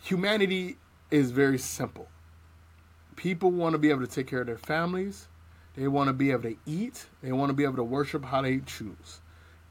humanity 0.01 0.77
is 1.11 1.31
very 1.31 1.57
simple. 1.57 2.09
People 3.15 3.51
want 3.51 3.73
to 3.73 3.77
be 3.77 3.89
able 3.89 4.01
to 4.01 4.07
take 4.07 4.27
care 4.27 4.41
of 4.41 4.47
their 4.47 4.57
families. 4.57 5.27
They 5.75 5.87
want 5.87 6.07
to 6.07 6.13
be 6.13 6.31
able 6.31 6.43
to 6.43 6.55
eat. 6.65 7.05
They 7.21 7.31
want 7.31 7.49
to 7.49 7.53
be 7.53 7.63
able 7.63 7.77
to 7.77 7.83
worship 7.83 8.23
how 8.25 8.41
they 8.41 8.59
choose. 8.59 9.21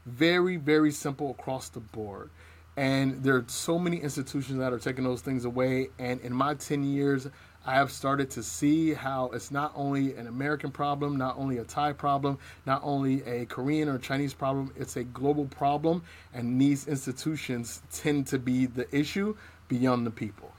Very, 0.05 0.57
very 0.57 0.91
simple 0.91 1.31
across 1.31 1.69
the 1.69 1.79
board. 1.79 2.29
And 2.75 3.23
there 3.23 3.35
are 3.35 3.45
so 3.47 3.77
many 3.77 3.97
institutions 3.97 4.59
that 4.59 4.73
are 4.73 4.79
taking 4.79 5.03
those 5.03 5.21
things 5.21 5.45
away. 5.45 5.89
And 5.99 6.19
in 6.21 6.33
my 6.33 6.55
10 6.55 6.83
years, 6.83 7.27
I 7.65 7.75
have 7.75 7.91
started 7.91 8.29
to 8.31 8.43
see 8.43 8.93
how 8.93 9.29
it's 9.33 9.49
not 9.49 9.71
only 9.75 10.15
an 10.15 10.27
American 10.27 10.71
problem, 10.71 11.15
not 11.15 11.37
only 11.37 11.59
a 11.59 11.63
Thai 11.63 11.93
problem, 11.93 12.37
not 12.65 12.81
only 12.83 13.23
a 13.23 13.45
Korean 13.45 13.87
or 13.87 13.97
Chinese 13.97 14.33
problem, 14.33 14.73
it's 14.75 14.97
a 14.97 15.03
global 15.05 15.45
problem. 15.45 16.03
And 16.33 16.59
these 16.59 16.87
institutions 16.87 17.81
tend 17.91 18.27
to 18.27 18.39
be 18.39 18.65
the 18.65 18.93
issue 18.93 19.37
beyond 19.69 20.05
the 20.05 20.11
people. 20.11 20.51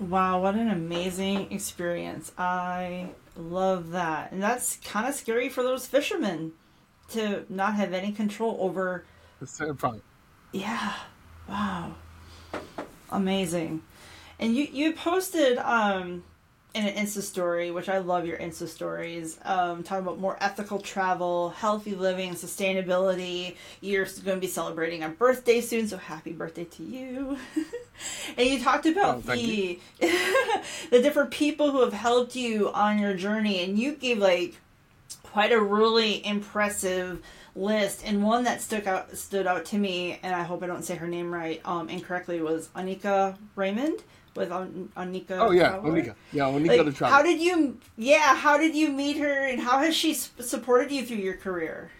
Wow, 0.00 0.40
what 0.40 0.54
an 0.54 0.70
amazing 0.70 1.52
experience. 1.52 2.32
I 2.38 3.10
love 3.36 3.90
that. 3.90 4.32
And 4.32 4.42
that's 4.42 4.76
kind 4.76 5.06
of 5.06 5.14
scary 5.14 5.50
for 5.50 5.62
those 5.62 5.86
fishermen 5.86 6.52
to 7.10 7.44
not 7.50 7.74
have 7.74 7.92
any 7.92 8.12
control 8.12 8.56
over. 8.60 9.04
The 9.40 9.74
problem. 9.74 10.02
Yeah. 10.52 10.94
Wow. 11.48 11.94
Amazing. 13.10 13.82
And 14.38 14.56
you, 14.56 14.68
you 14.72 14.94
posted 14.94 15.58
um, 15.58 16.24
in 16.74 16.86
an 16.86 16.94
Insta 16.94 17.22
story, 17.22 17.70
which 17.70 17.88
I 17.88 17.98
love 17.98 18.26
your 18.26 18.38
Insta 18.38 18.68
stories, 18.68 19.38
um, 19.44 19.82
talking 19.82 20.04
about 20.04 20.20
more 20.20 20.36
ethical 20.40 20.78
travel, 20.78 21.50
healthy 21.50 21.94
living, 21.94 22.34
sustainability. 22.34 23.56
You're 23.80 24.04
going 24.04 24.36
to 24.36 24.40
be 24.40 24.46
celebrating 24.46 25.02
a 25.02 25.08
birthday 25.08 25.60
soon, 25.60 25.88
so 25.88 25.96
happy 25.96 26.32
birthday 26.32 26.64
to 26.64 26.82
you. 26.82 27.38
and 28.36 28.48
you 28.48 28.60
talked 28.60 28.86
about 28.86 29.22
oh, 29.28 29.34
the 29.34 29.80
the 30.00 31.02
different 31.02 31.30
people 31.30 31.72
who 31.72 31.80
have 31.80 31.92
helped 31.92 32.36
you 32.36 32.70
on 32.72 32.98
your 32.98 33.14
journey, 33.14 33.64
and 33.64 33.78
you 33.78 33.92
gave 33.92 34.18
like 34.18 34.56
quite 35.22 35.52
a 35.52 35.60
really 35.60 36.24
impressive 36.24 37.20
list. 37.56 38.02
And 38.04 38.22
one 38.22 38.44
that 38.44 38.62
stuck 38.62 38.86
out 38.86 39.16
stood 39.16 39.46
out 39.46 39.64
to 39.66 39.78
me, 39.78 40.20
and 40.22 40.34
I 40.34 40.44
hope 40.44 40.62
I 40.62 40.68
don't 40.68 40.84
say 40.84 40.94
her 40.96 41.08
name 41.08 41.32
right 41.32 41.60
um, 41.64 41.88
incorrectly, 41.88 42.40
was 42.40 42.68
Anika 42.76 43.36
Raymond 43.56 44.02
with 44.34 44.50
An- 44.50 44.90
Anika. 44.96 45.38
Oh 45.38 45.50
yeah, 45.50 45.78
Onika. 45.78 46.14
Yeah, 46.32 46.44
Onika 46.44 46.68
like, 46.68 46.84
the 46.84 46.92
traveler. 46.92 47.16
How 47.16 47.22
did 47.22 47.40
you? 47.40 47.78
Yeah, 47.96 48.34
how 48.34 48.58
did 48.58 48.74
you 48.74 48.90
meet 48.90 49.18
her, 49.18 49.46
and 49.46 49.60
how 49.60 49.78
has 49.78 49.96
she 49.96 50.14
supported 50.14 50.90
you 50.90 51.04
through 51.04 51.18
your 51.18 51.36
career? 51.36 51.90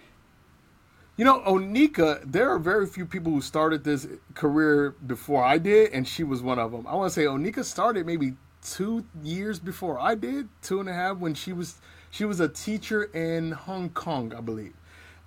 You 1.16 1.24
know, 1.24 1.40
Onika, 1.40 2.22
there 2.24 2.48
are 2.48 2.58
very 2.58 2.86
few 2.86 3.04
people 3.04 3.30
who 3.30 3.42
started 3.42 3.84
this 3.84 4.08
career 4.34 4.94
before 5.06 5.44
I 5.44 5.58
did, 5.58 5.92
and 5.92 6.08
she 6.08 6.24
was 6.24 6.40
one 6.40 6.58
of 6.58 6.72
them. 6.72 6.86
I 6.86 6.94
want 6.94 7.12
to 7.12 7.14
say 7.14 7.26
Onika 7.26 7.62
started 7.62 8.06
maybe 8.06 8.34
two 8.62 9.04
years 9.22 9.58
before 9.58 10.00
I 10.00 10.14
did, 10.14 10.48
two 10.62 10.80
and 10.80 10.88
a 10.88 10.94
half, 10.94 11.18
when 11.18 11.34
she 11.34 11.52
was 11.52 11.78
she 12.10 12.24
was 12.24 12.40
a 12.40 12.48
teacher 12.48 13.04
in 13.04 13.52
Hong 13.52 13.90
Kong, 13.90 14.34
I 14.34 14.40
believe. 14.40 14.72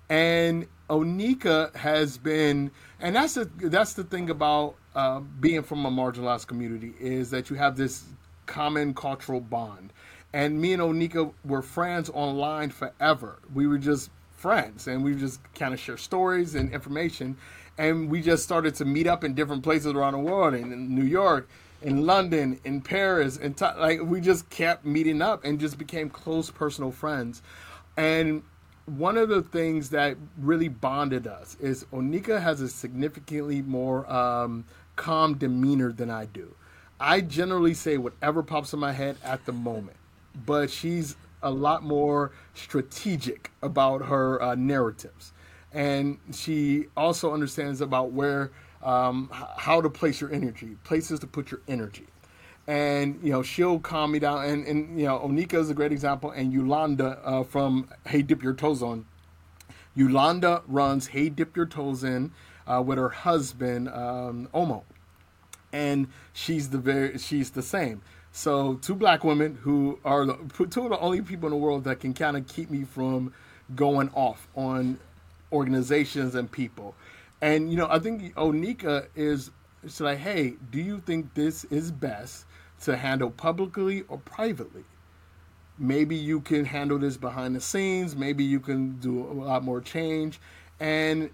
And 0.08 0.66
Onika 0.90 1.74
has 1.76 2.18
been, 2.18 2.70
and 3.04 3.14
that's 3.14 3.34
the 3.34 3.44
that's 3.64 3.92
the 3.92 4.02
thing 4.02 4.30
about 4.30 4.76
uh, 4.94 5.20
being 5.38 5.62
from 5.62 5.84
a 5.84 5.90
marginalized 5.90 6.46
community 6.46 6.94
is 6.98 7.30
that 7.30 7.50
you 7.50 7.56
have 7.56 7.76
this 7.76 8.04
common 8.46 8.94
cultural 8.94 9.40
bond. 9.40 9.92
And 10.32 10.58
me 10.58 10.72
and 10.72 10.82
Onika 10.82 11.30
were 11.44 11.60
friends 11.60 12.10
online 12.14 12.70
forever. 12.70 13.38
We 13.52 13.66
were 13.66 13.76
just 13.76 14.10
friends, 14.38 14.88
and 14.88 15.04
we 15.04 15.14
just 15.14 15.38
kind 15.54 15.74
of 15.74 15.78
share 15.78 15.98
stories 15.98 16.54
and 16.54 16.72
information. 16.72 17.36
And 17.76 18.10
we 18.10 18.22
just 18.22 18.42
started 18.42 18.74
to 18.76 18.86
meet 18.86 19.06
up 19.06 19.22
in 19.22 19.34
different 19.34 19.62
places 19.62 19.92
around 19.92 20.14
the 20.14 20.20
world, 20.20 20.54
in, 20.54 20.72
in 20.72 20.94
New 20.94 21.04
York, 21.04 21.46
in 21.82 22.06
London, 22.06 22.58
in 22.64 22.80
Paris, 22.80 23.36
and 23.36 23.60
like 23.60 24.00
we 24.00 24.18
just 24.22 24.48
kept 24.48 24.86
meeting 24.86 25.20
up 25.20 25.44
and 25.44 25.60
just 25.60 25.76
became 25.76 26.08
close 26.08 26.50
personal 26.50 26.90
friends. 26.90 27.42
And 27.98 28.42
one 28.86 29.16
of 29.16 29.28
the 29.28 29.42
things 29.42 29.90
that 29.90 30.16
really 30.38 30.68
bonded 30.68 31.26
us 31.26 31.56
is 31.60 31.84
Onika 31.92 32.40
has 32.40 32.60
a 32.60 32.68
significantly 32.68 33.62
more 33.62 34.10
um, 34.12 34.64
calm 34.96 35.38
demeanor 35.38 35.92
than 35.92 36.10
I 36.10 36.26
do. 36.26 36.54
I 37.00 37.20
generally 37.20 37.74
say 37.74 37.96
whatever 37.96 38.42
pops 38.42 38.72
in 38.72 38.78
my 38.78 38.92
head 38.92 39.16
at 39.24 39.44
the 39.46 39.52
moment, 39.52 39.96
but 40.46 40.70
she's 40.70 41.16
a 41.42 41.50
lot 41.50 41.82
more 41.82 42.30
strategic 42.54 43.50
about 43.62 44.06
her 44.06 44.40
uh, 44.40 44.54
narratives, 44.54 45.32
and 45.72 46.18
she 46.32 46.86
also 46.96 47.32
understands 47.34 47.80
about 47.80 48.12
where 48.12 48.50
um, 48.82 49.30
how 49.56 49.80
to 49.80 49.90
place 49.90 50.20
your 50.20 50.32
energy, 50.32 50.76
places 50.84 51.20
to 51.20 51.26
put 51.26 51.50
your 51.50 51.60
energy. 51.66 52.06
And 52.66 53.18
you 53.22 53.30
know 53.30 53.42
she'll 53.42 53.78
calm 53.78 54.12
me 54.12 54.18
down, 54.18 54.44
and, 54.44 54.66
and 54.66 54.98
you 54.98 55.06
know 55.06 55.18
Onika 55.18 55.54
is 55.54 55.68
a 55.68 55.74
great 55.74 55.92
example, 55.92 56.30
and 56.30 56.52
Yolanda 56.52 57.20
uh, 57.22 57.42
from 57.42 57.88
Hey 58.06 58.22
Dip 58.22 58.42
Your 58.42 58.54
Toes 58.54 58.82
On. 58.82 59.04
Yolanda 59.94 60.62
runs 60.66 61.08
Hey 61.08 61.28
Dip 61.28 61.56
Your 61.56 61.66
Toes 61.66 62.02
In 62.04 62.32
uh, 62.66 62.82
with 62.84 62.98
her 62.98 63.10
husband 63.10 63.88
um, 63.88 64.48
Omo, 64.54 64.82
and 65.72 66.08
she's 66.32 66.70
the 66.70 66.78
very 66.78 67.18
she's 67.18 67.50
the 67.50 67.62
same. 67.62 68.00
So 68.32 68.74
two 68.74 68.96
black 68.96 69.22
women 69.22 69.56
who 69.62 70.00
are 70.04 70.26
the, 70.26 70.66
two 70.68 70.82
of 70.84 70.90
the 70.90 70.98
only 70.98 71.22
people 71.22 71.46
in 71.46 71.52
the 71.52 71.56
world 71.56 71.84
that 71.84 72.00
can 72.00 72.14
kind 72.14 72.36
of 72.36 72.48
keep 72.48 72.68
me 72.68 72.82
from 72.82 73.32
going 73.76 74.10
off 74.14 74.48
on 74.56 74.98
organizations 75.52 76.34
and 76.34 76.50
people. 76.50 76.96
And 77.40 77.70
you 77.70 77.76
know, 77.76 77.86
I 77.88 77.98
think 77.98 78.34
Onika 78.34 79.06
is 79.14 79.50
it's 79.84 80.00
like, 80.00 80.18
hey, 80.18 80.54
do 80.70 80.80
you 80.80 80.98
think 80.98 81.34
this 81.34 81.64
is 81.64 81.92
best 81.92 82.46
to 82.84 82.96
handle 82.96 83.30
publicly 83.30 84.04
or 84.08 84.18
privately? 84.18 84.84
Maybe 85.78 86.14
you 86.14 86.40
can 86.40 86.64
handle 86.64 86.98
this 86.98 87.16
behind 87.16 87.56
the 87.56 87.60
scenes. 87.60 88.14
Maybe 88.14 88.44
you 88.44 88.60
can 88.60 88.96
do 89.00 89.20
a 89.24 89.34
lot 89.34 89.64
more 89.64 89.80
change. 89.80 90.40
And 90.78 91.30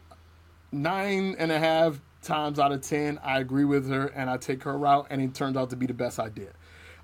nine 0.72 1.36
and 1.38 1.52
a 1.52 1.58
half 1.58 2.00
times 2.22 2.58
out 2.58 2.72
of 2.72 2.80
ten, 2.82 3.18
I 3.22 3.40
agree 3.40 3.64
with 3.64 3.88
her 3.90 4.06
and 4.06 4.30
I 4.30 4.36
take 4.36 4.62
her 4.64 4.76
route, 4.76 5.06
and 5.10 5.20
it 5.20 5.34
turns 5.34 5.56
out 5.56 5.70
to 5.70 5.76
be 5.76 5.86
the 5.86 5.94
best 5.94 6.18
idea. 6.18 6.50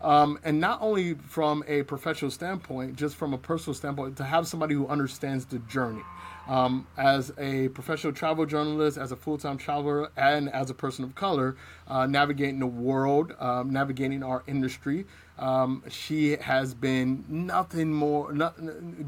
Um, 0.00 0.38
and 0.44 0.60
not 0.60 0.82
only 0.82 1.14
from 1.14 1.64
a 1.66 1.82
professional 1.82 2.30
standpoint, 2.30 2.96
just 2.96 3.16
from 3.16 3.32
a 3.32 3.38
personal 3.38 3.74
standpoint, 3.74 4.16
to 4.18 4.24
have 4.24 4.46
somebody 4.46 4.74
who 4.74 4.86
understands 4.86 5.46
the 5.46 5.58
journey. 5.60 6.02
Um, 6.48 6.86
as 6.96 7.32
a 7.38 7.68
professional 7.68 8.12
travel 8.12 8.46
journalist, 8.46 8.98
as 8.98 9.12
a 9.12 9.16
full 9.16 9.38
time 9.38 9.58
traveler, 9.58 10.10
and 10.16 10.48
as 10.50 10.70
a 10.70 10.74
person 10.74 11.04
of 11.04 11.14
color, 11.14 11.56
uh, 11.88 12.06
navigating 12.06 12.60
the 12.60 12.66
world, 12.66 13.34
um, 13.38 13.70
navigating 13.70 14.22
our 14.22 14.42
industry, 14.46 15.06
um, 15.38 15.82
she 15.88 16.36
has 16.36 16.72
been 16.74 17.24
nothing 17.28 17.92
more, 17.92 18.32
not, 18.32 18.56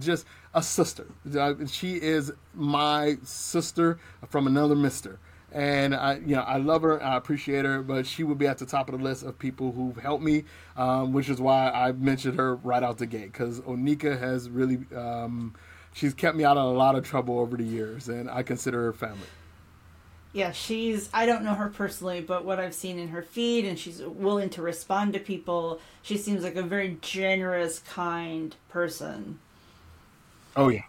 just 0.00 0.26
a 0.54 0.62
sister. 0.62 1.06
Uh, 1.38 1.54
she 1.66 1.94
is 1.94 2.32
my 2.54 3.16
sister 3.22 3.98
from 4.28 4.46
another 4.46 4.74
mister 4.74 5.18
and 5.52 5.94
I, 5.94 6.16
you 6.16 6.36
know, 6.36 6.42
I 6.42 6.58
love 6.58 6.82
her, 6.82 7.02
I 7.02 7.16
appreciate 7.16 7.64
her, 7.64 7.82
but 7.82 8.06
she 8.06 8.22
would 8.22 8.38
be 8.38 8.46
at 8.46 8.58
the 8.58 8.66
top 8.66 8.90
of 8.90 8.98
the 8.98 9.04
list 9.04 9.22
of 9.22 9.38
people 9.38 9.72
who've 9.72 9.96
helped 9.96 10.22
me, 10.22 10.44
um, 10.76 11.12
which 11.12 11.28
is 11.30 11.40
why 11.40 11.70
I 11.70 11.92
mentioned 11.92 12.38
her 12.38 12.56
right 12.56 12.82
out 12.82 12.98
the 12.98 13.06
gate 13.06 13.32
because 13.32 13.60
Onika 13.60 14.18
has 14.18 14.50
really, 14.50 14.80
um, 14.94 15.54
she's 15.98 16.14
kept 16.14 16.36
me 16.36 16.44
out 16.44 16.56
of 16.56 16.64
a 16.64 16.78
lot 16.78 16.94
of 16.94 17.04
trouble 17.04 17.40
over 17.40 17.56
the 17.56 17.64
years, 17.64 18.08
and 18.08 18.30
I 18.30 18.42
consider 18.42 18.84
her 18.84 18.92
family. 18.92 19.26
Yeah, 20.32 20.52
she's. 20.52 21.08
I 21.12 21.26
don't 21.26 21.42
know 21.42 21.54
her 21.54 21.68
personally, 21.68 22.20
but 22.20 22.44
what 22.44 22.60
I've 22.60 22.74
seen 22.74 22.98
in 22.98 23.08
her 23.08 23.22
feed, 23.22 23.64
and 23.64 23.78
she's 23.78 24.00
willing 24.00 24.50
to 24.50 24.62
respond 24.62 25.14
to 25.14 25.18
people. 25.18 25.80
She 26.02 26.16
seems 26.16 26.44
like 26.44 26.54
a 26.54 26.62
very 26.62 26.98
generous, 27.00 27.80
kind 27.80 28.54
person. 28.68 29.40
Oh 30.54 30.68
yeah, 30.68 30.82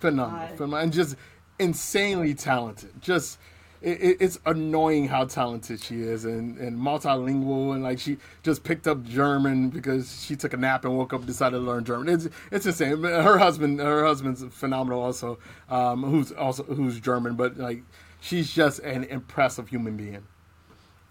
phenomenal, 0.00 0.44
uh, 0.44 0.48
phenomenal, 0.56 0.78
and 0.80 0.92
just 0.92 1.16
insanely 1.58 2.34
talented. 2.34 2.90
Just 3.00 3.38
it, 3.82 4.16
it's 4.20 4.38
annoying 4.46 5.08
how 5.08 5.24
talented 5.24 5.82
she 5.82 6.00
is 6.00 6.24
and, 6.24 6.56
and 6.58 6.78
multilingual 6.78 7.74
and 7.74 7.82
like 7.82 7.98
she 7.98 8.18
just 8.42 8.64
picked 8.64 8.86
up 8.86 9.02
German 9.04 9.70
because 9.70 10.24
she 10.24 10.36
took 10.36 10.52
a 10.52 10.56
nap 10.56 10.84
and 10.84 10.96
woke 10.96 11.12
up 11.12 11.20
and 11.20 11.26
decided 11.26 11.56
to 11.56 11.62
learn 11.62 11.84
German. 11.84 12.08
It's 12.08 12.28
it's 12.50 12.66
insane. 12.66 13.02
Her 13.02 13.38
husband 13.38 13.80
her 13.80 14.04
husband's 14.04 14.44
phenomenal 14.44 15.02
also, 15.02 15.38
um, 15.68 16.02
who's 16.02 16.32
also 16.32 16.62
who's 16.64 17.00
German, 17.00 17.34
but 17.34 17.58
like 17.58 17.82
she's 18.20 18.52
just 18.52 18.78
an 18.80 19.04
impressive 19.04 19.68
human 19.68 19.96
being. 19.96 20.22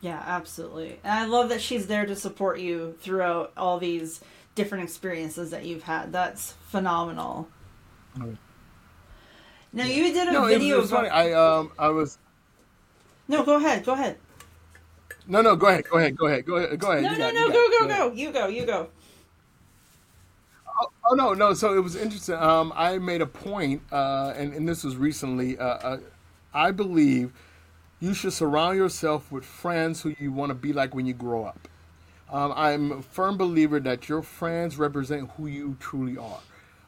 Yeah, 0.01 0.21
absolutely. 0.25 0.99
And 1.03 1.13
I 1.13 1.25
love 1.25 1.49
that 1.49 1.61
she's 1.61 1.87
there 1.87 2.05
to 2.07 2.15
support 2.15 2.59
you 2.59 2.95
throughout 3.01 3.51
all 3.55 3.77
these 3.77 4.21
different 4.55 4.83
experiences 4.83 5.51
that 5.51 5.65
you've 5.65 5.83
had. 5.83 6.11
That's 6.11 6.53
phenomenal. 6.69 7.47
Now 9.73 9.85
you 9.85 10.11
did 10.11 10.27
a 10.27 10.31
no, 10.31 10.45
video. 10.45 10.77
It 10.77 10.81
was, 10.81 10.91
it 10.91 10.95
was 10.95 11.01
funny. 11.01 11.09
I 11.09 11.33
um 11.33 11.71
I 11.77 11.89
was 11.89 12.17
no, 13.27 13.43
go 13.43 13.57
ahead. 13.57 13.85
Go 13.85 13.93
ahead. 13.93 14.17
No, 15.27 15.41
no, 15.41 15.55
go 15.55 15.67
ahead. 15.67 15.85
Go 15.89 15.97
ahead. 15.97 16.15
Go 16.15 16.27
ahead. 16.27 16.45
Go 16.45 16.55
ahead. 16.57 16.79
Go 16.79 16.91
ahead. 16.91 17.03
No, 17.03 17.11
you 17.11 17.17
no, 17.17 17.25
got, 17.25 17.33
no. 17.33 17.47
Go, 17.49 17.69
go, 17.69 17.87
go, 17.87 17.87
go. 17.87 18.15
You 18.15 18.31
go. 18.31 18.47
You 18.47 18.65
go. 18.65 18.89
Oh, 20.81 20.91
oh, 21.09 21.13
no, 21.13 21.33
no. 21.33 21.53
So 21.53 21.75
it 21.75 21.79
was 21.79 21.95
interesting. 21.95 22.35
Um, 22.35 22.73
I 22.75 22.97
made 22.97 23.21
a 23.21 23.27
point, 23.27 23.81
uh, 23.91 24.33
and 24.35 24.53
and 24.53 24.67
this 24.67 24.83
was 24.83 24.95
recently. 24.95 25.57
Uh, 25.57 25.63
uh, 25.63 25.97
I 26.53 26.71
believe 26.71 27.31
you 27.99 28.13
should 28.13 28.33
surround 28.33 28.77
yourself 28.77 29.31
with 29.31 29.45
friends 29.45 30.01
who 30.01 30.15
you 30.19 30.31
want 30.31 30.49
to 30.49 30.55
be 30.55 30.73
like 30.73 30.95
when 30.95 31.05
you 31.05 31.13
grow 31.13 31.45
up. 31.45 31.67
Um, 32.31 32.53
I'm 32.55 32.91
a 32.93 33.01
firm 33.01 33.37
believer 33.37 33.79
that 33.81 34.09
your 34.09 34.21
friends 34.21 34.77
represent 34.77 35.29
who 35.31 35.47
you 35.47 35.77
truly 35.79 36.17
are. 36.17 36.39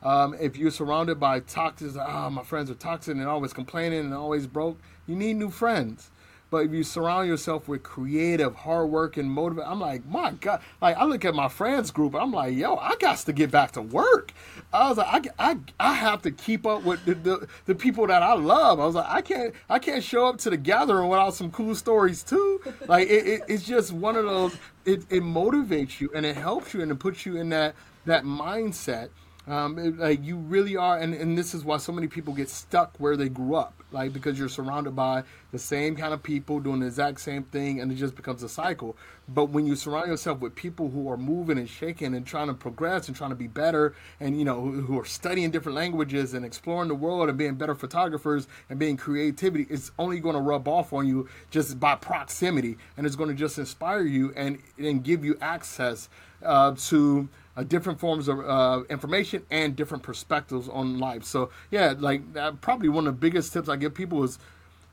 Um, 0.02 0.36
if 0.39 0.58
you're 0.58 0.72
surrounded 0.72 1.19
by 1.19 1.41
toxic, 1.41 1.91
ah, 1.98 2.26
oh, 2.26 2.30
my 2.30 2.43
friends 2.43 2.72
are 2.72 2.76
toxic 2.76 3.15
and 3.15 3.26
always 3.26 3.54
complaining 3.54 4.00
and 4.00 4.13
always 4.13 4.48
broke, 4.48 4.80
you 5.06 5.15
need 5.15 5.36
new 5.36 5.50
friends. 5.50 6.10
But 6.54 6.68
if 6.68 6.72
you 6.72 6.84
surround 6.84 7.28
yourself 7.28 7.68
with 7.68 7.82
creative, 7.82 8.54
hardworking, 8.54 9.28
motivated, 9.28 9.68
I'm 9.72 9.80
like, 9.80 10.06
my 10.06 10.34
God. 10.34 10.62
Like, 10.84 10.96
I 10.98 11.06
look 11.06 11.26
at 11.26 11.34
my 11.34 11.48
friends 11.48 11.89
group, 11.89 12.13
I'm 12.13 12.32
like, 12.32 12.56
yo, 12.56 12.76
I 12.76 12.96
got 12.98 13.18
to 13.18 13.34
get 13.34 13.50
back 13.50 13.72
to 13.72 13.82
work. 13.82 14.34
I 14.72 14.88
was 14.88 15.00
like, 15.00 15.30
I, 15.39 15.50
I, 15.50 15.58
I 15.80 15.94
have 15.96 16.22
to 16.22 16.30
keep 16.30 16.68
up 16.68 16.84
with 16.84 17.04
the, 17.06 17.16
the, 17.16 17.48
the 17.66 17.74
people 17.74 18.06
that 18.06 18.22
I 18.22 18.36
love. 18.36 18.80
I 18.80 18.86
was 18.86 18.94
like, 18.94 19.10
I 19.10 19.22
can't 19.22 19.56
I 19.68 19.80
can't 19.80 20.04
show 20.04 20.28
up 20.28 20.38
to 20.42 20.52
the 20.52 20.58
gathering 20.58 21.10
without 21.10 21.34
some 21.34 21.50
cool 21.50 21.74
stories 21.74 22.22
too. 22.22 22.62
Like, 22.88 23.10
it, 23.10 23.26
it, 23.26 23.42
it's 23.48 23.63
just 23.63 23.92
one 23.92 24.16
of 24.16 24.26
those. 24.26 24.56
It, 24.86 25.02
it 25.10 25.24
motivates 25.24 26.00
you 26.00 26.12
and 26.13 26.24
it 26.24 26.36
helps 26.36 26.76
you 26.76 26.82
and 26.82 26.92
it 26.92 27.00
puts 27.00 27.26
you 27.26 27.38
in 27.38 27.50
that 27.50 27.74
that 28.06 28.26
mindset 28.26 29.10
um, 29.46 29.78
it, 29.78 29.98
like 29.98 30.24
you 30.24 30.38
really 30.38 30.78
are, 30.78 30.98
and, 30.98 31.14
and 31.14 31.38
this 31.38 31.54
is 31.54 31.66
why 31.66 31.78
so 31.78 31.92
many 31.92 32.08
people 32.08 32.34
get 32.34 32.50
stuck 32.50 32.96
where 32.98 33.18
they 33.18 33.28
grew 33.28 33.56
up, 33.56 33.74
like 33.92 34.14
because 34.14 34.40
you're 34.40 34.48
surrounded 34.48 34.96
by 34.96 35.24
the 35.52 35.60
same 35.60 35.98
kind 35.98 36.14
of 36.14 36.24
people 36.24 36.62
doing 36.62 36.80
the 36.80 36.86
exact 36.86 37.20
same 37.20 37.44
thing, 37.44 37.82
and 37.82 37.92
it 37.92 37.96
just 37.96 38.16
becomes 38.16 38.42
a 38.44 38.50
cycle. 38.50 38.96
But 39.28 39.50
when 39.50 39.66
you 39.66 39.76
surround 39.76 40.08
yourself 40.08 40.40
with 40.40 40.56
people 40.56 40.90
who 40.90 41.10
are 41.10 41.18
moving 41.18 41.58
and 41.58 41.70
shaking 41.70 42.16
and 42.16 42.26
trying 42.26 42.48
to 42.48 42.54
progress 42.54 43.08
and 43.08 43.18
trying 43.18 43.32
to 43.32 43.36
be 43.36 43.48
better, 43.48 43.94
and 44.22 44.40
you 44.40 44.46
know 44.46 44.62
who, 44.62 44.82
who 44.82 45.00
are 45.00 45.06
studying 45.06 45.52
different 45.52 45.76
languages 45.76 46.34
and 46.34 46.46
exploring 46.46 46.88
the 46.88 46.96
world 46.96 47.28
and 47.28 47.38
being 47.38 47.56
better 47.56 47.76
photographers 47.76 48.48
and 48.70 48.80
being 48.80 48.96
creativity, 48.96 49.68
it's 49.70 49.92
only 50.00 50.22
going 50.22 50.36
to 50.36 50.42
rub 50.42 50.70
off 50.70 50.94
on 50.94 51.06
you 51.06 51.28
just 51.52 51.82
by 51.82 51.96
proximity, 51.96 52.78
and 52.96 53.06
it's 53.06 53.18
going 53.18 53.30
to 53.30 53.36
just 53.36 53.58
inspire 53.58 54.04
you 54.04 54.32
and 54.38 54.60
and 54.78 55.04
give 55.04 55.26
you 55.26 55.38
access 55.42 56.08
uh, 56.46 56.74
to 56.78 57.28
uh, 57.56 57.63
different 57.63 58.00
forms 58.00 58.28
of 58.28 58.39
uh, 58.39 58.84
information 58.89 59.44
and 59.52 59.76
different 59.76 60.04
perspectives 60.04 60.68
on 60.70 61.00
life. 61.00 61.24
So 61.24 61.50
yeah, 61.72 61.94
like 61.98 62.22
uh, 62.36 62.54
probably 62.54 62.89
one 62.89 63.08
of 63.08 63.16
the 63.16 63.20
biggest 63.20 63.54
tips 63.54 63.70
I 63.70 63.76
give 63.76 63.94
people 63.94 64.24
is 64.24 64.39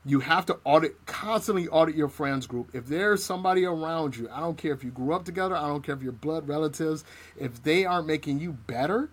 you 0.03 0.19
have 0.19 0.45
to 0.47 0.57
audit 0.63 1.05
constantly 1.05 1.67
audit 1.67 1.95
your 1.95 2.09
friends 2.09 2.47
group. 2.47 2.69
If 2.73 2.87
there's 2.87 3.23
somebody 3.23 3.65
around 3.65 4.17
you, 4.17 4.29
I 4.31 4.39
don't 4.39 4.57
care 4.57 4.73
if 4.73 4.83
you 4.83 4.91
grew 4.91 5.13
up 5.13 5.25
together, 5.25 5.55
I 5.55 5.67
don't 5.67 5.83
care 5.83 5.95
if 5.95 6.01
you're 6.01 6.11
blood 6.11 6.47
relatives, 6.47 7.03
if 7.37 7.61
they 7.63 7.85
aren't 7.85 8.07
making 8.07 8.39
you 8.39 8.53
better, 8.53 9.09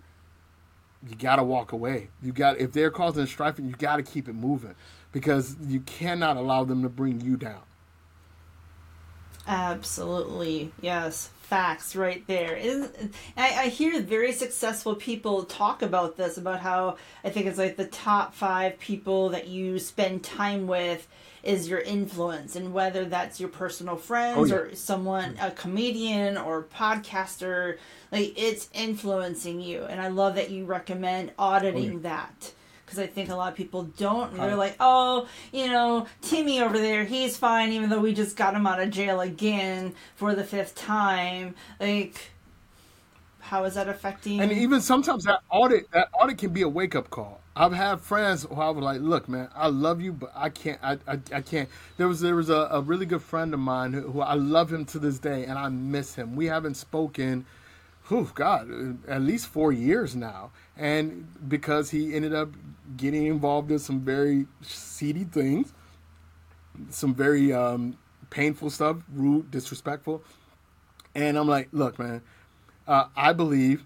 you 1.07 1.15
gotta 1.15 1.43
walk 1.43 1.71
away. 1.71 2.09
You 2.21 2.31
got 2.33 2.59
if 2.59 2.71
they're 2.71 2.91
causing 2.91 3.25
strife, 3.27 3.59
you 3.59 3.73
gotta 3.77 4.03
keep 4.03 4.27
it 4.27 4.33
moving 4.33 4.75
because 5.11 5.55
you 5.65 5.81
cannot 5.81 6.37
allow 6.37 6.63
them 6.63 6.81
to 6.83 6.89
bring 6.89 7.21
you 7.21 7.37
down. 7.37 7.61
Absolutely, 9.47 10.71
yes, 10.81 11.29
facts 11.49 11.95
right 11.95 12.25
there. 12.27 12.59
I, 13.35 13.63
I 13.63 13.67
hear 13.69 13.99
very 14.01 14.31
successful 14.31 14.93
people 14.93 15.45
talk 15.45 15.81
about 15.81 16.15
this 16.15 16.37
about 16.37 16.59
how 16.59 16.97
I 17.23 17.31
think 17.31 17.47
it's 17.47 17.57
like 17.57 17.75
the 17.75 17.87
top 17.87 18.35
five 18.35 18.77
people 18.79 19.29
that 19.29 19.47
you 19.47 19.79
spend 19.79 20.23
time 20.23 20.67
with 20.67 21.07
is 21.41 21.67
your 21.67 21.79
influence 21.79 22.55
and 22.55 22.71
whether 22.71 23.05
that's 23.05 23.39
your 23.39 23.49
personal 23.49 23.95
friends 23.95 24.37
oh, 24.37 24.45
yeah. 24.45 24.61
or 24.61 24.75
someone 24.75 25.35
a 25.41 25.49
comedian 25.51 26.37
or 26.37 26.63
podcaster 26.63 27.77
like 28.11 28.33
it's 28.37 28.69
influencing 28.73 29.61
you 29.61 29.83
and 29.83 30.01
i 30.01 30.09
love 30.09 30.35
that 30.35 30.49
you 30.49 30.65
recommend 30.65 31.31
auditing 31.39 31.91
oh, 31.91 31.93
yeah. 31.93 31.99
that 32.01 32.53
because 32.89 32.99
i 32.99 33.07
think 33.07 33.29
a 33.29 33.35
lot 33.35 33.51
of 33.51 33.55
people 33.55 33.83
don't 33.97 34.35
they're 34.35 34.55
like 34.55 34.75
oh 34.79 35.27
you 35.51 35.67
know 35.67 36.07
timmy 36.21 36.61
over 36.61 36.79
there 36.79 37.05
he's 37.05 37.37
fine 37.37 37.71
even 37.71 37.89
though 37.89 37.99
we 37.99 38.13
just 38.13 38.35
got 38.35 38.55
him 38.55 38.65
out 38.65 38.79
of 38.79 38.89
jail 38.89 39.21
again 39.21 39.93
for 40.15 40.33
the 40.33 40.43
fifth 40.43 40.73
time 40.73 41.53
like 41.79 42.31
how 43.41 43.63
is 43.63 43.75
that 43.75 43.87
affecting 43.87 44.39
and 44.39 44.51
even 44.51 44.81
sometimes 44.81 45.23
that 45.23 45.41
audit 45.51 45.89
that 45.91 46.09
audit 46.19 46.37
can 46.37 46.51
be 46.51 46.63
a 46.63 46.69
wake-up 46.69 47.09
call 47.09 47.39
I've 47.59 47.73
had 47.73 47.99
friends 47.99 48.43
who 48.43 48.55
I 48.55 48.69
was 48.69 48.81
like, 48.81 49.01
"Look, 49.01 49.27
man, 49.27 49.49
I 49.53 49.67
love 49.67 49.99
you, 49.99 50.13
but 50.13 50.31
I 50.33 50.47
can't. 50.47 50.79
I, 50.81 50.93
I, 51.05 51.19
I 51.33 51.41
can't." 51.41 51.67
There 51.97 52.07
was 52.07 52.21
there 52.21 52.35
was 52.35 52.49
a, 52.49 52.69
a, 52.71 52.79
really 52.79 53.05
good 53.05 53.21
friend 53.21 53.53
of 53.53 53.59
mine 53.59 53.91
who, 53.91 54.01
who, 54.03 54.21
I 54.21 54.35
love 54.35 54.71
him 54.71 54.85
to 54.85 54.99
this 54.99 55.19
day, 55.19 55.43
and 55.43 55.59
I 55.59 55.67
miss 55.67 56.15
him. 56.15 56.37
We 56.37 56.45
haven't 56.45 56.75
spoken, 56.75 57.45
whew, 58.07 58.31
God, 58.33 58.99
at 59.09 59.21
least 59.21 59.47
four 59.47 59.73
years 59.73 60.15
now, 60.15 60.51
and 60.77 61.27
because 61.49 61.89
he 61.89 62.15
ended 62.15 62.33
up 62.33 62.47
getting 62.97 63.25
involved 63.25 63.71
in 63.71 63.79
some 63.79 64.01
very 64.01 64.47
seedy 64.61 65.23
things, 65.23 65.73
some 66.89 67.13
very 67.13 67.53
um, 67.53 67.97
painful 68.29 68.69
stuff, 68.69 68.97
rude, 69.13 69.51
disrespectful, 69.51 70.23
and 71.15 71.37
I'm 71.37 71.47
like, 71.47 71.69
"Look, 71.71 71.99
man, 71.99 72.21
uh, 72.87 73.05
I 73.15 73.33
believe." 73.33 73.85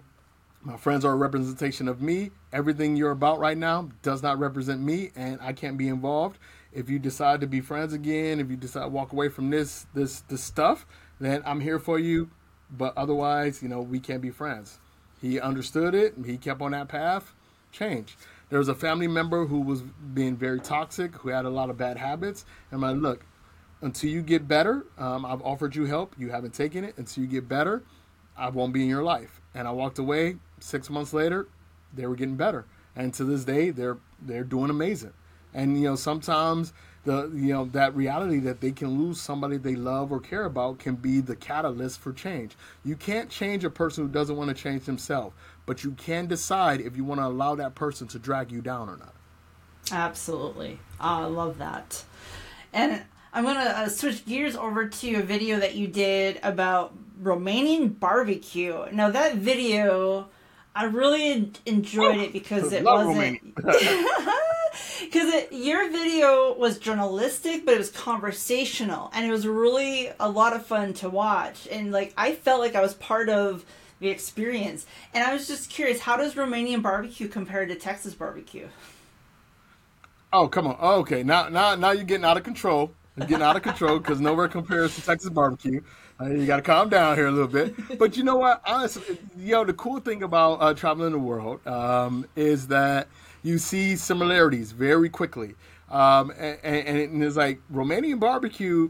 My 0.65 0.77
friends 0.77 1.03
are 1.03 1.11
a 1.11 1.17
representation 1.17 1.89
of 1.89 2.01
me. 2.01 2.31
Everything 2.53 2.95
you're 2.95 3.11
about 3.11 3.37
right 3.37 3.57
now 3.57 3.89
does 4.01 4.23
not 4.23 4.39
represent 4.39 4.79
me, 4.79 5.11
and 5.13 5.37
I 5.41 5.51
can't 5.51 5.77
be 5.77 5.89
involved. 5.89 6.39
If 6.71 6.89
you 6.89 6.99
decide 6.99 7.41
to 7.41 7.47
be 7.47 7.59
friends 7.59 7.91
again, 7.91 8.39
if 8.39 8.49
you 8.49 8.55
decide 8.55 8.83
to 8.83 8.87
walk 8.87 9.11
away 9.11 9.27
from 9.27 9.49
this 9.49 9.85
this 9.93 10.21
this 10.21 10.41
stuff, 10.41 10.85
then 11.19 11.43
I'm 11.45 11.59
here 11.59 11.79
for 11.79 11.99
you. 11.99 12.29
But 12.71 12.93
otherwise, 12.97 13.61
you 13.61 13.67
know, 13.67 13.81
we 13.81 13.99
can't 13.99 14.21
be 14.21 14.31
friends. 14.31 14.79
He 15.21 15.39
understood 15.39 15.93
it. 15.93 16.15
He 16.25 16.37
kept 16.37 16.61
on 16.61 16.71
that 16.71 16.87
path. 16.87 17.33
Change. 17.71 18.17
There 18.53 18.59
was 18.59 18.69
a 18.69 18.75
family 18.75 19.07
member 19.07 19.47
who 19.47 19.61
was 19.61 19.81
being 19.81 20.37
very 20.37 20.59
toxic, 20.59 21.15
who 21.15 21.29
had 21.29 21.45
a 21.45 21.49
lot 21.49 21.71
of 21.71 21.77
bad 21.79 21.97
habits. 21.97 22.45
And 22.69 22.85
I'm 22.85 23.01
like, 23.01 23.01
look, 23.01 23.25
until 23.81 24.11
you 24.11 24.21
get 24.21 24.47
better, 24.47 24.85
um, 24.99 25.25
I've 25.25 25.41
offered 25.41 25.75
you 25.75 25.85
help. 25.85 26.13
You 26.19 26.29
haven't 26.29 26.53
taken 26.53 26.83
it. 26.83 26.95
Until 26.99 27.23
you 27.23 27.29
get 27.31 27.49
better, 27.49 27.81
I 28.37 28.49
won't 28.49 28.71
be 28.71 28.83
in 28.83 28.89
your 28.89 29.01
life. 29.01 29.41
And 29.55 29.67
I 29.67 29.71
walked 29.71 29.97
away 29.97 30.35
six 30.59 30.87
months 30.91 31.13
later, 31.13 31.47
they 31.95 32.05
were 32.05 32.15
getting 32.15 32.35
better, 32.35 32.65
and 32.95 33.11
to 33.15 33.23
this 33.23 33.43
day, 33.43 33.71
they're 33.71 33.97
they're 34.21 34.43
doing 34.43 34.69
amazing. 34.69 35.13
And 35.53 35.75
you 35.75 35.89
know, 35.89 35.95
sometimes 35.95 36.73
the 37.05 37.31
you 37.33 37.53
know 37.53 37.65
that 37.73 37.95
reality 37.95 38.39
that 38.39 38.61
they 38.61 38.71
can 38.71 38.99
lose 38.99 39.19
somebody 39.19 39.57
they 39.57 39.75
love 39.75 40.11
or 40.11 40.19
care 40.19 40.45
about 40.45 40.79
can 40.79 40.95
be 40.95 41.21
the 41.21 41.35
catalyst 41.35 41.99
for 41.99 42.13
change. 42.13 42.55
You 42.85 42.95
can't 42.95 43.29
change 43.29 43.63
a 43.63 43.69
person 43.69 44.05
who 44.05 44.11
doesn't 44.11 44.35
want 44.35 44.49
to 44.49 44.53
change 44.53 44.85
themselves, 44.85 45.35
but 45.65 45.83
you 45.83 45.91
can 45.91 46.27
decide 46.27 46.81
if 46.81 46.95
you 46.95 47.03
want 47.03 47.19
to 47.19 47.25
allow 47.25 47.55
that 47.55 47.75
person 47.75 48.07
to 48.07 48.19
drag 48.19 48.51
you 48.51 48.61
down 48.61 48.89
or 48.89 48.97
not. 48.97 49.13
Absolutely, 49.91 50.79
oh, 50.99 51.23
I 51.23 51.25
love 51.25 51.57
that. 51.57 52.03
And 52.71 53.03
I'm 53.33 53.43
gonna 53.43 53.59
uh, 53.59 53.89
switch 53.89 54.25
gears 54.25 54.55
over 54.55 54.87
to 54.87 55.15
a 55.15 55.21
video 55.21 55.59
that 55.59 55.75
you 55.75 55.87
did 55.87 56.39
about 56.43 56.93
Romanian 57.21 57.99
barbecue. 57.99 58.85
Now 58.91 59.09
that 59.11 59.35
video 59.35 60.29
I 60.75 60.85
really 60.85 61.51
enjoyed 61.65 62.17
it 62.17 62.33
because 62.33 62.73
it 62.73 62.83
wasn't. 62.83 63.55
Because 65.01 65.51
your 65.51 65.91
video 65.91 66.55
was 66.55 66.79
journalistic, 66.79 67.63
but 67.63 67.75
it 67.75 67.77
was 67.77 67.91
conversational, 67.91 69.11
and 69.13 69.23
it 69.23 69.29
was 69.31 69.45
really 69.45 70.09
a 70.19 70.27
lot 70.27 70.53
of 70.53 70.65
fun 70.65 70.93
to 70.95 71.09
watch. 71.09 71.67
And 71.69 71.91
like, 71.91 72.11
I 72.17 72.33
felt 72.33 72.59
like 72.59 72.73
I 72.73 72.81
was 72.81 72.95
part 72.95 73.29
of 73.29 73.65
the 73.99 74.09
experience. 74.09 74.85
And 75.13 75.23
I 75.23 75.33
was 75.33 75.47
just 75.47 75.69
curious, 75.69 75.99
how 75.99 76.17
does 76.17 76.35
Romanian 76.35 76.81
barbecue 76.81 77.27
compare 77.27 77.65
to 77.65 77.75
Texas 77.75 78.13
barbecue? 78.13 78.67
Oh, 80.31 80.47
come 80.47 80.67
on. 80.67 80.77
Oh, 80.79 80.99
okay, 81.01 81.23
now, 81.23 81.49
now, 81.49 81.75
now 81.75 81.91
you're 81.91 82.03
getting 82.03 82.25
out 82.25 82.37
of 82.37 82.43
control. 82.43 82.91
You're 83.15 83.27
getting 83.27 83.43
out 83.43 83.55
of 83.55 83.61
control 83.61 83.99
because 83.99 84.19
nowhere 84.19 84.47
compares 84.47 84.95
to 84.95 85.01
Texas 85.01 85.29
barbecue. 85.29 85.81
Uh, 86.19 86.25
you 86.25 86.45
got 86.45 86.57
to 86.57 86.61
calm 86.61 86.89
down 86.89 87.15
here 87.15 87.27
a 87.27 87.31
little 87.31 87.47
bit. 87.47 87.75
But 87.99 88.17
you 88.17 88.23
know 88.23 88.37
what? 88.37 88.61
Honestly, 88.65 89.17
yo, 89.37 89.63
the 89.65 89.73
cool 89.73 89.99
thing 89.99 90.23
about 90.23 90.55
uh, 90.55 90.73
traveling 90.73 91.11
the 91.11 91.19
world 91.19 91.65
um, 91.67 92.25
is 92.35 92.67
that 92.67 93.07
you 93.43 93.57
see 93.57 93.95
similarities 93.95 94.71
very 94.71 95.09
quickly. 95.09 95.55
Um, 95.89 96.31
and, 96.37 96.59
and, 96.63 97.23
it's 97.23 97.35
like 97.35 97.59
Romanian 97.71 98.19
barbecue 98.19 98.89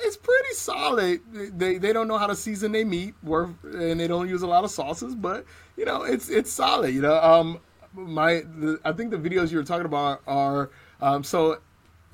it's 0.00 0.16
pretty 0.16 0.54
solid. 0.54 1.20
They 1.58 1.78
they 1.78 1.92
don't 1.92 2.08
know 2.08 2.18
how 2.18 2.26
to 2.26 2.36
season 2.36 2.72
their 2.72 2.84
meat, 2.84 3.14
and 3.22 4.00
they 4.00 4.06
don't 4.06 4.28
use 4.28 4.42
a 4.42 4.46
lot 4.46 4.64
of 4.64 4.70
sauces, 4.70 5.14
but 5.14 5.44
you 5.76 5.84
know 5.84 6.02
it's 6.02 6.28
it's 6.28 6.52
solid. 6.52 6.94
You 6.94 7.02
know, 7.02 7.16
um, 7.22 7.60
my 7.92 8.42
the, 8.58 8.80
I 8.84 8.92
think 8.92 9.10
the 9.10 9.18
videos 9.18 9.50
you 9.50 9.58
were 9.58 9.64
talking 9.64 9.86
about 9.86 10.22
are 10.26 10.70
um, 11.00 11.22
so 11.22 11.58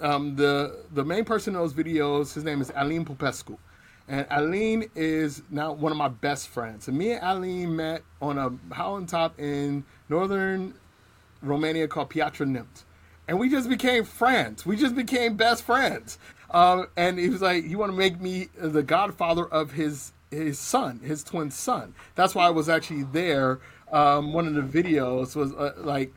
um, 0.00 0.36
the 0.36 0.84
the 0.92 1.04
main 1.04 1.24
person 1.24 1.54
in 1.54 1.60
those 1.60 1.74
videos, 1.74 2.34
his 2.34 2.44
name 2.44 2.60
is 2.60 2.70
Alin 2.70 3.04
Popescu. 3.04 3.56
And 4.08 4.28
Alin 4.28 4.90
is 4.96 5.42
now 5.50 5.72
one 5.72 5.92
of 5.92 5.98
my 5.98 6.08
best 6.08 6.48
friends. 6.48 6.88
And 6.88 6.98
me 6.98 7.12
and 7.12 7.22
Alin 7.22 7.68
met 7.68 8.02
on 8.20 8.38
a 8.38 8.74
howling 8.74 9.06
top 9.06 9.38
in 9.38 9.84
northern 10.08 10.74
Romania 11.42 11.86
called 11.86 12.10
Piatra 12.10 12.44
Neamț. 12.44 12.82
And 13.28 13.38
we 13.38 13.48
just 13.48 13.68
became 13.68 14.04
friends. 14.04 14.66
We 14.66 14.76
just 14.76 14.96
became 14.96 15.36
best 15.36 15.62
friends. 15.62 16.18
Um, 16.50 16.86
and 16.96 17.18
he 17.18 17.28
was 17.28 17.42
like, 17.42 17.64
"You 17.64 17.78
want 17.78 17.92
to 17.92 17.98
make 17.98 18.20
me 18.20 18.48
the 18.56 18.82
godfather 18.82 19.46
of 19.46 19.72
his 19.72 20.12
his 20.30 20.58
son, 20.58 21.00
his 21.00 21.22
twin 21.22 21.50
son." 21.50 21.94
That's 22.14 22.34
why 22.34 22.46
I 22.46 22.50
was 22.50 22.68
actually 22.68 23.04
there. 23.04 23.60
Um, 23.92 24.32
one 24.32 24.46
of 24.46 24.54
the 24.54 24.82
videos 24.82 25.34
was 25.34 25.52
uh, 25.54 25.74
like 25.78 26.12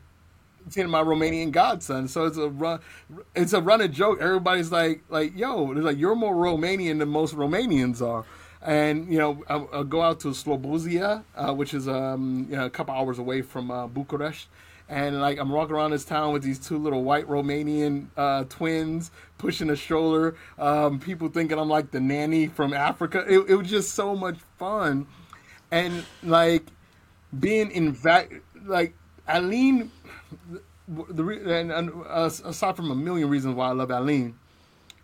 seeing 0.68 0.88
my 0.88 1.02
Romanian 1.02 1.50
godson. 1.50 2.08
So 2.08 2.24
it's 2.26 2.36
a 2.36 2.48
run, 2.48 2.80
it's 3.34 3.52
a 3.52 3.60
running 3.60 3.92
joke. 3.92 4.20
Everybody's 4.20 4.72
like, 4.72 5.02
like, 5.08 5.36
yo, 5.36 5.72
it's 5.72 5.80
like 5.80 5.98
you're 5.98 6.14
more 6.14 6.34
Romanian 6.34 6.98
than 6.98 7.08
most 7.08 7.34
Romanians 7.34 8.00
are. 8.02 8.24
And 8.62 9.12
you 9.12 9.18
know, 9.18 9.44
I'll, 9.48 9.68
I'll 9.72 9.84
go 9.84 10.00
out 10.00 10.20
to 10.20 10.28
Slobozia, 10.28 11.22
uh, 11.36 11.52
which 11.52 11.74
is 11.74 11.86
um, 11.86 12.46
you 12.48 12.56
know, 12.56 12.64
a 12.64 12.70
couple 12.70 12.94
hours 12.94 13.18
away 13.18 13.42
from 13.42 13.70
uh, 13.70 13.86
Bucharest. 13.86 14.48
And 14.88 15.20
like 15.20 15.38
I'm 15.38 15.50
walking 15.50 15.74
around 15.74 15.92
this 15.92 16.04
town 16.04 16.32
with 16.32 16.42
these 16.42 16.58
two 16.58 16.78
little 16.78 17.02
white 17.02 17.26
Romanian 17.26 18.08
uh, 18.16 18.44
twins 18.44 19.10
pushing 19.38 19.70
a 19.70 19.76
stroller. 19.76 20.36
Um, 20.58 21.00
people 21.00 21.28
thinking 21.28 21.58
I'm 21.58 21.68
like 21.70 21.90
the 21.90 22.00
nanny 22.00 22.48
from 22.48 22.72
Africa. 22.74 23.24
It, 23.26 23.48
it 23.48 23.54
was 23.54 23.68
just 23.68 23.94
so 23.94 24.14
much 24.14 24.36
fun, 24.58 25.06
and 25.70 26.04
like 26.22 26.66
being 27.38 27.70
in 27.70 27.94
fact, 27.94 28.34
like 28.66 28.94
Alin 29.26 29.90
the 30.88 31.24
and, 31.58 31.72
and 31.72 31.90
uh, 32.06 32.30
aside 32.44 32.76
from 32.76 32.90
a 32.90 32.94
million 32.94 33.28
reasons 33.28 33.54
why 33.54 33.68
I 33.68 33.72
love 33.72 33.88
Alin, 33.88 34.34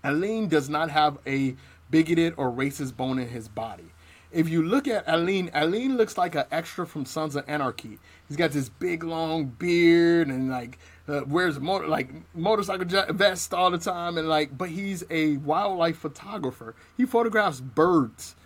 Alin 0.04 0.48
does 0.48 0.68
not 0.68 0.90
have 0.90 1.18
a 1.26 1.56
bigoted 1.90 2.34
or 2.36 2.50
racist 2.50 2.96
bone 2.96 3.18
in 3.18 3.28
his 3.28 3.48
body. 3.48 3.92
If 4.30 4.48
you 4.48 4.62
look 4.62 4.86
at 4.86 5.06
Alin, 5.06 5.50
Alin 5.52 5.96
looks 5.96 6.16
like 6.16 6.34
an 6.34 6.44
extra 6.52 6.86
from 6.86 7.04
Sons 7.04 7.34
of 7.34 7.48
Anarchy. 7.48 7.98
He's 8.30 8.36
got 8.36 8.52
this 8.52 8.68
big 8.68 9.02
long 9.02 9.46
beard 9.46 10.28
and 10.28 10.48
like 10.48 10.78
uh, 11.08 11.22
wears 11.26 11.58
motor 11.58 11.88
like 11.88 12.12
motorcycle 12.32 12.86
vest 13.12 13.52
all 13.52 13.72
the 13.72 13.78
time 13.78 14.16
and 14.18 14.28
like, 14.28 14.56
but 14.56 14.68
he's 14.68 15.02
a 15.10 15.38
wildlife 15.38 15.96
photographer. 15.98 16.76
He 16.96 17.06
photographs 17.06 17.60
birds 17.60 18.36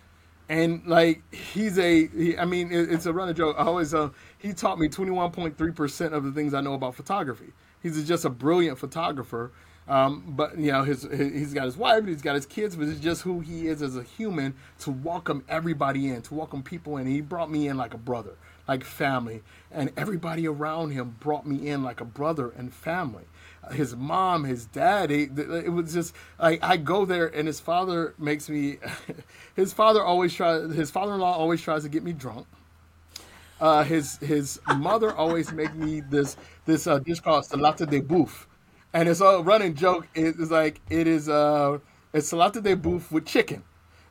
and 0.49 0.81
like 0.87 1.21
he's 1.31 1.77
a 1.77 2.07
he, 2.07 2.35
I 2.35 2.45
mean 2.45 2.71
it, 2.71 2.91
it's 2.91 3.05
a 3.05 3.13
running 3.13 3.35
joke. 3.35 3.57
I 3.59 3.63
always 3.65 3.93
uh, 3.93 4.09
he 4.39 4.53
taught 4.53 4.79
me 4.79 4.87
21.3% 4.87 6.13
of 6.13 6.23
the 6.23 6.31
things 6.31 6.55
I 6.55 6.61
know 6.61 6.73
about 6.73 6.95
photography. 6.95 7.53
He's 7.83 8.07
just 8.07 8.25
a 8.25 8.31
brilliant 8.31 8.79
photographer. 8.79 9.51
Um, 9.87 10.23
but 10.29 10.57
you 10.57 10.71
know, 10.71 10.83
his, 10.83 11.03
his, 11.03 11.31
he's 11.33 11.53
got 11.53 11.65
his 11.65 11.77
wife, 11.77 12.07
he's 12.07 12.23
got 12.23 12.33
his 12.33 12.47
kids, 12.47 12.75
but 12.75 12.87
it's 12.87 12.99
just 12.99 13.21
who 13.21 13.39
he 13.39 13.67
is 13.67 13.83
as 13.83 13.95
a 13.95 14.01
human 14.01 14.55
to 14.79 14.89
welcome 14.91 15.43
everybody 15.47 16.09
in, 16.09 16.23
to 16.23 16.33
welcome 16.33 16.63
people 16.63 16.97
in. 16.97 17.05
He 17.05 17.21
brought 17.21 17.51
me 17.51 17.67
in 17.67 17.77
like 17.77 17.93
a 17.93 17.99
brother, 17.99 18.33
like 18.67 18.83
family, 18.83 19.43
and 19.75 19.91
everybody 19.95 20.47
around 20.47 20.91
him 20.91 21.15
brought 21.19 21.45
me 21.45 21.67
in 21.67 21.83
like 21.83 22.01
a 22.01 22.05
brother 22.05 22.51
and 22.57 22.73
family. 22.73 23.25
His 23.71 23.95
mom, 23.95 24.43
his 24.43 24.65
dad, 24.65 25.09
he, 25.09 25.23
it 25.23 25.71
was 25.71 25.93
just 25.93 26.15
like 26.39 26.63
I 26.63 26.77
go 26.77 27.05
there, 27.05 27.27
and 27.27 27.47
his 27.47 27.59
father 27.59 28.13
makes 28.17 28.49
me. 28.49 28.77
his 29.55 29.73
father 29.73 30.03
always 30.03 30.33
tries. 30.33 30.73
His 30.73 30.91
father-in-law 30.91 31.37
always 31.37 31.61
tries 31.61 31.83
to 31.83 31.89
get 31.89 32.03
me 32.03 32.13
drunk 32.13 32.47
uh, 33.59 33.83
his 33.83 34.17
his 34.17 34.59
mother 34.77 35.13
always 35.13 35.51
make 35.51 35.73
me 35.75 36.01
this 36.01 36.37
this 36.65 36.87
uh, 36.87 36.99
dish 36.99 37.19
called 37.19 37.45
salata 37.45 37.89
de 37.89 38.01
boeuf, 38.01 38.45
and 38.93 39.07
it's 39.07 39.21
a 39.21 39.41
running 39.41 39.73
joke. 39.73 40.07
It's 40.13 40.51
like 40.51 40.81
it 40.89 41.07
is 41.07 41.29
uh 41.29 41.79
it's 42.13 42.31
salata 42.31 42.61
de 42.61 42.75
boeuf 42.75 43.11
with 43.11 43.25
chicken. 43.25 43.63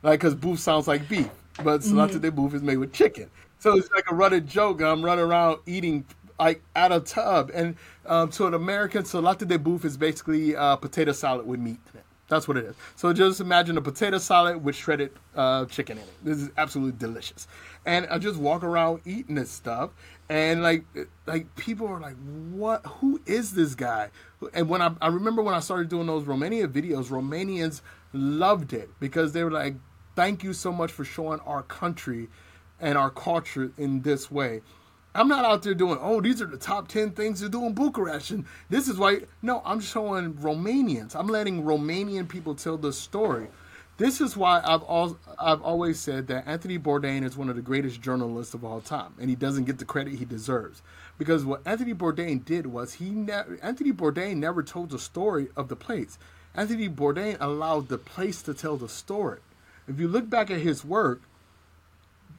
like 0.03 0.19
because 0.19 0.35
boof 0.35 0.59
sounds 0.59 0.87
like 0.87 1.07
beef, 1.07 1.29
but 1.63 1.81
salata 1.81 2.11
mm-hmm. 2.11 2.19
de 2.21 2.31
boof 2.31 2.53
is 2.53 2.63
made 2.63 2.77
with 2.77 2.93
chicken. 2.93 3.29
So 3.65 3.75
it's 3.75 3.89
like 3.89 4.11
a 4.11 4.13
running 4.13 4.45
joke. 4.45 4.79
I'm 4.79 5.03
running 5.03 5.25
around 5.25 5.57
eating 5.65 6.05
like 6.39 6.61
out 6.75 6.91
of 6.91 7.05
tub, 7.05 7.49
and 7.51 7.75
um, 8.05 8.29
to 8.33 8.45
an 8.45 8.53
American, 8.53 9.01
salate 9.01 9.47
de 9.47 9.57
boof 9.57 9.83
is 9.85 9.97
basically 9.97 10.55
uh, 10.55 10.75
potato 10.75 11.13
salad 11.13 11.47
with 11.47 11.59
meat 11.59 11.79
in 11.91 11.99
it. 11.99 12.05
That's 12.27 12.47
what 12.47 12.57
it 12.57 12.65
is. 12.65 12.75
So 12.95 13.11
just 13.11 13.41
imagine 13.41 13.75
a 13.75 13.81
potato 13.81 14.19
salad 14.19 14.63
with 14.63 14.75
shredded 14.75 15.13
uh, 15.35 15.65
chicken 15.65 15.97
in 15.97 16.03
it. 16.03 16.13
This 16.23 16.37
is 16.37 16.51
absolutely 16.57 16.99
delicious. 16.99 17.47
And 17.87 18.05
I 18.11 18.19
just 18.19 18.37
walk 18.37 18.63
around 18.63 19.01
eating 19.03 19.33
this 19.33 19.49
stuff, 19.49 19.89
and 20.29 20.61
like 20.61 20.85
like 21.25 21.55
people 21.55 21.87
are 21.87 21.99
like, 21.99 22.17
"What? 22.51 22.85
Who 22.85 23.19
is 23.25 23.51
this 23.55 23.73
guy?" 23.73 24.11
And 24.53 24.69
when 24.69 24.83
I, 24.83 24.91
I 25.01 25.07
remember 25.07 25.41
when 25.41 25.55
I 25.55 25.59
started 25.59 25.89
doing 25.89 26.05
those 26.05 26.25
Romania 26.25 26.67
videos, 26.67 27.05
Romanians 27.05 27.81
loved 28.13 28.73
it 28.73 28.91
because 28.99 29.33
they 29.33 29.43
were 29.43 29.49
like, 29.49 29.73
"Thank 30.15 30.43
you 30.43 30.53
so 30.53 30.71
much 30.71 30.91
for 30.91 31.03
showing 31.03 31.39
our 31.39 31.63
country 31.63 32.29
and 32.79 32.97
our 32.97 33.09
culture 33.09 33.71
in 33.77 34.01
this 34.01 34.29
way." 34.29 34.61
I'm 35.15 35.29
not 35.29 35.45
out 35.45 35.63
there 35.63 35.73
doing, 35.73 35.97
oh, 36.01 36.19
these 36.19 36.41
are 36.41 36.45
the 36.45 36.57
top 36.57 36.89
10 36.89 37.11
things 37.11 37.39
to 37.39 37.47
do 37.47 37.65
in 37.65 37.73
Bucharest. 37.73 38.31
And 38.31 38.45
this 38.69 38.89
is 38.89 38.97
why, 38.97 39.21
no, 39.41 39.61
I'm 39.63 39.79
showing 39.79 40.33
Romanians. 40.33 41.15
I'm 41.15 41.27
letting 41.27 41.63
Romanian 41.63 42.27
people 42.27 42.53
tell 42.53 42.77
the 42.77 42.91
story. 42.91 43.47
This 43.95 44.19
is 44.19 44.35
why 44.35 44.59
I've, 44.65 44.83
al- 44.83 45.17
I've 45.39 45.61
always 45.61 46.01
said 46.01 46.27
that 46.27 46.45
Anthony 46.45 46.77
Bourdain 46.77 47.23
is 47.23 47.37
one 47.37 47.47
of 47.47 47.55
the 47.55 47.61
greatest 47.61 48.01
journalists 48.01 48.53
of 48.53 48.65
all 48.65 48.81
time. 48.81 49.13
And 49.17 49.29
he 49.29 49.37
doesn't 49.37 49.63
get 49.63 49.77
the 49.77 49.85
credit 49.85 50.15
he 50.15 50.25
deserves. 50.25 50.81
Because 51.17 51.45
what 51.45 51.61
Anthony 51.65 51.93
Bourdain 51.93 52.43
did 52.43 52.67
was 52.67 52.95
he 52.95 53.11
ne- 53.11 53.57
Anthony 53.61 53.93
Bourdain 53.93 54.35
never 54.35 54.63
told 54.63 54.89
the 54.89 54.99
story 54.99 55.47
of 55.55 55.69
the 55.69 55.77
place. 55.77 56.19
Anthony 56.53 56.89
Bourdain 56.89 57.37
allowed 57.39 57.87
the 57.87 57.97
place 57.97 58.41
to 58.41 58.53
tell 58.53 58.75
the 58.75 58.89
story. 58.89 59.39
If 59.87 59.97
you 59.97 60.09
look 60.09 60.29
back 60.29 60.51
at 60.51 60.59
his 60.59 60.83
work, 60.83 61.21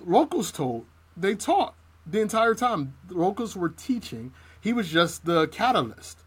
locals 0.04 0.52
told, 0.52 0.86
they 1.16 1.34
taught 1.34 1.74
the 2.06 2.20
entire 2.20 2.54
time. 2.54 2.94
The 3.08 3.14
locals 3.14 3.56
were 3.56 3.70
teaching. 3.70 4.32
He 4.60 4.72
was 4.72 4.88
just 4.88 5.24
the 5.24 5.48
catalyst. 5.48 6.24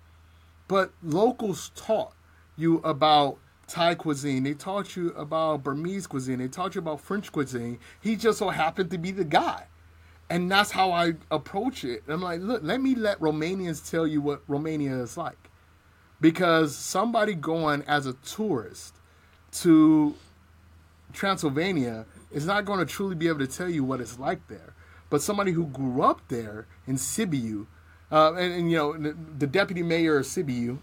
But 0.67 0.91
locals 1.01 1.71
taught 1.75 2.13
you 2.55 2.77
about 2.79 3.37
Thai 3.67 3.95
cuisine. 3.95 4.43
They 4.43 4.53
taught 4.53 4.95
you 4.95 5.09
about 5.11 5.63
Burmese 5.63 6.07
cuisine. 6.07 6.39
They 6.39 6.47
taught 6.47 6.75
you 6.75 6.79
about 6.79 7.01
French 7.01 7.31
cuisine. 7.31 7.79
He 8.01 8.15
just 8.15 8.39
so 8.39 8.49
happened 8.49 8.91
to 8.91 8.97
be 8.97 9.11
the 9.11 9.23
guy. 9.23 9.67
And 10.29 10.51
that's 10.51 10.71
how 10.71 10.91
I 10.91 11.13
approach 11.31 11.83
it. 11.83 12.03
I'm 12.07 12.21
like, 12.21 12.41
look, 12.41 12.61
let 12.63 12.81
me 12.81 12.93
let 12.93 13.19
Romanians 13.19 13.89
tell 13.89 14.05
you 14.05 14.21
what 14.21 14.43
Romania 14.47 14.95
is 14.97 15.17
like. 15.17 15.49
Because 16.21 16.75
somebody 16.75 17.33
going 17.33 17.83
as 17.83 18.05
a 18.05 18.13
tourist 18.13 18.95
to 19.53 20.13
Transylvania 21.13 22.05
is 22.31 22.45
not 22.45 22.65
going 22.65 22.79
to 22.79 22.85
truly 22.85 23.15
be 23.15 23.27
able 23.27 23.39
to 23.39 23.47
tell 23.47 23.69
you 23.69 23.83
what 23.83 24.01
it's 24.01 24.19
like 24.19 24.47
there. 24.47 24.73
But 25.09 25.21
somebody 25.21 25.51
who 25.51 25.65
grew 25.65 26.01
up 26.03 26.21
there 26.27 26.67
in 26.85 26.95
Sibiu, 26.95 27.65
uh, 28.11 28.33
and, 28.33 28.53
and, 28.53 28.71
you 28.71 28.77
know 28.77 29.13
the, 29.37 29.47
deputy 29.47 29.83
mayor 29.83 30.17
of 30.17 30.25
Sibiu, 30.25 30.79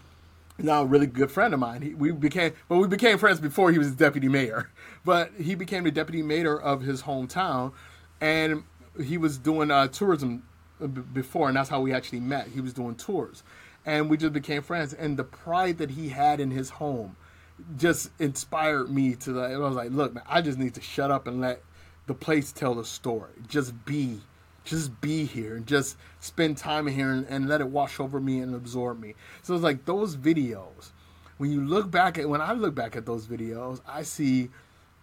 now 0.57 0.81
a 0.81 0.85
really 0.85 1.07
good 1.07 1.31
friend 1.31 1.53
of 1.53 1.59
mine. 1.59 1.81
He, 1.81 1.93
we 1.93 2.11
became 2.11 2.53
well, 2.67 2.79
we 2.79 2.87
became 2.87 3.17
friends 3.17 3.39
before 3.39 3.71
he 3.71 3.77
was 3.77 3.91
deputy 3.91 4.27
mayor, 4.27 4.69
but 5.05 5.31
he 5.39 5.55
became 5.55 5.83
the 5.83 5.91
deputy 5.91 6.21
mayor 6.21 6.59
of 6.59 6.81
his 6.81 7.03
hometown, 7.03 7.73
and 8.19 8.63
he 9.01 9.17
was 9.17 9.37
doing 9.37 9.71
uh, 9.71 9.87
tourism 9.87 10.43
uh, 10.81 10.87
before, 10.87 11.47
and 11.47 11.55
that's 11.55 11.69
how 11.69 11.79
we 11.79 11.93
actually 11.93 12.19
met. 12.19 12.49
He 12.49 12.59
was 12.59 12.73
doing 12.73 12.95
tours, 12.95 13.43
and 13.85 14.09
we 14.09 14.17
just 14.17 14.33
became 14.33 14.61
friends. 14.61 14.93
And 14.93 15.15
the 15.15 15.23
pride 15.23 15.77
that 15.77 15.91
he 15.91 16.09
had 16.09 16.39
in 16.41 16.51
his 16.51 16.71
home 16.71 17.15
just 17.77 18.11
inspired 18.19 18.89
me 18.89 19.15
to. 19.15 19.31
Like, 19.31 19.51
I 19.51 19.57
was 19.57 19.75
like, 19.75 19.91
look, 19.91 20.13
man, 20.13 20.23
I 20.27 20.41
just 20.41 20.57
need 20.57 20.75
to 20.75 20.81
shut 20.81 21.11
up 21.11 21.27
and 21.27 21.41
let 21.41 21.61
the 22.07 22.13
place 22.13 22.51
tell 22.51 22.75
the 22.75 22.85
story. 22.85 23.33
Just 23.47 23.85
be, 23.85 24.19
just 24.63 24.99
be 25.01 25.25
here 25.25 25.55
and 25.55 25.67
just 25.67 25.97
spend 26.19 26.57
time 26.57 26.87
here 26.87 27.11
and, 27.11 27.25
and 27.27 27.47
let 27.47 27.61
it 27.61 27.67
wash 27.67 27.99
over 27.99 28.19
me 28.19 28.39
and 28.39 28.55
absorb 28.55 28.99
me. 28.99 29.15
So 29.43 29.53
it's 29.53 29.63
like 29.63 29.85
those 29.85 30.15
videos. 30.15 30.91
When 31.37 31.51
you 31.51 31.61
look 31.61 31.91
back 31.91 32.17
at 32.17 32.27
when 32.27 32.41
I 32.41 32.53
look 32.53 32.73
back 32.73 32.95
at 32.95 33.05
those 33.05 33.27
videos, 33.27 33.81
I 33.87 34.01
see 34.03 34.49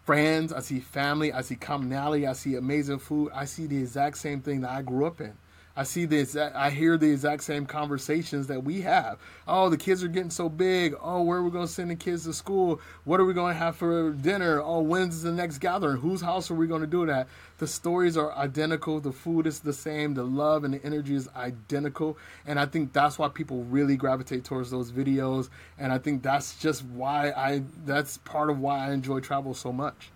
friends, 0.05 0.53
I 0.53 0.61
see 0.61 0.81
family, 0.81 1.33
I 1.33 1.43
see 1.43 1.55
commonality, 1.55 2.27
I 2.27 2.33
see 2.33 2.57
amazing 2.57 2.99
food, 2.99 3.31
I 3.35 3.45
see 3.45 3.67
the 3.67 3.79
exact 3.79 4.19
same 4.19 4.41
thing 4.41 4.63
that 4.63 4.71
I 4.71 4.83
grew 4.83 5.07
up 5.07 5.21
in. 5.21 5.37
I 5.77 5.83
see 5.83 6.05
this. 6.05 6.37
I 6.37 6.71
hear 6.71 6.97
the 6.97 7.11
exact 7.11 7.43
same 7.43 7.67
conversations 7.67 8.47
that 8.47 8.63
we 8.63 8.83
have. 8.83 9.19
Oh, 9.49 9.69
the 9.69 9.77
kids 9.77 10.05
are 10.05 10.09
getting 10.09 10.31
so 10.31 10.49
big. 10.49 10.95
Oh, 11.03 11.23
where 11.25 11.39
are 11.39 11.43
we 11.43 11.51
going 11.51 11.67
to 11.67 11.73
send 11.73 11.91
the 11.91 11.97
kids 11.97 12.25
to 12.25 12.33
school? 12.33 12.81
What 13.03 13.19
are 13.19 13.25
we 13.25 13.35
going 13.35 13.55
to 13.55 13.59
have 13.59 13.75
for 13.75 14.13
dinner? 14.13 14.63
Oh, 14.63 14.83
when's 14.83 15.23
the 15.23 15.33
next 15.33 15.59
gathering? 15.59 15.97
Whose 15.97 16.21
house 16.21 16.49
are 16.49 16.55
we 16.55 16.69
going 16.69 16.83
to 16.83 16.87
do 16.87 17.07
that? 17.07 17.27
The 17.59 17.67
stories 17.67 18.17
are 18.17 18.33
identical. 18.35 19.01
The 19.01 19.11
food 19.11 19.49
is 19.49 19.61
the 19.61 19.73
same. 19.73 20.15
The 20.15 20.23
love 20.23 20.63
and 20.63 20.75
the 20.75 20.85
energy 20.85 21.17
is 21.17 21.29
identical. 21.35 22.19
And 22.47 22.61
I 22.61 22.67
think 22.67 22.93
that's 22.93 23.19
why 23.19 23.29
people 23.29 23.65
really 23.65 23.97
gravitate 23.97 24.45
towards 24.45 24.71
those 24.71 24.93
videos. 24.93 25.49
And 25.77 25.93
I 25.93 25.99
think 25.99 26.23
that's 26.23 26.57
just 26.57 26.85
why 26.85 27.31
I, 27.31 27.63
that's 27.85 28.19
part 28.19 28.49
of 28.49 28.61
why 28.61 28.87
I 28.87 28.93
enjoy 28.93 29.19
travel 29.21 29.55
so 29.55 29.73
much. 29.73 30.11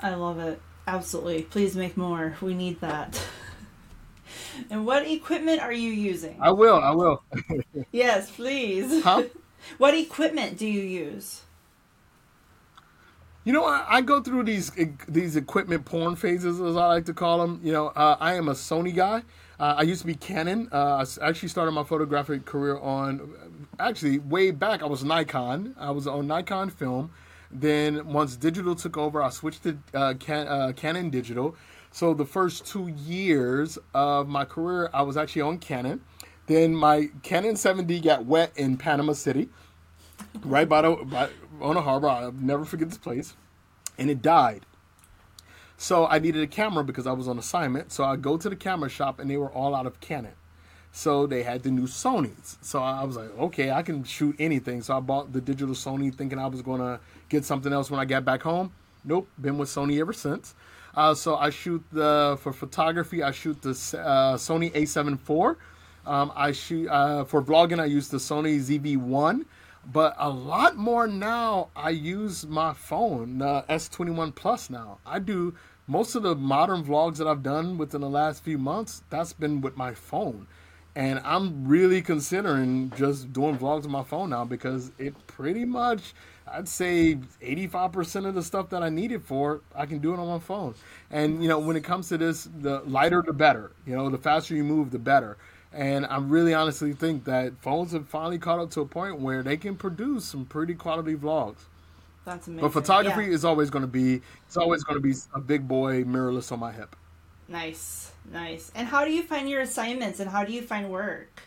I 0.00 0.14
love 0.16 0.38
it. 0.38 0.60
Absolutely. 0.86 1.44
Please 1.44 1.76
make 1.76 1.96
more. 1.96 2.36
We 2.42 2.52
need 2.52 2.80
that. 2.82 3.18
And 4.70 4.86
what 4.86 5.06
equipment 5.06 5.60
are 5.60 5.72
you 5.72 5.90
using? 5.90 6.36
I 6.40 6.50
will. 6.50 6.76
I 6.76 6.90
will. 6.90 7.22
yes, 7.92 8.30
please. 8.30 9.02
Huh? 9.02 9.24
what 9.78 9.94
equipment 9.94 10.58
do 10.58 10.66
you 10.66 10.82
use? 10.82 11.42
You 13.44 13.52
know, 13.52 13.64
I, 13.64 13.84
I, 13.88 14.00
go 14.02 14.22
through 14.22 14.44
these 14.44 14.70
these 15.08 15.34
equipment 15.34 15.84
porn 15.84 16.14
phases, 16.14 16.60
as 16.60 16.76
I 16.76 16.86
like 16.86 17.06
to 17.06 17.14
call 17.14 17.38
them. 17.38 17.60
You 17.64 17.72
know, 17.72 17.88
uh, 17.88 18.16
I 18.20 18.34
am 18.34 18.48
a 18.48 18.52
Sony 18.52 18.94
guy. 18.94 19.22
Uh, 19.58 19.74
I 19.78 19.82
used 19.82 20.00
to 20.02 20.06
be 20.06 20.14
Canon. 20.14 20.68
Uh, 20.72 21.04
I 21.20 21.28
actually 21.28 21.48
started 21.48 21.72
my 21.72 21.84
photographic 21.84 22.44
career 22.44 22.78
on, 22.78 23.34
actually, 23.78 24.18
way 24.18 24.50
back. 24.52 24.82
I 24.82 24.86
was 24.86 25.04
Nikon. 25.04 25.74
I 25.78 25.90
was 25.90 26.06
on 26.06 26.26
Nikon 26.26 26.70
film. 26.70 27.10
Then 27.50 28.06
once 28.06 28.36
digital 28.36 28.74
took 28.74 28.96
over, 28.96 29.22
I 29.22 29.30
switched 29.30 29.64
to 29.64 29.78
uh, 29.92 30.14
Can, 30.14 30.48
uh, 30.48 30.72
Canon 30.74 31.10
digital. 31.10 31.54
So 31.92 32.14
the 32.14 32.24
first 32.24 32.66
two 32.66 32.88
years 32.88 33.78
of 33.94 34.26
my 34.26 34.46
career, 34.46 34.88
I 34.94 35.02
was 35.02 35.16
actually 35.18 35.42
on 35.42 35.58
Canon. 35.58 36.00
Then 36.46 36.74
my 36.74 37.10
Canon 37.22 37.54
7D 37.54 38.02
got 38.02 38.24
wet 38.24 38.52
in 38.56 38.78
Panama 38.78 39.12
City, 39.12 39.50
right 40.42 40.68
by 40.68 40.82
the 40.82 40.96
by, 40.96 41.28
on 41.60 41.76
a 41.76 41.82
harbor. 41.82 42.08
I'll 42.08 42.32
never 42.32 42.64
forget 42.64 42.88
this 42.88 42.98
place, 42.98 43.34
and 43.98 44.10
it 44.10 44.22
died. 44.22 44.64
So 45.76 46.06
I 46.06 46.18
needed 46.18 46.42
a 46.42 46.46
camera 46.46 46.82
because 46.82 47.06
I 47.06 47.12
was 47.12 47.28
on 47.28 47.38
assignment. 47.38 47.92
So 47.92 48.04
I 48.04 48.16
go 48.16 48.36
to 48.36 48.48
the 48.48 48.56
camera 48.56 48.88
shop, 48.88 49.20
and 49.20 49.30
they 49.30 49.36
were 49.36 49.50
all 49.50 49.74
out 49.74 49.86
of 49.86 50.00
Canon. 50.00 50.32
So 50.92 51.26
they 51.26 51.42
had 51.42 51.62
the 51.62 51.70
new 51.70 51.86
Sony's. 51.86 52.58
So 52.60 52.82
I 52.82 53.04
was 53.04 53.16
like, 53.16 53.36
okay, 53.38 53.70
I 53.70 53.82
can 53.82 54.04
shoot 54.04 54.36
anything. 54.38 54.82
So 54.82 54.96
I 54.96 55.00
bought 55.00 55.32
the 55.32 55.40
digital 55.40 55.74
Sony, 55.74 56.14
thinking 56.14 56.38
I 56.38 56.46
was 56.46 56.62
gonna 56.62 57.00
get 57.28 57.44
something 57.44 57.72
else 57.72 57.90
when 57.90 58.00
I 58.00 58.04
got 58.06 58.24
back 58.24 58.42
home. 58.42 58.72
Nope, 59.04 59.28
been 59.40 59.58
with 59.58 59.68
Sony 59.68 60.00
ever 60.00 60.12
since. 60.12 60.54
Uh, 60.94 61.14
so 61.14 61.36
I 61.36 61.50
shoot 61.50 61.82
the 61.90 62.38
for 62.40 62.52
photography. 62.52 63.22
I 63.22 63.30
shoot 63.30 63.60
the 63.62 63.70
uh, 63.70 64.36
Sony 64.36 64.72
A7 64.72 65.14
IV. 65.14 65.56
Um, 66.06 66.32
I 66.34 66.52
shoot 66.52 66.88
uh, 66.88 67.24
for 67.24 67.42
vlogging. 67.42 67.80
I 67.80 67.86
use 67.86 68.08
the 68.08 68.18
Sony 68.18 68.58
ZV-1, 68.58 69.44
but 69.90 70.14
a 70.18 70.28
lot 70.28 70.76
more 70.76 71.06
now. 71.06 71.70
I 71.76 71.90
use 71.90 72.44
my 72.46 72.74
phone, 72.74 73.40
uh, 73.40 73.62
S21 73.70 74.34
Plus. 74.34 74.68
Now 74.68 74.98
I 75.06 75.18
do 75.18 75.54
most 75.86 76.14
of 76.14 76.24
the 76.24 76.34
modern 76.34 76.84
vlogs 76.84 77.16
that 77.18 77.26
I've 77.26 77.42
done 77.42 77.78
within 77.78 78.00
the 78.00 78.10
last 78.10 78.44
few 78.44 78.58
months. 78.58 79.02
That's 79.10 79.32
been 79.32 79.60
with 79.60 79.76
my 79.76 79.94
phone, 79.94 80.46
and 80.94 81.20
I'm 81.24 81.66
really 81.66 82.02
considering 82.02 82.92
just 82.96 83.32
doing 83.32 83.56
vlogs 83.56 83.84
on 83.84 83.92
my 83.92 84.04
phone 84.04 84.30
now 84.30 84.44
because 84.44 84.90
it 84.98 85.14
pretty 85.26 85.64
much 85.64 86.14
I'd 86.46 86.68
say 86.68 87.16
85% 87.42 88.26
of 88.26 88.34
the 88.34 88.42
stuff 88.42 88.70
that 88.70 88.82
I 88.82 88.88
need 88.88 89.12
it 89.12 89.22
for, 89.22 89.60
I 89.74 89.86
can 89.86 89.98
do 89.98 90.12
it 90.12 90.18
on 90.18 90.28
my 90.28 90.38
phone. 90.38 90.74
And, 91.10 91.42
you 91.42 91.48
know, 91.48 91.58
when 91.58 91.76
it 91.76 91.84
comes 91.84 92.08
to 92.08 92.18
this, 92.18 92.48
the 92.60 92.80
lighter 92.80 93.22
the 93.24 93.32
better. 93.32 93.72
You 93.86 93.96
know, 93.96 94.10
the 94.10 94.18
faster 94.18 94.54
you 94.54 94.64
move, 94.64 94.90
the 94.90 94.98
better. 94.98 95.36
And 95.72 96.04
I 96.06 96.18
really 96.18 96.52
honestly 96.52 96.92
think 96.92 97.24
that 97.24 97.52
phones 97.62 97.92
have 97.92 98.06
finally 98.08 98.38
caught 98.38 98.58
up 98.58 98.70
to 98.72 98.80
a 98.82 98.86
point 98.86 99.20
where 99.20 99.42
they 99.42 99.56
can 99.56 99.76
produce 99.76 100.24
some 100.26 100.44
pretty 100.44 100.74
quality 100.74 101.14
vlogs. 101.14 101.56
That's 102.24 102.46
amazing. 102.46 102.62
But 102.62 102.72
photography 102.72 103.24
yeah. 103.24 103.34
is 103.34 103.44
always 103.44 103.70
going 103.70 103.82
to 103.82 103.88
be, 103.88 104.20
it's 104.46 104.56
always 104.56 104.84
going 104.84 105.00
to 105.00 105.02
be 105.02 105.14
a 105.34 105.40
big 105.40 105.66
boy 105.66 106.04
mirrorless 106.04 106.52
on 106.52 106.60
my 106.60 106.72
hip. 106.72 106.94
Nice, 107.48 108.12
nice. 108.30 108.70
And 108.74 108.86
how 108.86 109.04
do 109.04 109.12
you 109.12 109.22
find 109.22 109.48
your 109.48 109.60
assignments 109.60 110.20
and 110.20 110.30
how 110.30 110.44
do 110.44 110.52
you 110.52 110.62
find 110.62 110.90
work? 110.90 111.42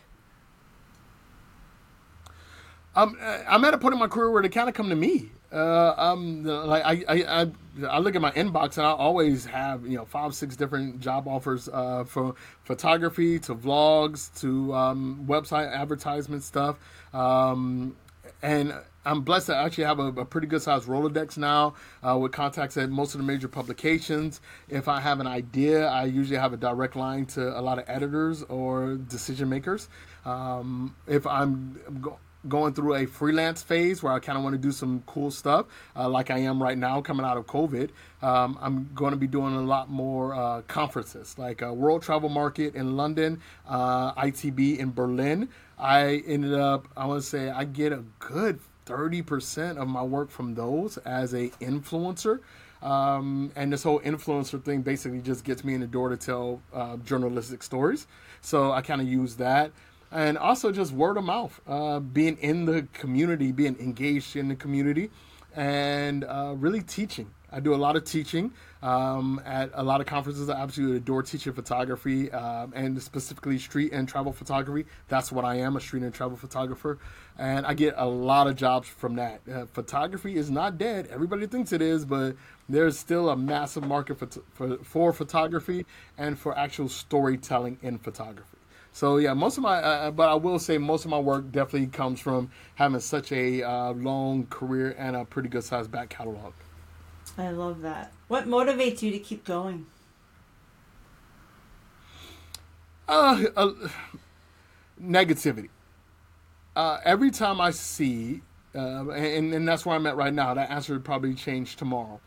I'm 2.96 3.16
I'm 3.46 3.64
at 3.64 3.74
a 3.74 3.78
point 3.78 3.92
in 3.92 4.00
my 4.00 4.08
career 4.08 4.30
where 4.30 4.42
they 4.42 4.48
kind 4.48 4.68
of 4.68 4.74
come 4.74 4.88
to 4.88 4.96
me. 4.96 5.30
Uh, 5.52 5.94
um, 5.96 6.42
like 6.44 6.84
I, 6.84 7.04
I, 7.08 7.42
I, 7.42 7.50
I 7.88 7.98
look 8.00 8.16
at 8.16 8.20
my 8.20 8.32
inbox 8.32 8.78
and 8.78 8.86
I 8.86 8.90
always 8.90 9.44
have 9.46 9.86
you 9.86 9.96
know 9.96 10.04
five 10.04 10.34
six 10.34 10.56
different 10.56 11.00
job 11.00 11.28
offers 11.28 11.68
uh, 11.72 12.04
from 12.04 12.34
photography 12.64 13.38
to 13.40 13.54
vlogs 13.54 14.40
to 14.40 14.74
um, 14.74 15.24
website 15.28 15.72
advertisement 15.72 16.42
stuff. 16.42 16.78
Um, 17.14 17.96
and 18.42 18.74
I'm 19.04 19.22
blessed 19.22 19.46
to 19.46 19.56
actually 19.56 19.84
have 19.84 20.00
a, 20.00 20.08
a 20.08 20.24
pretty 20.24 20.48
good 20.48 20.62
sized 20.62 20.88
Rolodex 20.88 21.38
now 21.38 21.74
uh, 22.02 22.18
with 22.18 22.32
contacts 22.32 22.76
at 22.76 22.90
most 22.90 23.14
of 23.14 23.20
the 23.20 23.26
major 23.26 23.46
publications. 23.46 24.40
If 24.68 24.88
I 24.88 25.00
have 25.00 25.20
an 25.20 25.28
idea, 25.28 25.86
I 25.86 26.04
usually 26.04 26.38
have 26.38 26.52
a 26.52 26.56
direct 26.56 26.96
line 26.96 27.26
to 27.26 27.58
a 27.58 27.62
lot 27.62 27.78
of 27.78 27.84
editors 27.86 28.42
or 28.44 28.96
decision 28.96 29.48
makers. 29.48 29.88
Um, 30.24 30.96
if 31.06 31.24
I'm 31.24 31.78
going 32.48 32.74
through 32.74 32.94
a 32.94 33.06
freelance 33.06 33.62
phase 33.62 34.02
where 34.02 34.12
I 34.12 34.18
kind 34.18 34.38
of 34.38 34.44
want 34.44 34.54
to 34.54 34.58
do 34.60 34.72
some 34.72 35.02
cool 35.06 35.30
stuff, 35.30 35.66
uh, 35.96 36.08
like 36.08 36.30
I 36.30 36.38
am 36.38 36.62
right 36.62 36.78
now 36.78 37.00
coming 37.00 37.26
out 37.26 37.36
of 37.36 37.46
COVID, 37.46 37.90
um, 38.22 38.58
I'm 38.60 38.90
going 38.94 39.12
to 39.12 39.16
be 39.16 39.26
doing 39.26 39.54
a 39.54 39.62
lot 39.62 39.90
more 39.90 40.34
uh, 40.34 40.62
conferences, 40.62 41.38
like 41.38 41.62
a 41.62 41.72
World 41.72 42.02
Travel 42.02 42.28
Market 42.28 42.74
in 42.74 42.96
London, 42.96 43.40
uh, 43.68 44.12
ITB 44.14 44.78
in 44.78 44.92
Berlin. 44.92 45.48
I 45.78 46.22
ended 46.26 46.54
up, 46.54 46.88
I 46.96 47.06
want 47.06 47.22
to 47.22 47.28
say, 47.28 47.50
I 47.50 47.64
get 47.64 47.92
a 47.92 48.04
good 48.18 48.58
30% 48.86 49.76
of 49.76 49.88
my 49.88 50.02
work 50.02 50.30
from 50.30 50.54
those 50.54 50.96
as 50.98 51.34
a 51.34 51.48
influencer. 51.60 52.40
Um, 52.82 53.52
and 53.56 53.72
this 53.72 53.82
whole 53.82 54.00
influencer 54.00 54.62
thing 54.62 54.82
basically 54.82 55.20
just 55.20 55.44
gets 55.44 55.64
me 55.64 55.74
in 55.74 55.80
the 55.80 55.86
door 55.86 56.08
to 56.08 56.16
tell 56.16 56.62
uh, 56.72 56.96
journalistic 56.98 57.62
stories. 57.62 58.06
So 58.40 58.72
I 58.72 58.80
kind 58.80 59.00
of 59.00 59.08
use 59.08 59.36
that. 59.36 59.72
And 60.16 60.38
also 60.38 60.72
just 60.72 60.92
word 60.92 61.18
of 61.18 61.24
mouth, 61.24 61.60
uh, 61.68 62.00
being 62.00 62.38
in 62.38 62.64
the 62.64 62.88
community, 62.94 63.52
being 63.52 63.76
engaged 63.78 64.34
in 64.34 64.48
the 64.48 64.56
community, 64.56 65.10
and 65.54 66.24
uh, 66.24 66.54
really 66.56 66.80
teaching. 66.80 67.28
I 67.52 67.60
do 67.60 67.74
a 67.74 67.76
lot 67.76 67.96
of 67.96 68.04
teaching 68.04 68.52
um, 68.82 69.42
at 69.44 69.70
a 69.74 69.82
lot 69.82 70.00
of 70.00 70.06
conferences. 70.06 70.48
I 70.48 70.58
absolutely 70.58 70.96
adore 70.96 71.22
teaching 71.22 71.52
photography 71.52 72.32
um, 72.32 72.72
and 72.74 73.00
specifically 73.02 73.58
street 73.58 73.92
and 73.92 74.08
travel 74.08 74.32
photography. 74.32 74.88
That's 75.08 75.30
what 75.30 75.44
I 75.44 75.56
am, 75.56 75.76
a 75.76 75.80
street 75.82 76.02
and 76.02 76.14
travel 76.14 76.38
photographer. 76.38 76.98
And 77.36 77.66
I 77.66 77.74
get 77.74 77.92
a 77.98 78.06
lot 78.06 78.46
of 78.46 78.56
jobs 78.56 78.88
from 78.88 79.16
that. 79.16 79.42
Uh, 79.46 79.66
photography 79.66 80.36
is 80.36 80.50
not 80.50 80.78
dead. 80.78 81.08
Everybody 81.10 81.46
thinks 81.46 81.72
it 81.72 81.82
is, 81.82 82.06
but 82.06 82.36
there's 82.70 82.98
still 82.98 83.28
a 83.28 83.36
massive 83.36 83.86
market 83.86 84.18
for, 84.18 84.28
for, 84.54 84.78
for 84.78 85.12
photography 85.12 85.84
and 86.16 86.38
for 86.38 86.56
actual 86.56 86.88
storytelling 86.88 87.76
in 87.82 87.98
photography. 87.98 88.55
So 88.96 89.18
yeah, 89.18 89.34
most 89.34 89.58
of 89.58 89.62
my, 89.62 89.76
uh, 89.76 89.80
uh, 89.80 90.10
but 90.10 90.30
I 90.30 90.34
will 90.36 90.58
say 90.58 90.78
most 90.78 91.04
of 91.04 91.10
my 91.10 91.18
work 91.18 91.52
definitely 91.52 91.88
comes 91.88 92.18
from 92.18 92.50
having 92.76 92.98
such 93.00 93.30
a 93.30 93.62
uh, 93.62 93.92
long 93.92 94.46
career 94.46 94.96
and 94.96 95.14
a 95.14 95.26
pretty 95.26 95.50
good 95.50 95.64
sized 95.64 95.90
back 95.90 96.08
catalog. 96.08 96.54
I 97.36 97.50
love 97.50 97.82
that. 97.82 98.10
What 98.28 98.46
motivates 98.46 99.02
you 99.02 99.10
to 99.10 99.18
keep 99.18 99.44
going? 99.44 99.84
Uh, 103.06 103.44
uh 103.54 103.72
negativity. 104.98 105.68
Uh, 106.74 106.98
every 107.04 107.30
time 107.30 107.60
I 107.60 107.72
see, 107.72 108.40
uh, 108.74 109.10
and, 109.10 109.52
and 109.52 109.68
that's 109.68 109.84
where 109.84 109.94
I'm 109.94 110.06
at 110.06 110.16
right 110.16 110.32
now. 110.32 110.54
That 110.54 110.70
answer 110.70 110.94
would 110.94 111.04
probably 111.04 111.34
change 111.34 111.76
tomorrow. 111.76 112.18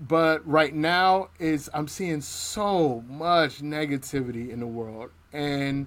But 0.00 0.46
right 0.48 0.74
now 0.74 1.28
is 1.38 1.68
I'm 1.74 1.86
seeing 1.86 2.22
so 2.22 3.02
much 3.06 3.60
negativity 3.60 4.48
in 4.48 4.60
the 4.60 4.66
world, 4.66 5.10
and 5.32 5.86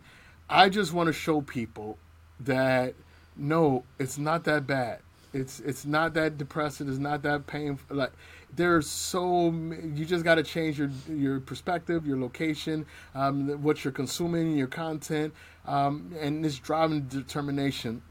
I 0.50 0.70
just 0.70 0.94
want 0.94 1.08
to 1.08 1.14
show 1.14 1.42
people 1.42 1.98
that 2.42 2.94
no, 3.36 3.84
it's 3.98 4.20
not 4.20 4.44
that 4.44 4.68
bad. 4.68 5.00
It's 5.34 5.60
it's 5.62 5.86
not 5.86 6.14
that 6.14 6.38
depressing. 6.38 6.88
It's 6.88 7.00
not 7.00 7.24
that 7.24 7.48
painful. 7.48 7.96
Like 7.98 8.12
there's 8.56 8.88
so 8.88 9.50
you 9.50 10.06
just 10.06 10.24
got 10.24 10.36
to 10.36 10.44
change 10.44 10.78
your 10.78 10.92
your 11.10 11.40
perspective, 11.40 12.06
your 12.06 12.20
location, 12.20 12.86
um, 13.16 13.64
what 13.64 13.84
you're 13.84 13.94
consuming, 13.94 14.56
your 14.56 14.68
content, 14.68 15.34
um, 15.66 16.14
and 16.20 16.46
this 16.46 16.60
driving 16.60 17.02
determination. 17.08 18.04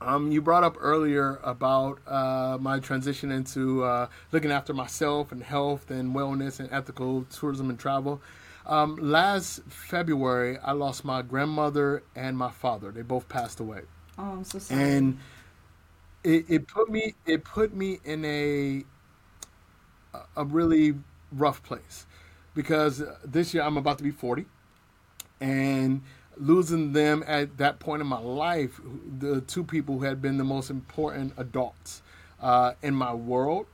Um, 0.00 0.30
you 0.30 0.40
brought 0.40 0.62
up 0.62 0.76
earlier 0.80 1.40
about 1.42 1.98
uh, 2.06 2.56
my 2.60 2.78
transition 2.78 3.32
into 3.32 3.82
uh, 3.84 4.08
looking 4.30 4.52
after 4.52 4.72
myself 4.72 5.32
and 5.32 5.42
health 5.42 5.90
and 5.90 6.14
wellness 6.14 6.60
and 6.60 6.68
ethical 6.72 7.24
tourism 7.24 7.68
and 7.68 7.78
travel. 7.78 8.20
Um, 8.66 8.96
last 8.96 9.62
February, 9.68 10.58
I 10.58 10.72
lost 10.72 11.04
my 11.04 11.22
grandmother 11.22 12.02
and 12.14 12.36
my 12.36 12.50
father. 12.50 12.92
They 12.92 13.02
both 13.02 13.28
passed 13.28 13.58
away. 13.60 13.82
Oh, 14.18 14.22
I'm 14.22 14.44
so 14.44 14.58
sorry. 14.58 14.82
And 14.82 15.18
it, 16.22 16.44
it 16.48 16.68
put 16.68 16.90
me 16.90 17.14
it 17.26 17.44
put 17.44 17.74
me 17.74 17.98
in 18.04 18.24
a 18.24 18.84
a 20.36 20.44
really 20.44 20.94
rough 21.32 21.62
place 21.62 22.06
because 22.54 23.02
this 23.24 23.54
year 23.54 23.62
I'm 23.62 23.76
about 23.76 23.98
to 23.98 24.04
be 24.04 24.10
40 24.10 24.46
and 25.40 26.02
losing 26.38 26.92
them 26.92 27.24
at 27.26 27.58
that 27.58 27.78
point 27.78 28.00
in 28.00 28.06
my 28.06 28.18
life 28.18 28.80
the 29.18 29.40
two 29.42 29.64
people 29.64 29.98
who 29.98 30.04
had 30.04 30.22
been 30.22 30.38
the 30.38 30.44
most 30.44 30.70
important 30.70 31.32
adults 31.36 32.02
uh, 32.40 32.72
in 32.82 32.94
my 32.94 33.12
world 33.12 33.66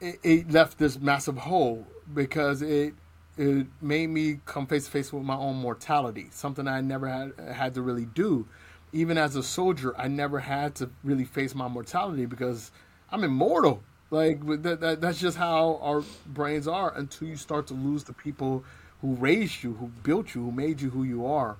it, 0.00 0.18
it, 0.22 0.50
left 0.50 0.78
this 0.78 0.98
massive 0.98 1.38
hole 1.38 1.86
because 2.12 2.62
it 2.62 2.94
it 3.36 3.66
made 3.80 4.08
me 4.08 4.40
come 4.44 4.66
face 4.66 4.84
to 4.84 4.90
face 4.90 5.12
with 5.12 5.24
my 5.24 5.36
own 5.36 5.56
mortality 5.56 6.28
something 6.30 6.68
I 6.68 6.80
never 6.80 7.08
had 7.08 7.32
had 7.52 7.74
to 7.74 7.82
really 7.82 8.04
do. 8.06 8.46
Even 8.92 9.18
as 9.18 9.34
a 9.34 9.42
soldier 9.42 9.94
I 9.98 10.08
never 10.08 10.40
had 10.40 10.74
to 10.76 10.90
really 11.02 11.24
face 11.24 11.54
my 11.54 11.68
mortality 11.68 12.26
because 12.26 12.70
I'm 13.10 13.24
immortal. 13.24 13.82
Like 14.10 14.46
that, 14.62 14.80
that, 14.80 15.00
that's 15.00 15.18
just 15.18 15.36
how 15.36 15.80
our 15.82 16.04
brains 16.26 16.68
are 16.68 16.94
until 16.94 17.26
you 17.26 17.36
start 17.36 17.66
to 17.68 17.74
lose 17.74 18.04
the 18.04 18.12
people 18.12 18.64
who 19.04 19.14
raised 19.16 19.62
you, 19.62 19.74
who 19.74 19.88
built 20.02 20.34
you, 20.34 20.42
who 20.42 20.50
made 20.50 20.80
you 20.80 20.88
who 20.88 21.02
you 21.02 21.26
are. 21.26 21.58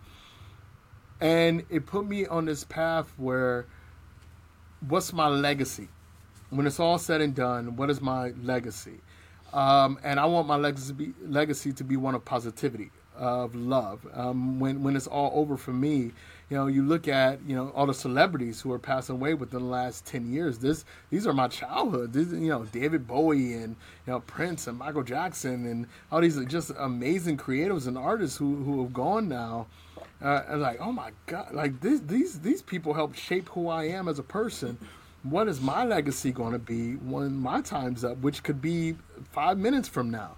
And 1.20 1.62
it 1.68 1.84
put 1.84 2.07
me 2.07 2.24
on 2.24 2.47
this 2.47 2.64
path 2.64 3.12
where 3.18 3.66
what's 4.88 5.12
my 5.12 5.28
legacy? 5.28 5.88
When 6.49 6.66
it's 6.66 6.80
all 6.80 6.97
said 6.97 7.20
and 7.20 7.34
done, 7.34 7.76
what 7.76 7.90
is 7.90 8.01
my 8.01 8.30
legacy? 8.42 8.99
Um, 9.53 9.99
and 10.03 10.18
I 10.18 10.24
want 10.24 10.49
my 10.49 10.57
legacy 10.57 10.88
to, 10.88 10.95
be, 10.95 11.14
legacy 11.22 11.74
to 11.74 11.84
be 11.84 11.99
one 11.99 12.14
of 12.14 12.24
positivity, 12.24 12.90
of 13.14 13.55
love. 13.55 14.07
Um, 14.14 14.59
when 14.59 14.82
when 14.82 14.97
it's 14.97 15.07
all 15.07 15.30
over 15.34 15.59
for 15.59 15.72
me, 15.72 16.12
you 16.51 16.57
know, 16.57 16.66
you 16.66 16.82
look 16.82 17.09
at 17.09 17.40
you 17.47 17.57
know 17.57 17.70
all 17.74 17.86
the 17.86 17.95
celebrities 17.95 18.61
who 18.61 18.72
are 18.72 18.78
passing 18.78 19.14
away 19.14 19.34
within 19.34 19.61
the 19.61 19.66
last 19.66 20.05
ten 20.05 20.32
years. 20.32 20.59
This 20.59 20.84
these 21.11 21.26
are 21.26 21.32
my 21.32 21.49
childhood. 21.49 22.12
This, 22.12 22.28
you 22.28 22.49
know, 22.49 22.64
David 22.64 23.07
Bowie 23.07 23.55
and 23.55 23.76
you 24.07 24.12
know 24.12 24.20
Prince 24.20 24.66
and 24.66 24.78
Michael 24.78 25.03
Jackson 25.03 25.66
and 25.66 25.86
all 26.12 26.20
these 26.20 26.42
just 26.47 26.72
amazing 26.78 27.38
creatives 27.38 27.86
and 27.86 27.97
artists 27.97 28.36
who 28.36 28.57
who 28.57 28.82
have 28.82 28.92
gone 28.92 29.28
now. 29.28 29.66
Uh, 30.22 30.42
and 30.49 30.61
like, 30.62 30.78
oh 30.80 30.92
my 30.92 31.11
god, 31.26 31.53
like 31.53 31.80
this, 31.80 32.01
these 32.01 32.40
these 32.40 32.62
people 32.62 32.95
helped 32.95 33.18
shape 33.18 33.49
who 33.51 33.68
I 33.68 33.84
am 33.84 34.09
as 34.09 34.18
a 34.18 34.22
person. 34.22 34.78
What 35.22 35.49
is 35.49 35.61
my 35.61 35.84
legacy 35.84 36.32
going 36.32 36.53
to 36.53 36.59
be 36.59 36.95
when 36.97 37.34
my 37.36 37.62
time's 37.62 38.05
up, 38.05 38.18
which 38.18 38.42
could 38.42 38.61
be 38.61 38.97
five 39.32 39.57
minutes 39.57 39.88
from 39.88 40.11
now? 40.11 40.36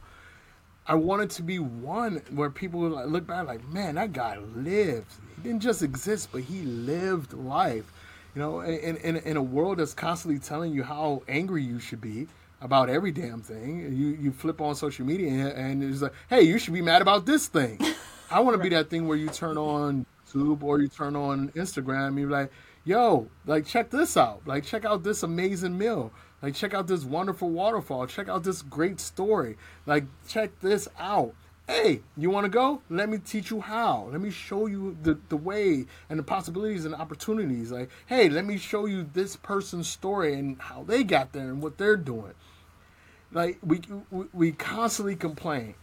I 0.87 0.95
wanted 0.95 1.31
to 1.31 1.43
be 1.43 1.59
one 1.59 2.23
where 2.31 2.51
people 2.51 2.81
look 2.81 3.27
back 3.27 3.47
like, 3.49 3.67
man, 3.69 3.97
that 3.97 4.13
guy 4.13 4.39
lived. 4.55 5.13
He 5.37 5.43
didn't 5.43 5.63
just 5.63 5.83
exist, 5.83 6.31
but 6.33 6.43
he 6.43 6.63
lived 6.63 7.33
life. 7.33 7.93
You 8.35 8.43
know, 8.43 8.61
in, 8.61 8.97
in, 8.99 9.17
in 9.17 9.37
a 9.37 9.43
world 9.43 9.79
that's 9.79 9.95
constantly 9.95 10.39
telling 10.39 10.73
you 10.73 10.83
how 10.83 11.23
angry 11.29 11.63
you 11.63 11.79
should 11.79 12.01
be 12.01 12.29
about 12.61 12.89
every 12.89 13.11
damn 13.11 13.41
thing, 13.41 13.93
you, 13.95 14.09
you 14.09 14.33
flip 14.33 14.61
on 14.61 14.75
social 14.75 15.07
media 15.07 15.55
and 15.55 15.83
it's 15.83 16.03
like, 16.03 16.13
hey, 16.29 16.43
you 16.43 16.59
should 16.59 16.75
be 16.75 16.83
mad 16.83 17.03
about 17.03 17.25
this 17.27 17.49
thing. 17.49 17.79
I 18.31 18.41
want 18.41 18.57
to 18.57 18.63
be 18.63 18.71
that 18.71 18.91
thing 18.91 19.07
where 19.09 19.17
you 19.17 19.29
turn 19.29 19.57
on 19.57 20.05
YouTube 20.31 20.63
or 20.63 20.81
you 20.81 20.89
turn 20.89 21.17
on 21.17 21.51
Instagram 21.51 22.09
and 22.09 22.19
you're 22.19 22.31
like, 22.31 22.51
yo, 22.85 23.29
like, 23.47 23.67
check 23.67 23.91
this 23.91 24.17
out. 24.17 24.43
Like, 24.47 24.65
check 24.65 24.85
out 24.85 25.03
this 25.03 25.23
amazing 25.23 25.77
meal 25.79 26.13
like, 26.43 26.55
check 26.55 26.75
out 26.75 26.87
this 26.87 27.05
wonderful 27.05 27.51
waterfall. 27.51 28.07
Check 28.07 28.29
out 28.29 28.45
this 28.45 28.63
great 28.63 29.01
story. 29.01 29.57
Like, 29.87 30.05
check 30.29 30.51
this 30.61 30.89
out. 30.99 31.35
Hey, 31.69 32.03
you 32.17 32.31
want 32.31 32.45
to 32.45 32.49
go? 32.49 32.81
Let 32.89 33.09
me 33.09 33.19
teach 33.19 33.51
you 33.51 33.61
how. 33.61 34.09
Let 34.13 34.21
me 34.21 34.31
show 34.31 34.67
you 34.67 34.97
the, 35.03 35.19
the 35.29 35.37
way 35.37 35.87
and 36.09 36.17
the 36.17 36.23
possibilities 36.23 36.85
and 36.85 36.95
opportunities. 36.95 37.73
Like, 37.73 37.91
hey, 38.07 38.29
let 38.29 38.45
me 38.45 38.57
show 38.57 38.87
you 38.87 39.09
this 39.13 39.35
person's 39.35 39.89
story 39.89 40.35
and 40.35 40.61
how 40.61 40.85
they 40.85 41.03
got 41.03 41.33
there 41.33 41.49
and 41.49 41.61
what 41.61 41.77
they're 41.77 41.97
doing. 41.97 42.35
Like, 43.33 43.59
we, 43.65 43.81
we, 44.13 44.27
we 44.33 44.53
constantly 44.53 45.17
complain. 45.17 45.75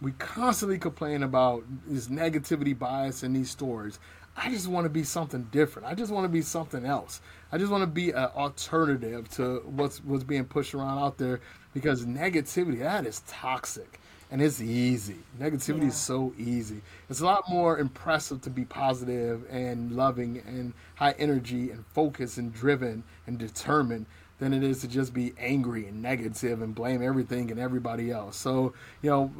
We 0.00 0.12
constantly 0.12 0.78
complain 0.78 1.22
about 1.22 1.62
this 1.86 2.08
negativity 2.08 2.76
bias 2.76 3.22
in 3.22 3.32
these 3.32 3.50
stories. 3.50 4.00
I 4.36 4.50
just 4.50 4.66
want 4.66 4.84
to 4.84 4.90
be 4.90 5.04
something 5.04 5.46
different. 5.52 5.86
I 5.86 5.94
just 5.94 6.10
want 6.10 6.24
to 6.24 6.28
be 6.28 6.42
something 6.42 6.84
else. 6.84 7.20
I 7.52 7.58
just 7.58 7.70
want 7.70 7.82
to 7.82 7.86
be 7.86 8.10
an 8.10 8.30
alternative 8.34 9.28
to 9.36 9.62
what's 9.64 10.02
what's 10.02 10.24
being 10.24 10.44
pushed 10.44 10.74
around 10.74 10.98
out 10.98 11.18
there 11.18 11.40
because 11.72 12.04
negativity 12.04 12.80
that 12.80 13.06
is 13.06 13.22
toxic 13.28 14.00
and 14.30 14.42
it's 14.42 14.60
easy. 14.60 15.18
Negativity 15.38 15.82
yeah. 15.82 15.88
is 15.88 15.96
so 15.96 16.34
easy. 16.38 16.82
It's 17.08 17.20
a 17.20 17.24
lot 17.24 17.48
more 17.48 17.78
impressive 17.78 18.40
to 18.42 18.50
be 18.50 18.64
positive 18.64 19.44
and 19.50 19.92
loving 19.92 20.42
and 20.46 20.72
high 20.96 21.14
energy 21.18 21.70
and 21.70 21.84
focused 21.86 22.38
and 22.38 22.52
driven 22.52 23.04
and 23.26 23.38
determined 23.38 24.06
than 24.38 24.52
it 24.52 24.62
is 24.62 24.80
to 24.80 24.88
just 24.88 25.14
be 25.14 25.32
angry 25.38 25.86
and 25.86 26.02
negative 26.02 26.60
and 26.62 26.74
blame 26.74 27.02
everything 27.02 27.50
and 27.50 27.60
everybody 27.60 28.10
else. 28.10 28.36
So, 28.36 28.74
you 29.02 29.10
know, 29.10 29.32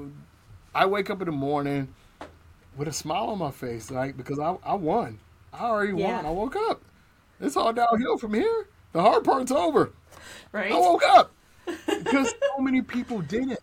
I 0.74 0.87
wake 0.87 1.11
up 1.11 1.20
in 1.20 1.26
the 1.26 1.32
morning 1.32 1.95
with 2.76 2.89
a 2.89 2.93
smile 2.93 3.26
on 3.26 3.39
my 3.39 3.51
face, 3.51 3.91
like 3.91 4.16
because 4.16 4.39
I, 4.39 4.57
I 4.64 4.74
won. 4.74 5.18
I 5.53 5.64
already 5.64 5.99
yeah. 5.99 6.16
won. 6.16 6.26
I 6.26 6.30
woke 6.30 6.57
up. 6.57 6.82
It's 7.41 7.57
all 7.57 7.72
downhill 7.72 8.18
from 8.18 8.35
here. 8.35 8.68
The 8.93 9.03
hard 9.03 9.24
part's 9.24 9.53
over. 9.53 9.93
Right. 10.53 10.72
I 10.72 10.78
woke 10.78 11.03
up 11.05 11.32
because 11.87 12.28
so 12.30 12.62
many 12.62 12.82
people 12.82 13.20
didn't. 13.20 13.59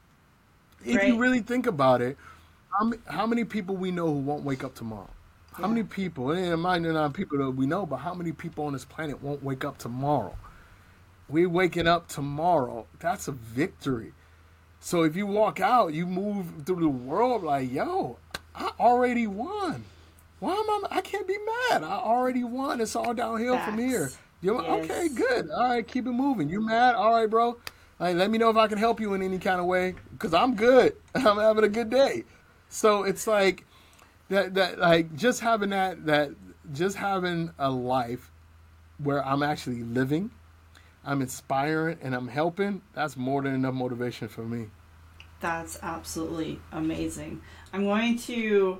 If 0.86 0.96
Right. 0.98 1.08
you 1.08 1.18
really 1.18 1.40
think 1.42 1.68
about 1.68 2.02
it, 2.02 2.18
how, 2.70 2.92
how 3.08 3.28
many 3.28 3.44
people 3.44 3.76
we 3.76 3.92
know 3.92 4.08
who 4.08 4.20
won't 4.20 4.44
wake 4.44 4.64
up 4.64 4.76
tomorrow? 4.76 5.10
How 5.54 5.68
many 5.68 5.84
people, 5.84 6.32
and 6.32 6.46
it 6.46 6.58
might 6.58 6.82
not 6.82 7.14
people 7.14 7.38
that 7.40 7.52
we 7.52 7.66
know, 7.66 7.86
but 7.86 7.98
how 7.98 8.14
many 8.14 8.32
people 8.32 8.66
on 8.66 8.74
this 8.74 8.86
planet 8.86 9.22
won't 9.22 9.44
wake 9.44 9.66
up 9.66 9.78
tomorrow? 9.78 10.36
We 11.28 11.46
waking 11.46 11.88
up 11.88 12.08
tomorrow. 12.08 12.88
That's 13.00 13.28
a 13.28 13.34
victory. 13.34 14.14
So 14.80 15.04
if 15.04 15.16
you 15.16 15.28
walk 15.28 15.60
out, 15.60 15.94
you 15.94 16.08
move 16.08 16.46
through 16.66 16.80
the 16.82 16.88
world 16.90 17.44
like, 17.44 17.72
yo, 17.72 18.18
I 18.56 18.72
already 18.80 19.28
won. 19.28 19.84
Why 20.40 20.54
am 20.54 20.86
I? 20.86 20.98
I 20.98 21.02
can't 21.02 21.28
be 21.28 21.38
mad. 21.70 21.84
I 21.84 21.98
already 22.00 22.44
won. 22.44 22.82
It's 22.82 22.96
all 22.96 23.14
downhill 23.14 23.60
from 23.60 23.78
here. 23.78 24.08
Facts. 24.08 24.18
You 24.42 24.60
Yes. 24.62 24.84
okay? 24.86 25.08
Good. 25.10 25.50
All 25.52 25.70
right, 25.70 25.88
keep 25.88 26.08
it 26.08 26.12
moving. 26.12 26.50
You 26.50 26.66
mad? 26.66 26.96
All 26.96 27.14
right, 27.14 27.30
bro. 27.30 27.58
Like, 28.02 28.16
let 28.16 28.32
me 28.32 28.40
know 28.40 28.50
if 28.50 28.58
I 28.58 28.68
can 28.68 28.80
help 28.80 29.00
you 29.00 29.14
in 29.14 29.22
any 29.22 29.38
kind 29.38 29.60
of 29.60 29.68
way 29.68 29.94
because 30.12 30.34
I'm 30.34 30.56
good. 30.56 30.96
I'm 31.16 31.38
having 31.38 31.64
a 31.64 31.70
good 31.70 31.92
day. 31.92 32.24
So 32.68 33.04
it's 33.04 33.28
like 33.28 33.64
that. 34.30 34.56
That 34.56 34.80
like 34.80 35.16
just 35.16 35.40
having 35.40 35.70
that. 35.70 36.08
That 36.08 36.32
just 36.74 36.96
having 36.96 37.52
a 37.60 37.70
life 37.70 38.32
where 38.98 39.24
I'm 39.24 39.44
actually 39.44 39.84
living, 39.84 40.32
I'm 41.06 41.22
inspiring, 41.22 42.00
and 42.02 42.16
I'm 42.16 42.28
helping. 42.28 42.82
That's 42.94 43.16
more 43.16 43.44
than 43.44 43.54
enough 43.54 43.76
motivation 43.76 44.28
for 44.28 44.42
me. 44.42 44.68
That's 45.40 45.78
absolutely 45.84 46.60
amazing. 46.72 47.42
I'm 47.72 47.84
going 47.84 48.18
to 48.20 48.80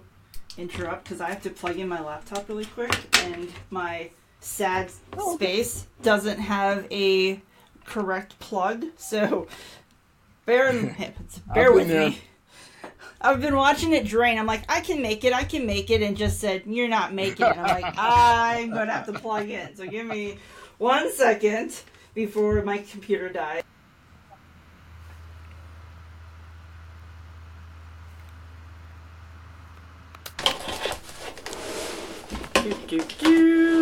interrupt 0.58 1.04
because 1.04 1.22
I 1.22 1.30
have 1.30 1.44
to 1.44 1.52
plug 1.52 1.78
in 1.78 1.88
my 1.88 2.02
laptop 2.02 2.50
really 2.50 2.66
quick, 2.66 3.18
and 3.20 3.52
my 3.70 4.10
sad 4.40 4.92
Oh. 5.16 5.36
space 5.36 5.86
doesn't 6.02 6.40
have 6.40 6.88
a 6.92 7.40
correct 7.86 8.40
plug. 8.40 8.86
So 8.98 9.48
bear 10.46 10.72
bear 11.54 11.72
with 11.74 11.88
there. 11.88 12.10
me. 12.10 12.20
I've 13.24 13.40
been 13.40 13.56
watching 13.56 13.94
it 13.94 14.06
drain. 14.06 14.40
I'm 14.40 14.48
like, 14.48 14.64
I 14.68 14.82
can 14.82 15.02
make 15.02 15.24
it, 15.24 15.32
I 15.34 15.44
can 15.44 15.66
make 15.68 15.92
it, 15.92 16.02
and 16.02 16.18
just 16.18 16.40
said, 16.40 16.64
You're 16.66 16.88
not 16.88 17.14
making 17.14 17.46
it. 17.46 17.58
I'm 17.58 17.82
like, 17.82 17.94
I'm 17.98 18.72
gonna 18.72 18.92
have 18.92 19.06
to 19.06 19.14
plug 19.14 19.50
in. 19.50 19.76
So 19.76 19.86
give 19.88 20.06
me 20.08 20.38
one 20.80 21.12
second 21.12 21.82
before 22.16 22.62
my 22.64 22.80
computer 22.80 23.30
dies. 23.30 23.64
Do, 32.54 32.74
do, 32.88 33.00
do. 33.20 33.81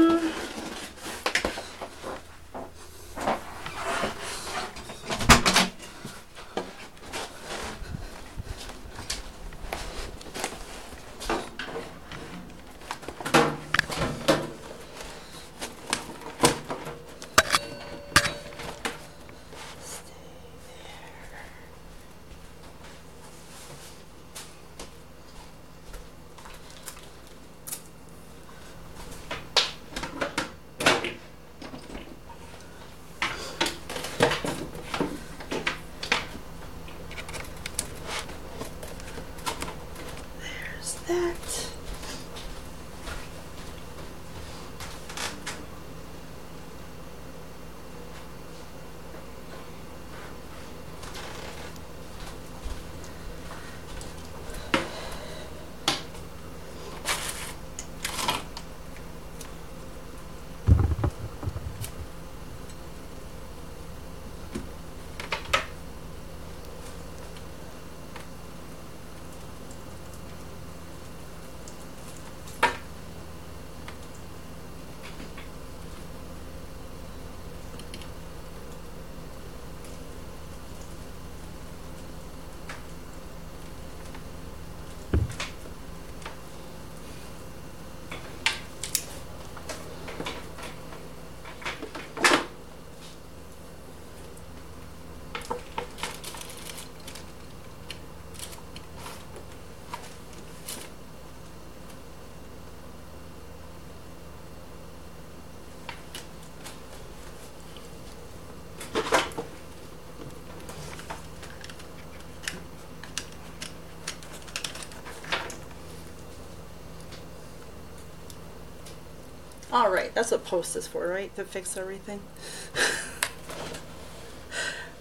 All 119.71 119.91
right, 119.91 120.13
that's 120.15 120.31
what 120.31 120.45
post 120.45 120.75
is 120.75 120.87
for, 120.87 121.07
right? 121.07 121.35
To 121.35 121.43
fix 121.43 121.77
everything. 121.77 122.21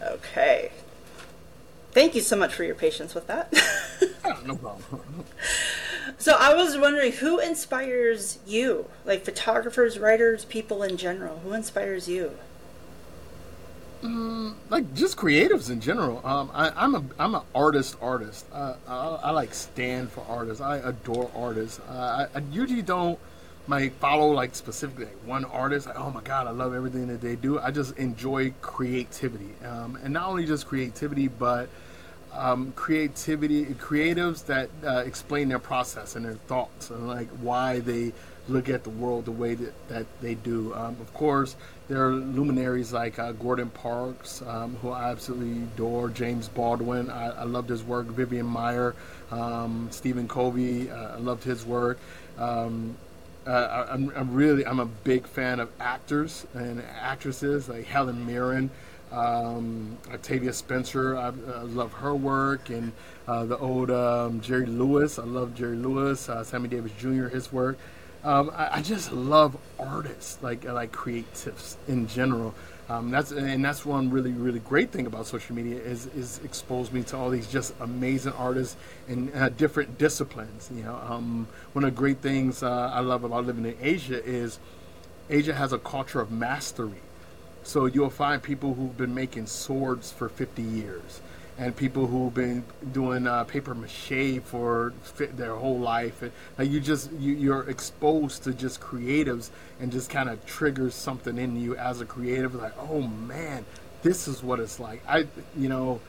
okay. 0.02 0.72
Thank 1.92 2.14
you 2.14 2.20
so 2.20 2.36
much 2.36 2.54
for 2.54 2.64
your 2.64 2.74
patience 2.74 3.14
with 3.14 3.26
that. 3.28 3.52
Ah, 4.24 4.40
no 4.46 4.56
problem. 4.56 5.24
so 6.18 6.36
I 6.38 6.54
was 6.54 6.76
wondering 6.76 7.12
who 7.12 7.38
inspires 7.38 8.38
you? 8.46 8.86
Like 9.06 9.24
photographers, 9.24 9.98
writers, 9.98 10.44
people 10.44 10.82
in 10.82 10.96
general. 10.98 11.38
Who 11.38 11.52
inspires 11.52 12.08
you? 12.08 12.32
like 14.70 14.94
just 14.94 15.16
creatives 15.16 15.70
in 15.70 15.80
general. 15.80 16.24
Um, 16.24 16.50
I, 16.54 16.70
I'm 16.70 16.94
a 16.94 17.04
I'm 17.18 17.34
an 17.34 17.42
artist 17.54 17.96
artist. 18.00 18.46
Uh, 18.52 18.74
I, 18.86 18.96
I 19.24 19.30
like 19.30 19.52
stand 19.54 20.10
for 20.10 20.24
artists. 20.28 20.60
I 20.60 20.76
adore 20.78 21.30
artists. 21.34 21.80
Uh, 21.80 22.28
I, 22.34 22.38
I 22.38 22.42
usually 22.52 22.82
don't 22.82 23.18
like 23.68 23.92
follow 23.98 24.32
like 24.32 24.54
specifically 24.54 25.04
like 25.04 25.26
one 25.26 25.44
artist. 25.44 25.86
Like 25.86 25.98
oh 25.98 26.10
my 26.10 26.22
god, 26.22 26.46
I 26.46 26.50
love 26.50 26.74
everything 26.74 27.08
that 27.08 27.20
they 27.20 27.36
do. 27.36 27.58
I 27.58 27.70
just 27.70 27.96
enjoy 27.98 28.52
creativity, 28.62 29.50
um, 29.64 29.98
and 30.02 30.12
not 30.12 30.28
only 30.28 30.46
just 30.46 30.66
creativity, 30.66 31.28
but 31.28 31.68
um, 32.32 32.72
creativity 32.72 33.64
creatives 33.66 34.46
that 34.46 34.70
uh, 34.84 34.98
explain 34.98 35.48
their 35.48 35.58
process 35.58 36.16
and 36.16 36.24
their 36.24 36.34
thoughts 36.34 36.90
and 36.90 37.08
like 37.08 37.28
why 37.40 37.80
they 37.80 38.12
look 38.48 38.68
at 38.68 38.82
the 38.84 38.90
world 38.90 39.26
the 39.26 39.32
way 39.32 39.54
that, 39.54 39.88
that 39.88 40.06
they 40.20 40.34
do. 40.34 40.74
Um, 40.74 40.96
of 41.00 41.12
course, 41.12 41.56
there 41.88 42.06
are 42.06 42.12
luminaries 42.12 42.92
like 42.92 43.18
uh, 43.18 43.32
Gordon 43.32 43.70
Parks, 43.70 44.42
um, 44.42 44.76
who 44.76 44.90
I 44.90 45.10
absolutely 45.10 45.62
adore. 45.62 46.08
James 46.08 46.48
Baldwin, 46.48 47.10
I, 47.10 47.40
I 47.40 47.44
loved 47.44 47.68
his 47.68 47.82
work. 47.82 48.06
Vivian 48.06 48.46
Maier, 48.46 48.94
um, 49.30 49.88
Stephen 49.90 50.28
Covey, 50.28 50.90
uh, 50.90 51.16
I 51.16 51.18
loved 51.18 51.44
his 51.44 51.64
work. 51.64 51.98
Um, 52.38 52.96
uh, 53.48 53.86
I'm, 53.90 54.12
I'm 54.14 54.34
really 54.34 54.66
I'm 54.66 54.78
a 54.78 54.84
big 54.86 55.26
fan 55.26 55.58
of 55.58 55.70
actors 55.80 56.46
and 56.52 56.82
actresses 57.00 57.68
like 57.68 57.86
Helen 57.86 58.26
Mirren, 58.26 58.70
um, 59.10 59.96
Octavia 60.12 60.52
Spencer. 60.52 61.16
I, 61.16 61.28
I 61.28 61.62
love 61.62 61.92
her 61.94 62.14
work 62.14 62.68
and 62.68 62.92
uh, 63.26 63.46
the 63.46 63.56
old 63.58 63.90
um, 63.90 64.40
Jerry 64.42 64.66
Lewis. 64.66 65.18
I 65.18 65.24
love 65.24 65.54
Jerry 65.54 65.76
Lewis, 65.76 66.28
uh, 66.28 66.44
Sammy 66.44 66.68
Davis 66.68 66.92
Jr. 66.98 67.28
His 67.28 67.50
work. 67.50 67.78
Um, 68.22 68.50
I, 68.54 68.78
I 68.78 68.82
just 68.82 69.12
love 69.12 69.56
artists, 69.78 70.38
like 70.42 70.64
like 70.64 70.92
creatives 70.92 71.76
in 71.86 72.06
general. 72.06 72.54
Um, 72.90 73.10
that's 73.10 73.32
and 73.32 73.62
that's 73.62 73.84
one 73.84 74.10
really 74.10 74.32
really 74.32 74.60
great 74.60 74.90
thing 74.90 75.06
about 75.06 75.26
social 75.26 75.54
media 75.54 75.78
is 75.78 76.06
is 76.06 76.40
exposed 76.42 76.90
me 76.92 77.02
to 77.04 77.16
all 77.18 77.28
these 77.28 77.46
just 77.46 77.74
amazing 77.80 78.32
artists 78.32 78.76
in 79.08 79.30
uh, 79.34 79.50
different 79.50 79.98
disciplines. 79.98 80.70
You 80.74 80.84
know, 80.84 80.98
um, 81.06 81.46
one 81.74 81.84
of 81.84 81.94
the 81.94 81.98
great 81.98 82.18
things 82.18 82.62
uh, 82.62 82.90
I 82.92 83.00
love 83.00 83.24
about 83.24 83.44
living 83.44 83.66
in 83.66 83.76
Asia 83.80 84.24
is 84.24 84.58
Asia 85.28 85.52
has 85.52 85.74
a 85.74 85.78
culture 85.78 86.20
of 86.20 86.30
mastery. 86.30 87.02
So 87.62 87.84
you'll 87.84 88.08
find 88.08 88.42
people 88.42 88.72
who've 88.72 88.96
been 88.96 89.14
making 89.14 89.46
swords 89.46 90.10
for 90.10 90.30
50 90.30 90.62
years, 90.62 91.20
and 91.58 91.74
people 91.74 92.06
who've 92.06 92.32
been 92.32 92.64
doing 92.92 93.26
uh, 93.26 93.42
paper 93.44 93.74
mache 93.74 94.40
for 94.44 94.92
their 95.18 95.56
whole 95.56 95.78
life. 95.78 96.22
And 96.22 96.30
like 96.56 96.70
you 96.70 96.80
just 96.80 97.12
you, 97.12 97.34
you're 97.34 97.68
exposed 97.68 98.44
to 98.44 98.54
just 98.54 98.80
creatives, 98.80 99.50
and 99.80 99.90
just 99.90 100.08
kind 100.08 100.28
of 100.28 100.44
triggers 100.46 100.94
something 100.94 101.36
in 101.36 101.60
you 101.60 101.76
as 101.76 102.00
a 102.00 102.06
creative. 102.06 102.54
Like, 102.54 102.74
oh 102.78 103.02
man, 103.02 103.64
this 104.02 104.28
is 104.28 104.42
what 104.42 104.60
it's 104.60 104.78
like. 104.78 105.02
I 105.06 105.26
you 105.56 105.68
know, 105.68 106.00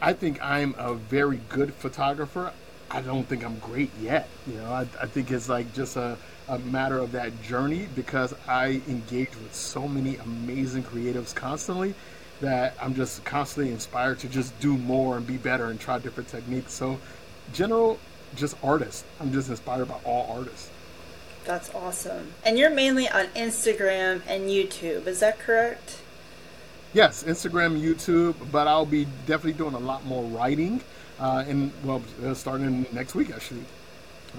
I 0.00 0.12
think 0.12 0.42
I'm 0.44 0.74
a 0.76 0.94
very 0.94 1.40
good 1.48 1.72
photographer. 1.74 2.52
I 2.90 3.00
don't 3.02 3.24
think 3.24 3.44
I'm 3.44 3.58
great 3.58 3.90
yet. 4.00 4.28
You 4.46 4.54
know, 4.54 4.72
I, 4.72 4.86
I 5.00 5.06
think 5.06 5.30
it's 5.30 5.48
like 5.48 5.72
just 5.74 5.96
a, 5.96 6.16
a 6.48 6.58
matter 6.58 6.98
of 6.98 7.12
that 7.12 7.42
journey 7.42 7.86
because 7.94 8.34
I 8.48 8.80
engage 8.88 9.36
with 9.36 9.54
so 9.54 9.86
many 9.86 10.16
amazing 10.16 10.84
creatives 10.84 11.34
constantly 11.34 11.94
that 12.40 12.74
I'm 12.80 12.94
just 12.94 13.24
constantly 13.24 13.72
inspired 13.72 14.18
to 14.20 14.28
just 14.28 14.58
do 14.60 14.76
more 14.76 15.16
and 15.16 15.26
be 15.26 15.36
better 15.36 15.66
and 15.66 15.78
try 15.78 15.98
different 15.98 16.28
techniques. 16.28 16.72
So, 16.72 16.98
general, 17.52 17.98
just 18.36 18.56
artists. 18.62 19.04
I'm 19.20 19.32
just 19.32 19.48
inspired 19.48 19.88
by 19.88 19.98
all 20.04 20.36
artists. 20.36 20.70
That's 21.44 21.74
awesome. 21.74 22.32
And 22.44 22.58
you're 22.58 22.70
mainly 22.70 23.08
on 23.08 23.26
Instagram 23.28 24.22
and 24.26 24.50
YouTube, 24.50 25.06
is 25.06 25.20
that 25.20 25.38
correct? 25.38 25.98
Yes, 26.92 27.24
Instagram, 27.24 27.80
YouTube, 27.80 28.34
but 28.52 28.66
I'll 28.66 28.86
be 28.86 29.06
definitely 29.26 29.54
doing 29.54 29.74
a 29.74 29.78
lot 29.78 30.04
more 30.04 30.24
writing 30.24 30.80
uh, 31.20 31.44
and 31.46 31.72
well, 31.84 32.02
uh, 32.24 32.34
starting 32.34 32.86
next 32.92 33.14
week 33.14 33.30
actually. 33.30 33.64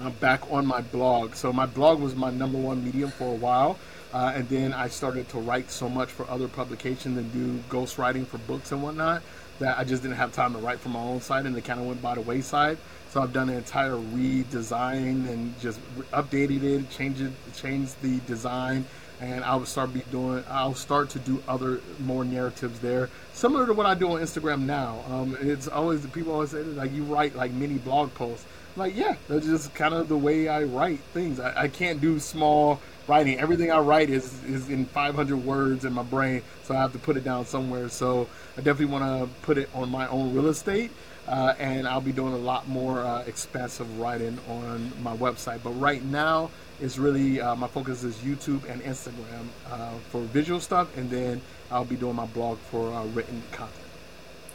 I'm 0.02 0.12
back 0.12 0.50
on 0.50 0.66
my 0.66 0.80
blog. 0.80 1.34
So 1.34 1.52
my 1.52 1.66
blog 1.66 2.00
was 2.00 2.14
my 2.14 2.30
number 2.30 2.58
one 2.58 2.84
medium 2.84 3.10
for 3.10 3.24
a 3.24 3.36
while, 3.36 3.78
uh, 4.12 4.32
and 4.34 4.48
then 4.48 4.72
I 4.72 4.88
started 4.88 5.28
to 5.30 5.38
write 5.38 5.70
so 5.70 5.88
much 5.88 6.10
for 6.10 6.28
other 6.28 6.48
publications 6.48 7.16
and 7.16 7.32
do 7.32 7.58
ghostwriting 7.68 8.26
for 8.26 8.38
books 8.38 8.72
and 8.72 8.82
whatnot 8.82 9.22
that 9.60 9.78
I 9.78 9.84
just 9.84 10.02
didn't 10.02 10.16
have 10.16 10.32
time 10.32 10.54
to 10.54 10.58
write 10.58 10.80
for 10.80 10.88
my 10.88 11.00
own 11.00 11.20
site, 11.20 11.46
and 11.46 11.56
it 11.56 11.64
kind 11.64 11.78
of 11.78 11.86
went 11.86 12.02
by 12.02 12.14
the 12.14 12.22
wayside. 12.22 12.78
So 13.10 13.20
I've 13.20 13.32
done 13.32 13.48
an 13.48 13.56
entire 13.56 13.92
redesign 13.92 15.28
and 15.28 15.58
just 15.60 15.80
updated 16.12 16.62
it, 16.62 16.90
changed 16.90 17.20
it, 17.20 17.32
changed 17.54 18.00
the 18.02 18.20
design, 18.20 18.86
and 19.20 19.44
I'll 19.44 19.66
start 19.66 19.92
be 19.92 20.02
doing. 20.10 20.42
I'll 20.48 20.74
start 20.74 21.10
to 21.10 21.18
do 21.18 21.42
other 21.46 21.80
more 21.98 22.24
narratives 22.24 22.80
there, 22.80 23.10
similar 23.34 23.66
to 23.66 23.74
what 23.74 23.86
I 23.86 23.94
do 23.94 24.12
on 24.12 24.20
Instagram 24.20 24.62
now. 24.62 25.00
Um, 25.10 25.36
it's 25.40 25.68
always 25.68 26.02
the 26.02 26.08
people 26.08 26.32
always 26.32 26.50
say 26.50 26.62
like 26.62 26.92
you 26.92 27.04
write 27.04 27.36
like 27.36 27.52
mini 27.52 27.78
blog 27.78 28.14
posts. 28.14 28.46
Like 28.80 28.96
yeah, 28.96 29.16
that's 29.28 29.44
just 29.44 29.74
kind 29.74 29.92
of 29.92 30.08
the 30.08 30.16
way 30.16 30.48
I 30.48 30.62
write 30.62 31.00
things. 31.12 31.38
I, 31.38 31.64
I 31.64 31.68
can't 31.68 32.00
do 32.00 32.18
small 32.18 32.80
writing. 33.06 33.38
Everything 33.38 33.70
I 33.70 33.78
write 33.78 34.08
is 34.08 34.42
is 34.44 34.70
in 34.70 34.86
500 34.86 35.36
words 35.36 35.84
in 35.84 35.92
my 35.92 36.02
brain, 36.02 36.42
so 36.62 36.74
I 36.74 36.78
have 36.78 36.92
to 36.92 36.98
put 36.98 37.18
it 37.18 37.22
down 37.22 37.44
somewhere. 37.44 37.90
So 37.90 38.26
I 38.56 38.62
definitely 38.62 38.86
want 38.86 39.04
to 39.04 39.36
put 39.42 39.58
it 39.58 39.68
on 39.74 39.90
my 39.90 40.08
own 40.08 40.34
real 40.34 40.46
estate. 40.46 40.92
Uh, 41.28 41.54
and 41.58 41.86
I'll 41.86 42.00
be 42.00 42.10
doing 42.10 42.32
a 42.32 42.38
lot 42.38 42.68
more 42.68 43.00
uh, 43.00 43.22
expansive 43.24 44.00
writing 44.00 44.38
on 44.48 44.90
my 45.02 45.14
website. 45.14 45.62
But 45.62 45.72
right 45.72 46.02
now, 46.02 46.50
it's 46.80 46.96
really 46.96 47.38
uh, 47.38 47.54
my 47.56 47.68
focus 47.68 48.02
is 48.02 48.16
YouTube 48.16 48.64
and 48.64 48.80
Instagram 48.80 49.44
uh, 49.70 49.90
for 50.08 50.22
visual 50.22 50.58
stuff, 50.58 50.96
and 50.96 51.10
then 51.10 51.42
I'll 51.70 51.84
be 51.84 51.96
doing 51.96 52.16
my 52.16 52.24
blog 52.24 52.56
for 52.56 52.90
uh, 52.94 53.04
written 53.08 53.42
content. 53.52 53.79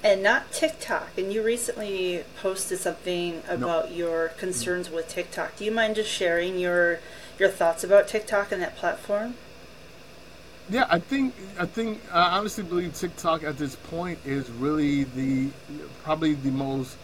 And 0.06 0.22
not 0.22 0.52
TikTok. 0.52 1.18
And 1.18 1.34
you 1.34 1.42
recently 1.42 2.24
posted 2.40 2.78
something 2.78 3.42
about 3.48 3.92
your 3.92 4.28
concerns 4.38 4.92
with 4.92 5.10
TikTok. 5.10 5.56
Do 5.56 5.66
you 5.66 5.72
mind 5.72 5.96
just 5.96 6.12
sharing 6.12 6.60
your 6.60 7.00
your 7.40 7.50
thoughts 7.50 7.84
about 7.84 8.08
TikTok 8.08 8.52
and 8.52 8.62
that 8.62 8.76
platform? 8.78 9.34
Yeah, 10.70 10.86
I 10.92 11.00
think 11.00 11.34
I 11.60 11.66
think 11.66 12.02
I 12.14 12.38
honestly 12.38 12.64
believe 12.64 12.94
TikTok 12.94 13.44
at 13.44 13.58
this 13.58 13.76
point 13.76 14.20
is 14.26 14.48
really 14.52 15.06
the 15.06 15.50
probably 16.04 16.36
the 16.36 16.52
most 16.52 16.98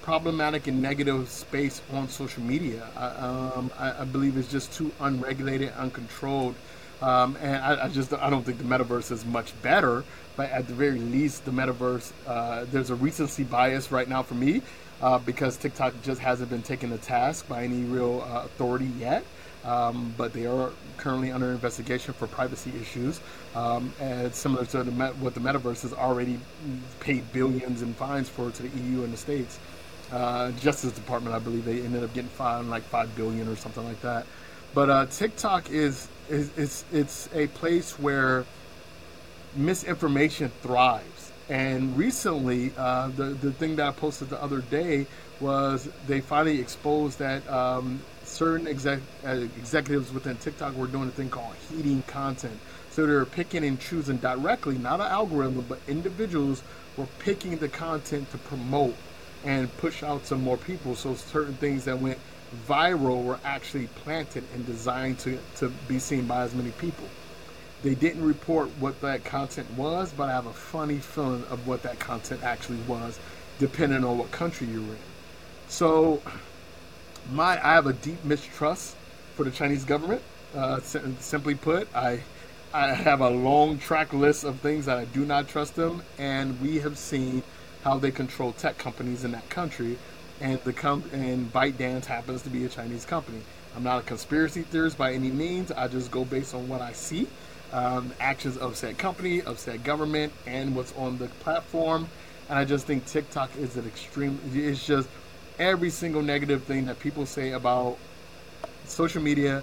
problematic 0.00 0.66
and 0.66 0.80
negative 0.80 1.28
space 1.28 1.82
on 1.92 2.08
social 2.08 2.42
media. 2.42 2.88
I, 2.96 3.06
um, 3.08 3.70
I, 3.78 4.00
I 4.00 4.04
believe 4.04 4.38
it's 4.38 4.50
just 4.50 4.72
too 4.72 4.92
unregulated, 4.98 5.74
uncontrolled, 5.76 6.54
um, 7.02 7.36
and 7.40 7.56
I, 7.56 7.84
I, 7.84 7.88
just 7.88 8.12
I 8.12 8.30
don't 8.30 8.44
think 8.44 8.58
the 8.58 8.64
metaverse 8.64 9.10
is 9.10 9.24
much 9.24 9.52
better. 9.62 10.04
But 10.36 10.50
at 10.50 10.66
the 10.66 10.74
very 10.74 10.98
least, 10.98 11.44
the 11.44 11.50
metaverse 11.50 12.12
uh, 12.26 12.66
there's 12.70 12.90
a 12.90 12.94
recency 12.94 13.44
bias 13.44 13.90
right 13.90 14.08
now 14.08 14.22
for 14.22 14.34
me 14.34 14.62
uh, 15.00 15.18
because 15.18 15.56
TikTok 15.56 15.94
just 16.02 16.20
hasn't 16.20 16.50
been 16.50 16.62
taken 16.62 16.90
to 16.90 16.98
task 16.98 17.48
by 17.48 17.64
any 17.64 17.82
real 17.84 18.22
uh, 18.22 18.42
authority 18.44 18.90
yet. 18.98 19.24
Um, 19.64 20.14
but 20.16 20.32
they 20.32 20.46
are 20.46 20.70
currently 20.96 21.32
under 21.32 21.50
investigation 21.50 22.14
for 22.14 22.28
privacy 22.28 22.72
issues. 22.80 23.20
Um, 23.56 23.92
and 24.00 24.32
similar 24.32 24.64
to 24.66 24.84
the 24.84 24.92
what 25.14 25.34
the 25.34 25.40
metaverse 25.40 25.82
has 25.82 25.92
already 25.92 26.38
paid 27.00 27.32
billions 27.32 27.82
in 27.82 27.94
fines 27.94 28.28
for 28.28 28.50
to 28.50 28.62
the 28.62 28.68
EU 28.68 29.02
and 29.02 29.12
the 29.12 29.16
states 29.16 29.58
uh, 30.12 30.50
Justice 30.52 30.92
Department, 30.92 31.34
I 31.34 31.38
believe 31.38 31.64
they 31.64 31.80
ended 31.80 32.04
up 32.04 32.12
getting 32.14 32.30
fined 32.30 32.70
like 32.70 32.82
five 32.84 33.14
billion 33.16 33.48
or 33.48 33.56
something 33.56 33.84
like 33.84 34.00
that. 34.02 34.26
But 34.74 34.90
uh, 34.90 35.06
TikTok 35.06 35.70
is, 35.70 36.08
is 36.28 36.50
it's 36.56 36.84
it's 36.92 37.28
a 37.34 37.46
place 37.48 37.98
where 37.98 38.44
misinformation 39.54 40.50
thrives. 40.62 41.32
And 41.48 41.96
recently, 41.96 42.72
uh, 42.76 43.08
the 43.08 43.24
the 43.24 43.52
thing 43.52 43.76
that 43.76 43.86
I 43.86 43.92
posted 43.92 44.30
the 44.30 44.42
other 44.42 44.60
day 44.60 45.06
was 45.40 45.88
they 46.06 46.20
finally 46.20 46.60
exposed 46.60 47.18
that 47.18 47.46
um, 47.48 48.00
certain 48.24 48.66
exec, 48.66 49.00
uh, 49.24 49.30
executives 49.30 50.12
within 50.12 50.36
TikTok 50.36 50.74
were 50.74 50.86
doing 50.86 51.08
a 51.08 51.12
thing 51.12 51.28
called 51.28 51.54
heating 51.68 52.02
content. 52.06 52.58
So 52.90 53.06
they're 53.06 53.26
picking 53.26 53.64
and 53.64 53.78
choosing 53.78 54.16
directly, 54.16 54.78
not 54.78 55.00
an 55.00 55.06
algorithm, 55.06 55.64
but 55.68 55.78
individuals 55.86 56.62
were 56.96 57.06
picking 57.18 57.58
the 57.58 57.68
content 57.68 58.30
to 58.30 58.38
promote 58.38 58.96
and 59.44 59.74
push 59.76 60.02
out 60.02 60.24
to 60.26 60.36
more 60.36 60.56
people. 60.56 60.96
So 60.96 61.14
certain 61.14 61.54
things 61.54 61.84
that 61.84 62.00
went 62.00 62.18
viral 62.68 63.24
were 63.24 63.38
actually 63.44 63.86
planted 63.88 64.44
and 64.54 64.66
designed 64.66 65.18
to, 65.20 65.38
to 65.56 65.68
be 65.88 65.98
seen 65.98 66.26
by 66.26 66.42
as 66.42 66.54
many 66.54 66.70
people. 66.72 67.06
They 67.82 67.94
didn't 67.94 68.24
report 68.24 68.70
what 68.78 69.00
that 69.02 69.24
content 69.24 69.70
was, 69.76 70.12
but 70.12 70.28
I 70.28 70.32
have 70.32 70.46
a 70.46 70.52
funny 70.52 70.98
feeling 70.98 71.44
of 71.44 71.66
what 71.66 71.82
that 71.82 71.98
content 71.98 72.42
actually 72.42 72.78
was, 72.88 73.18
depending 73.58 74.04
on 74.04 74.18
what 74.18 74.30
country 74.30 74.66
you're 74.66 74.80
in. 74.80 74.96
So, 75.68 76.22
my 77.32 77.52
I 77.64 77.74
have 77.74 77.86
a 77.86 77.92
deep 77.92 78.24
mistrust 78.24 78.96
for 79.34 79.44
the 79.44 79.50
Chinese 79.50 79.84
government. 79.84 80.22
Uh, 80.54 80.80
simply 80.80 81.54
put, 81.54 81.94
I 81.94 82.20
I 82.72 82.94
have 82.94 83.20
a 83.20 83.30
long 83.30 83.78
track 83.78 84.12
list 84.12 84.44
of 84.44 84.60
things 84.60 84.86
that 84.86 84.98
I 84.98 85.04
do 85.06 85.24
not 85.24 85.48
trust 85.48 85.76
them, 85.76 86.02
and 86.18 86.60
we 86.60 86.78
have 86.80 86.98
seen 86.98 87.42
how 87.84 87.98
they 87.98 88.10
control 88.10 88.52
tech 88.52 88.78
companies 88.78 89.24
in 89.24 89.32
that 89.32 89.48
country, 89.48 89.98
and 90.40 90.60
the 90.60 90.72
com- 90.72 91.04
and 91.12 91.52
ByteDance 91.52 92.04
happens 92.04 92.42
to 92.42 92.50
be 92.50 92.64
a 92.64 92.68
Chinese 92.68 93.04
company. 93.04 93.40
I'm 93.76 93.82
not 93.82 94.00
a 94.00 94.02
conspiracy 94.02 94.62
theorist 94.62 94.96
by 94.96 95.12
any 95.12 95.30
means. 95.30 95.70
I 95.72 95.88
just 95.88 96.10
go 96.10 96.24
based 96.24 96.54
on 96.54 96.68
what 96.68 96.80
I 96.80 96.92
see, 96.92 97.28
um, 97.72 98.12
actions 98.20 98.56
of 98.56 98.76
said 98.76 98.98
company, 98.98 99.42
of 99.42 99.58
said 99.58 99.84
government, 99.84 100.32
and 100.46 100.74
what's 100.74 100.94
on 100.96 101.18
the 101.18 101.28
platform. 101.40 102.08
And 102.48 102.58
I 102.58 102.64
just 102.64 102.86
think 102.86 103.06
TikTok 103.06 103.56
is 103.56 103.76
an 103.76 103.86
extreme. 103.86 104.38
It's 104.52 104.86
just 104.86 105.08
every 105.58 105.90
single 105.90 106.22
negative 106.22 106.62
thing 106.64 106.86
that 106.86 106.98
people 107.00 107.26
say 107.26 107.52
about 107.52 107.98
social 108.84 109.22
media 109.22 109.62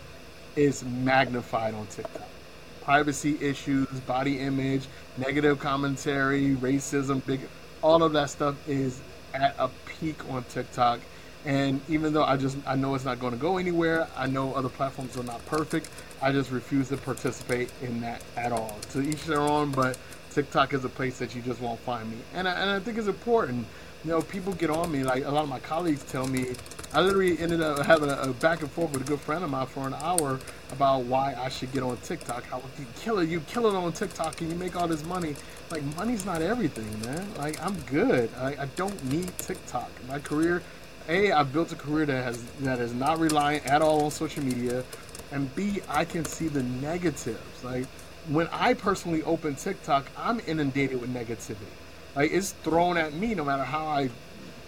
is 0.55 0.83
magnified 0.83 1.73
on 1.73 1.87
TikTok. 1.87 2.27
Privacy 2.83 3.37
issues, 3.41 3.87
body 4.01 4.39
image, 4.39 4.87
negative 5.17 5.59
commentary, 5.59 6.55
racism, 6.55 7.25
big 7.25 7.41
all 7.81 8.01
of 8.01 8.13
that 8.13 8.29
stuff 8.29 8.55
is 8.67 9.01
at 9.33 9.55
a 9.59 9.69
peak 10.03 10.29
on 10.29 10.43
TikTok. 10.45 10.99
And 11.45 11.81
even 11.89 12.13
though 12.13 12.23
I 12.23 12.37
just 12.37 12.57
I 12.65 12.75
know 12.75 12.95
it's 12.95 13.05
not 13.05 13.19
going 13.19 13.33
to 13.33 13.39
go 13.39 13.57
anywhere, 13.57 14.07
I 14.15 14.27
know 14.27 14.53
other 14.53 14.69
platforms 14.69 15.17
are 15.17 15.23
not 15.23 15.45
perfect. 15.45 15.89
I 16.21 16.31
just 16.31 16.51
refuse 16.51 16.89
to 16.89 16.97
participate 16.97 17.69
in 17.81 18.01
that 18.01 18.21
at 18.37 18.51
all. 18.51 18.77
To 18.91 19.01
each 19.01 19.23
their 19.25 19.41
own, 19.41 19.71
but 19.71 19.97
TikTok 20.31 20.73
is 20.73 20.85
a 20.85 20.89
place 20.89 21.17
that 21.19 21.35
you 21.35 21.41
just 21.41 21.61
won't 21.61 21.79
find 21.81 22.09
me. 22.09 22.17
And 22.33 22.47
I, 22.47 22.53
and 22.53 22.69
I 22.69 22.79
think 22.79 22.97
it's 22.97 23.07
important 23.07 23.65
you 24.03 24.11
know, 24.11 24.21
people 24.21 24.53
get 24.53 24.69
on 24.69 24.91
me. 24.91 25.03
Like 25.03 25.25
a 25.25 25.31
lot 25.31 25.43
of 25.43 25.49
my 25.49 25.59
colleagues 25.59 26.03
tell 26.03 26.27
me, 26.27 26.55
I 26.93 27.01
literally 27.01 27.39
ended 27.39 27.61
up 27.61 27.85
having 27.85 28.09
a, 28.09 28.17
a, 28.17 28.33
back 28.33 28.61
and 28.61 28.69
forth 28.69 28.91
with 28.91 29.01
a 29.01 29.05
good 29.05 29.19
friend 29.19 29.43
of 29.43 29.49
mine 29.49 29.65
for 29.65 29.87
an 29.87 29.95
hour 29.95 30.39
about 30.71 31.03
why 31.05 31.35
I 31.37 31.49
should 31.49 31.71
get 31.71 31.83
on 31.83 31.97
TikTok. 31.97 32.43
How 32.43 32.61
you 32.77 32.85
kill 32.97 33.19
it, 33.19 33.29
you 33.29 33.39
kill 33.41 33.67
it 33.67 33.75
on 33.75 33.93
TikTok, 33.93 34.41
and 34.41 34.51
you 34.51 34.55
make 34.57 34.75
all 34.75 34.87
this 34.87 35.03
money. 35.05 35.35
Like 35.71 35.83
money's 35.95 36.25
not 36.25 36.41
everything, 36.41 36.87
man. 37.01 37.33
Like 37.35 37.63
I'm 37.65 37.79
good. 37.81 38.29
I, 38.37 38.55
I 38.59 38.65
don't 38.75 39.03
need 39.05 39.35
TikTok. 39.37 39.89
My 40.07 40.19
career, 40.19 40.61
a, 41.07 41.31
I've 41.31 41.53
built 41.53 41.71
a 41.71 41.75
career 41.75 42.05
that 42.05 42.23
has 42.23 42.43
that 42.61 42.79
is 42.79 42.93
not 42.93 43.19
reliant 43.19 43.65
at 43.65 43.81
all 43.81 44.05
on 44.05 44.11
social 44.11 44.43
media, 44.43 44.83
and 45.31 45.53
B, 45.55 45.81
I 45.87 46.05
can 46.05 46.25
see 46.25 46.47
the 46.47 46.63
negatives. 46.63 47.63
Like 47.63 47.85
when 48.27 48.47
I 48.51 48.73
personally 48.73 49.23
open 49.23 49.55
TikTok, 49.55 50.05
I'm 50.17 50.41
inundated 50.45 50.99
with 50.99 51.13
negativity 51.13 51.82
like 52.15 52.31
it's 52.31 52.51
thrown 52.51 52.97
at 52.97 53.13
me 53.13 53.33
no 53.35 53.43
matter 53.43 53.63
how 53.63 53.87
I 53.87 54.09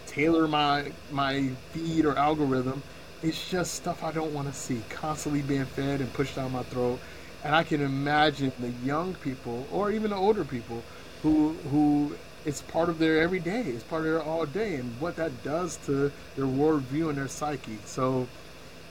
tailor 0.08 0.48
my 0.48 0.92
my 1.12 1.50
feed 1.72 2.06
or 2.06 2.18
algorithm. 2.18 2.82
It's 3.24 3.50
just 3.50 3.74
stuff 3.74 4.04
I 4.04 4.12
don't 4.12 4.34
want 4.34 4.48
to 4.48 4.54
see, 4.54 4.82
constantly 4.90 5.42
being 5.42 5.66
fed 5.66 6.02
and 6.02 6.12
pushed 6.14 6.36
down 6.36 6.52
my 6.52 6.64
throat. 6.64 7.00
and 7.44 7.56
I 7.56 7.64
can 7.64 7.82
imagine 7.82 8.52
the 8.60 8.72
young 8.84 9.14
people 9.16 9.68
or 9.72 9.92
even 9.92 10.10
the 10.10 10.16
older 10.18 10.44
people 10.44 10.84
who 11.22 11.54
who 11.72 12.16
it's 12.46 12.62
part 12.62 12.90
of 12.90 13.00
their 13.00 13.22
everyday, 13.22 13.62
it's 13.62 13.84
part 13.84 14.02
of 14.02 14.12
their 14.12 14.22
all 14.22 14.46
day, 14.46 14.76
and 14.76 15.00
what 15.00 15.16
that 15.16 15.44
does 15.44 15.78
to 15.86 16.12
their 16.36 16.46
worldview 16.46 17.10
and 17.10 17.18
their 17.18 17.28
psyche. 17.28 17.78
So, 17.86 18.28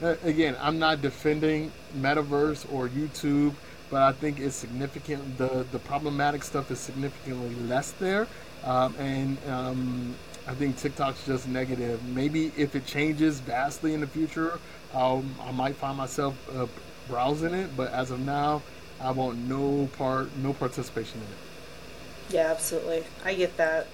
uh, 0.03 0.17
again, 0.25 0.57
I'm 0.61 0.79
not 0.79 1.03
defending 1.03 1.71
metaverse 1.97 2.67
or 2.73 2.89
YouTube, 2.89 3.55
but 3.95 4.03
I 4.03 4.11
think 4.11 4.41
it's 4.41 4.57
significant. 4.57 5.39
the 5.39 5.65
The 5.71 5.79
problematic 5.79 6.43
stuff 6.43 6.69
is 6.73 6.81
significantly 6.81 7.55
less 7.69 7.93
there, 7.93 8.27
um, 8.65 8.93
and 8.99 9.39
um, 9.49 10.17
I 10.49 10.55
think 10.55 10.77
TikTok's 10.79 11.25
just 11.25 11.47
negative. 11.47 12.03
Maybe 12.09 12.51
if 12.57 12.75
it 12.75 12.87
changes 12.87 13.39
vastly 13.39 13.95
in 13.95 14.01
the 14.01 14.09
future, 14.09 14.59
I'll, 14.93 15.25
I 15.41 15.53
might 15.53 15.77
find 15.77 15.97
myself 15.97 16.35
uh, 16.53 16.67
browsing 17.07 17.55
it. 17.55 17.77
But 17.77 17.93
as 17.93 18.11
of 18.11 18.19
now, 18.19 18.63
I 19.01 19.13
want 19.13 19.39
no 19.39 19.89
part, 19.97 20.37
no 20.39 20.55
participation 20.55 21.21
in 21.21 21.27
it. 21.27 22.35
Yeah, 22.35 22.51
absolutely. 22.51 23.05
I 23.25 23.35
get 23.35 23.57
that. 23.59 23.87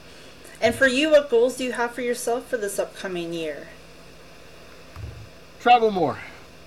And 0.62 0.74
for 0.74 0.86
you, 0.86 1.11
what 1.11 1.28
goals 1.28 1.59
do 1.59 1.64
you 1.64 1.72
have 1.72 1.90
for 1.90 2.01
yourself 2.01 2.46
for 2.46 2.57
this 2.57 2.78
upcoming 2.78 3.34
year? 3.34 3.68
Travel 5.61 5.90
more, 5.90 6.18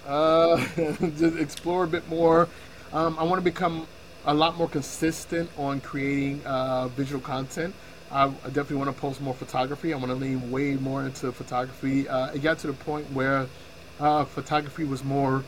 uh, 0.06 0.64
just 1.18 1.40
explore 1.40 1.86
a 1.86 1.88
bit 1.88 2.08
more. 2.08 2.48
Um, 2.94 3.18
I 3.18 3.24
want 3.24 3.40
to 3.40 3.44
become 3.44 3.88
a 4.26 4.34
lot 4.34 4.56
more 4.56 4.70
consistent 4.70 5.50
on 5.58 5.82
creating 5.82 6.46
uh, 6.46 6.90
visual 6.90 7.20
content. 7.20 7.74
I, 8.12 8.28
definitely 8.28 8.76
want 8.76 8.96
to 8.96 9.02
post 9.02 9.20
more 9.20 9.34
photography. 9.34 9.94
I 9.94 9.98
want 9.98 10.10
to 10.10 10.16
lean 10.16 10.52
way 10.52 10.76
more 10.76 11.04
into 11.04 11.32
photography. 11.32 12.08
Uh, 12.08 12.28
it 12.28 12.44
got 12.44 12.60
to 12.60 12.68
the 12.68 12.74
point 12.74 13.12
where 13.12 13.48
uh, 14.00 14.26
photography 14.26 14.84
was 14.84 15.04
more 15.04 15.44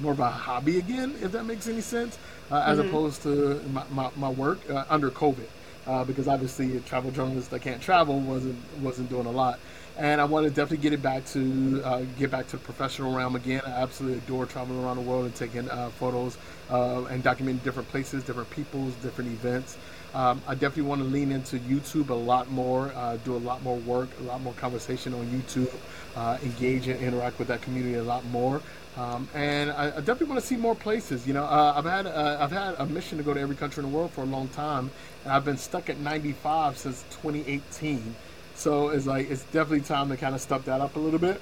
more 0.00 0.12
of 0.12 0.20
a 0.20 0.30
hobby 0.30 0.78
again, 0.78 1.14
if 1.20 1.32
that 1.32 1.44
makes 1.44 1.66
any 1.66 1.80
sense, 1.80 2.16
uh, 2.50 2.62
as 2.64 2.78
mm-hmm. 2.78 2.88
opposed 2.88 3.22
to 3.22 3.60
my, 3.72 3.82
my, 3.90 4.10
my 4.16 4.30
work 4.30 4.58
uh, 4.70 4.84
under 4.88 5.10
COVID. 5.10 5.48
Uh, 5.86 6.04
because 6.04 6.28
obviously 6.28 6.76
a 6.76 6.80
travel 6.80 7.10
journalist 7.10 7.50
that 7.50 7.60
can't 7.60 7.82
travel 7.82 8.20
wasn't 8.20 8.56
wasn't 8.80 9.08
doing 9.08 9.26
a 9.26 9.30
lot, 9.30 9.58
and 9.98 10.20
I 10.20 10.24
want 10.24 10.44
to 10.44 10.50
definitely 10.50 10.82
get 10.82 10.92
it 10.92 11.02
back 11.02 11.24
to 11.26 11.82
uh, 11.84 12.02
get 12.18 12.30
back 12.30 12.46
to 12.48 12.56
the 12.56 12.62
professional 12.62 13.14
realm 13.14 13.36
again. 13.36 13.62
I 13.66 13.70
absolutely 13.70 14.18
adore 14.18 14.46
traveling 14.46 14.82
around 14.84 14.96
the 14.96 15.02
world 15.02 15.24
and 15.24 15.34
taking 15.34 15.66
photos 15.98 16.36
and 16.68 17.22
documenting 17.22 17.62
different 17.62 17.88
places, 17.88 18.24
different 18.24 18.50
peoples, 18.50 18.94
different 19.02 19.30
events. 19.30 19.76
Um, 20.14 20.42
I 20.46 20.54
definitely 20.54 20.84
want 20.84 21.02
to 21.02 21.08
lean 21.08 21.30
into 21.30 21.58
YouTube 21.60 22.10
a 22.10 22.14
lot 22.14 22.50
more, 22.50 22.92
uh, 22.96 23.16
do 23.18 23.36
a 23.36 23.38
lot 23.38 23.62
more 23.62 23.76
work, 23.78 24.08
a 24.20 24.24
lot 24.24 24.40
more 24.40 24.52
conversation 24.54 25.14
on 25.14 25.26
YouTube, 25.26 25.72
uh, 26.16 26.38
engage 26.42 26.88
and 26.88 27.00
interact 27.00 27.38
with 27.38 27.48
that 27.48 27.62
community 27.62 27.94
a 27.94 28.02
lot 28.02 28.24
more. 28.26 28.60
Um, 28.96 29.28
and 29.34 29.70
I, 29.70 29.86
I, 29.86 30.00
definitely 30.00 30.26
want 30.26 30.40
to 30.40 30.46
see 30.46 30.56
more 30.56 30.74
places. 30.74 31.26
You 31.26 31.34
know, 31.34 31.44
uh, 31.44 31.74
I've 31.76 31.84
had 31.84 32.06
uh, 32.08 32.38
I've 32.40 32.50
had 32.50 32.74
a 32.78 32.86
mission 32.86 33.18
to 33.18 33.24
go 33.24 33.32
to 33.32 33.40
every 33.40 33.54
country 33.54 33.84
in 33.84 33.90
the 33.90 33.96
world 33.96 34.10
for 34.10 34.22
a 34.22 34.26
long 34.26 34.48
time, 34.48 34.90
and 35.22 35.32
I've 35.32 35.44
been 35.44 35.56
stuck 35.56 35.88
at 35.88 35.98
95 35.98 36.76
since 36.76 37.04
2018. 37.10 38.16
So 38.60 38.90
it's 38.90 39.06
like 39.06 39.30
it's 39.30 39.44
definitely 39.44 39.80
time 39.80 40.10
to 40.10 40.18
kind 40.18 40.34
of 40.34 40.40
step 40.42 40.64
that 40.64 40.82
up 40.82 40.96
a 40.96 40.98
little 40.98 41.18
bit. 41.18 41.40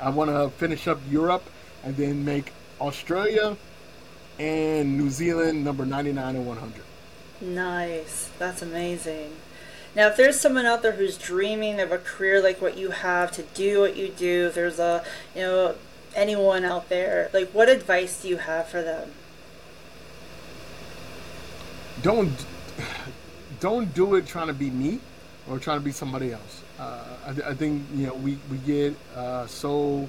I 0.00 0.10
want 0.10 0.30
to 0.30 0.50
finish 0.56 0.86
up 0.86 1.00
Europe 1.10 1.42
and 1.82 1.96
then 1.96 2.24
make 2.24 2.52
Australia 2.80 3.56
and 4.38 4.96
New 4.96 5.10
Zealand 5.10 5.64
number 5.64 5.84
99 5.84 6.36
and 6.36 6.46
100. 6.46 6.84
Nice. 7.40 8.30
That's 8.38 8.62
amazing. 8.62 9.32
Now, 9.96 10.06
if 10.06 10.16
there's 10.16 10.38
someone 10.38 10.64
out 10.64 10.82
there 10.82 10.92
who's 10.92 11.18
dreaming 11.18 11.80
of 11.80 11.90
a 11.90 11.98
career 11.98 12.40
like 12.40 12.62
what 12.62 12.78
you 12.78 12.90
have 12.90 13.32
to 13.32 13.42
do 13.42 13.80
what 13.80 13.96
you 13.96 14.06
do, 14.06 14.46
if 14.46 14.54
there's 14.54 14.78
a, 14.78 15.04
you 15.34 15.42
know, 15.42 15.74
anyone 16.14 16.64
out 16.64 16.88
there, 16.88 17.30
like 17.32 17.50
what 17.50 17.68
advice 17.68 18.22
do 18.22 18.28
you 18.28 18.36
have 18.36 18.68
for 18.68 18.80
them? 18.80 19.10
Don't 22.00 22.46
don't 23.58 23.92
do 23.92 24.14
it 24.14 24.24
trying 24.24 24.46
to 24.46 24.54
be 24.54 24.70
me 24.70 25.00
or 25.48 25.58
trying 25.58 25.78
to 25.78 25.84
be 25.84 25.92
somebody 25.92 26.32
else. 26.32 26.62
Uh, 26.78 27.04
I, 27.26 27.50
I, 27.50 27.54
think 27.54 27.82
you 27.94 28.06
know 28.06 28.14
we 28.14 28.38
we 28.50 28.58
get 28.58 28.94
uh, 29.16 29.46
so 29.46 30.08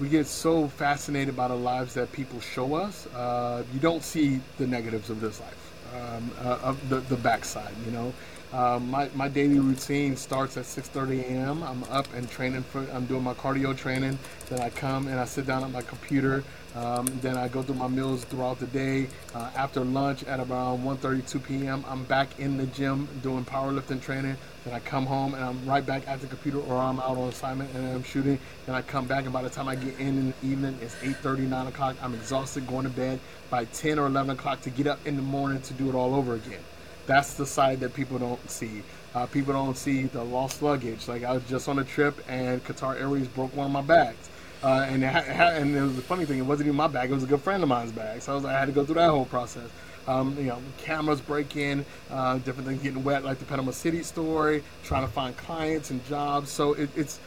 we 0.00 0.08
get 0.08 0.26
so 0.26 0.68
fascinated 0.68 1.36
by 1.36 1.48
the 1.48 1.54
lives 1.54 1.94
that 1.94 2.10
people 2.12 2.40
show 2.40 2.74
us. 2.74 3.06
Uh, 3.08 3.62
you 3.72 3.80
don't 3.80 4.02
see 4.02 4.40
the 4.58 4.66
negatives 4.66 5.10
of 5.10 5.20
this 5.20 5.40
life 5.40 5.64
um, 5.94 6.30
uh, 6.42 6.58
of 6.62 6.88
the, 6.88 7.00
the 7.00 7.16
backside, 7.16 7.74
you 7.84 7.92
know. 7.92 8.12
Um, 8.52 8.88
my, 8.88 9.08
my 9.14 9.28
daily 9.28 9.58
routine 9.58 10.16
starts 10.16 10.56
at 10.56 10.64
6.30 10.64 11.24
a.m. 11.24 11.62
I'm 11.64 11.82
up 11.84 12.06
and 12.14 12.30
training 12.30 12.62
for, 12.62 12.86
I'm 12.92 13.04
doing 13.06 13.24
my 13.24 13.34
cardio 13.34 13.76
training. 13.76 14.16
Then 14.48 14.60
I 14.60 14.70
come 14.70 15.08
and 15.08 15.18
I 15.18 15.24
sit 15.24 15.46
down 15.46 15.64
at 15.64 15.72
my 15.72 15.82
computer. 15.82 16.44
Um, 16.74 17.06
then 17.22 17.36
I 17.36 17.46
go 17.46 17.62
through 17.62 17.76
my 17.76 17.86
meals 17.86 18.24
throughout 18.24 18.58
the 18.58 18.66
day. 18.66 19.08
Uh, 19.34 19.50
after 19.54 19.80
lunch 19.84 20.24
at 20.24 20.40
around 20.40 20.82
1.32 20.82 21.44
p.m., 21.44 21.84
I'm 21.88 22.04
back 22.04 22.40
in 22.40 22.56
the 22.56 22.66
gym 22.66 23.08
doing 23.22 23.44
powerlifting 23.44 24.02
training. 24.02 24.36
Then 24.64 24.74
I 24.74 24.80
come 24.80 25.06
home 25.06 25.34
and 25.34 25.44
I'm 25.44 25.64
right 25.66 25.84
back 25.84 26.08
at 26.08 26.20
the 26.20 26.26
computer 26.26 26.58
or 26.58 26.76
I'm 26.76 26.98
out 26.98 27.16
on 27.16 27.28
assignment 27.28 27.72
and 27.74 27.86
I'm 27.86 28.02
shooting. 28.02 28.40
Then 28.66 28.74
I 28.74 28.82
come 28.82 29.06
back 29.06 29.24
and 29.24 29.32
by 29.32 29.42
the 29.42 29.50
time 29.50 29.68
I 29.68 29.76
get 29.76 29.98
in 30.00 30.18
in 30.18 30.26
the 30.28 30.48
evening, 30.48 30.76
it's 30.80 30.94
8.30, 30.96 31.48
9 31.48 31.66
o'clock. 31.68 31.96
I'm 32.02 32.14
exhausted, 32.14 32.66
going 32.66 32.84
to 32.84 32.90
bed 32.90 33.20
by 33.50 33.66
10 33.66 33.98
or 33.98 34.06
11 34.06 34.30
o'clock 34.30 34.60
to 34.62 34.70
get 34.70 34.88
up 34.88 35.06
in 35.06 35.14
the 35.16 35.22
morning 35.22 35.62
to 35.62 35.74
do 35.74 35.88
it 35.88 35.94
all 35.94 36.14
over 36.14 36.34
again. 36.34 36.62
That's 37.06 37.34
the 37.34 37.46
side 37.46 37.80
that 37.80 37.94
people 37.94 38.18
don't 38.18 38.50
see. 38.50 38.82
Uh, 39.14 39.26
people 39.26 39.52
don't 39.52 39.76
see 39.76 40.04
the 40.04 40.24
lost 40.24 40.60
luggage. 40.62 41.06
Like 41.06 41.22
I 41.22 41.32
was 41.34 41.44
just 41.44 41.68
on 41.68 41.78
a 41.78 41.84
trip 41.84 42.18
and 42.28 42.64
Qatar 42.64 42.98
Airways 42.98 43.28
broke 43.28 43.54
one 43.54 43.66
of 43.66 43.72
my 43.72 43.82
bags. 43.82 44.28
Uh, 44.64 44.86
and, 44.88 45.04
it 45.04 45.12
ha- 45.12 45.50
and 45.50 45.76
it 45.76 45.82
was 45.82 45.94
the 45.94 46.02
funny 46.02 46.24
thing, 46.24 46.38
it 46.38 46.46
wasn't 46.46 46.66
even 46.66 46.76
my 46.76 46.86
bag, 46.86 47.10
it 47.10 47.14
was 47.14 47.22
a 47.22 47.26
good 47.26 47.42
friend 47.42 47.62
of 47.62 47.68
mine's 47.68 47.92
bag. 47.92 48.22
So 48.22 48.32
I, 48.32 48.34
was, 48.34 48.44
I 48.46 48.52
had 48.52 48.66
to 48.66 48.72
go 48.72 48.84
through 48.84 48.94
that 48.94 49.10
whole 49.10 49.26
process. 49.26 49.68
Um, 50.08 50.36
you 50.38 50.44
know, 50.44 50.58
cameras 50.78 51.20
break 51.20 51.56
in, 51.56 51.84
uh, 52.10 52.38
different 52.38 52.68
things 52.68 52.82
getting 52.82 53.04
wet, 53.04 53.24
like 53.24 53.38
the 53.38 53.44
Panama 53.44 53.72
City 53.72 54.02
story, 54.02 54.62
trying 54.82 55.06
to 55.06 55.12
find 55.12 55.36
clients 55.36 55.90
and 55.90 56.04
jobs. 56.06 56.50
So 56.50 56.72
it, 56.74 56.88
it's 56.96 57.20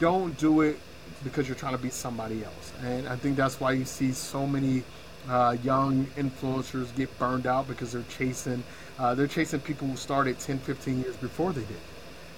don't 0.00 0.36
do 0.38 0.62
it 0.62 0.78
because 1.24 1.46
you're 1.46 1.56
trying 1.56 1.76
to 1.76 1.82
be 1.82 1.90
somebody 1.90 2.44
else. 2.44 2.72
And 2.82 3.08
I 3.08 3.16
think 3.16 3.36
that's 3.36 3.60
why 3.60 3.72
you 3.72 3.84
see 3.84 4.12
so 4.12 4.46
many 4.46 4.82
uh, 5.28 5.56
young 5.62 6.06
influencers 6.16 6.94
get 6.96 7.16
burned 7.18 7.46
out 7.46 7.68
because 7.68 7.92
they're 7.92 8.04
chasing 8.08 8.62
uh, 8.98 9.14
they're 9.14 9.28
chasing 9.28 9.60
people 9.60 9.86
who 9.86 9.96
started 9.96 10.38
10, 10.40 10.58
15 10.58 11.02
years 11.02 11.16
before 11.16 11.52
they 11.52 11.60
did. 11.60 11.76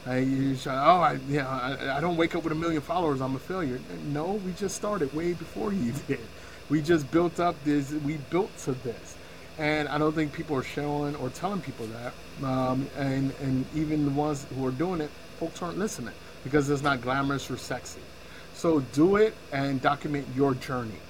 Uh, 0.07 0.15
you 0.15 0.57
say, 0.57 0.71
oh, 0.71 1.01
I, 1.01 1.13
you 1.29 1.39
know, 1.39 1.49
I, 1.49 1.99
I, 1.99 2.01
don't 2.01 2.17
wake 2.17 2.35
up 2.35 2.43
with 2.43 2.53
a 2.53 2.57
million 2.57 2.81
followers. 2.81 3.21
I'm 3.21 3.37
a 3.37 3.39
failure. 3.39 3.79
No, 4.07 4.33
we 4.33 4.53
just 4.53 4.75
started 4.75 5.13
way 5.13 5.35
before 5.35 5.73
you 5.75 5.93
did. 6.09 6.21
We 6.71 6.81
just 6.81 7.11
built 7.11 7.39
up 7.39 7.57
this. 7.65 7.93
We 7.93 8.17
built 8.31 8.57
to 8.59 8.73
this, 8.73 9.17
and 9.59 9.89
I 9.89 9.99
don't 9.99 10.15
think 10.15 10.33
people 10.33 10.57
are 10.57 10.63
showing 10.63 11.17
or 11.17 11.29
telling 11.29 11.61
people 11.61 11.87
that. 11.89 12.13
Um, 12.47 12.89
and 12.97 13.33
and 13.43 13.67
even 13.75 14.07
the 14.07 14.13
ones 14.13 14.47
who 14.57 14.67
are 14.67 14.71
doing 14.71 15.03
it, 15.03 15.11
folks 15.39 15.61
aren't 15.61 15.79
listening 15.79 16.15
because 16.45 16.71
it's 16.71 16.83
not 16.83 17.03
glamorous 17.03 17.51
or 17.51 17.59
sexy. 17.59 18.01
So 18.55 18.81
do 18.93 19.17
it 19.17 19.35
and 19.53 19.83
document 19.83 20.27
your 20.35 20.55
journey 20.55 21.01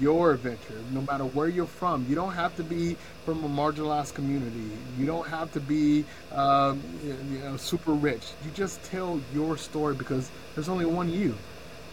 your 0.00 0.32
adventure, 0.32 0.80
no 0.90 1.02
matter 1.02 1.24
where 1.24 1.48
you're 1.48 1.66
from. 1.66 2.06
You 2.08 2.14
don't 2.14 2.32
have 2.32 2.56
to 2.56 2.62
be 2.62 2.96
from 3.24 3.44
a 3.44 3.48
marginalized 3.48 4.14
community. 4.14 4.70
You 4.98 5.06
don't 5.06 5.26
have 5.28 5.52
to 5.52 5.60
be 5.60 6.04
um, 6.32 6.82
you 7.04 7.38
know, 7.40 7.56
super 7.56 7.92
rich. 7.92 8.22
You 8.44 8.50
just 8.52 8.82
tell 8.84 9.20
your 9.34 9.56
story 9.56 9.94
because 9.94 10.30
there's 10.54 10.68
only 10.68 10.84
one 10.84 11.10
you. 11.10 11.36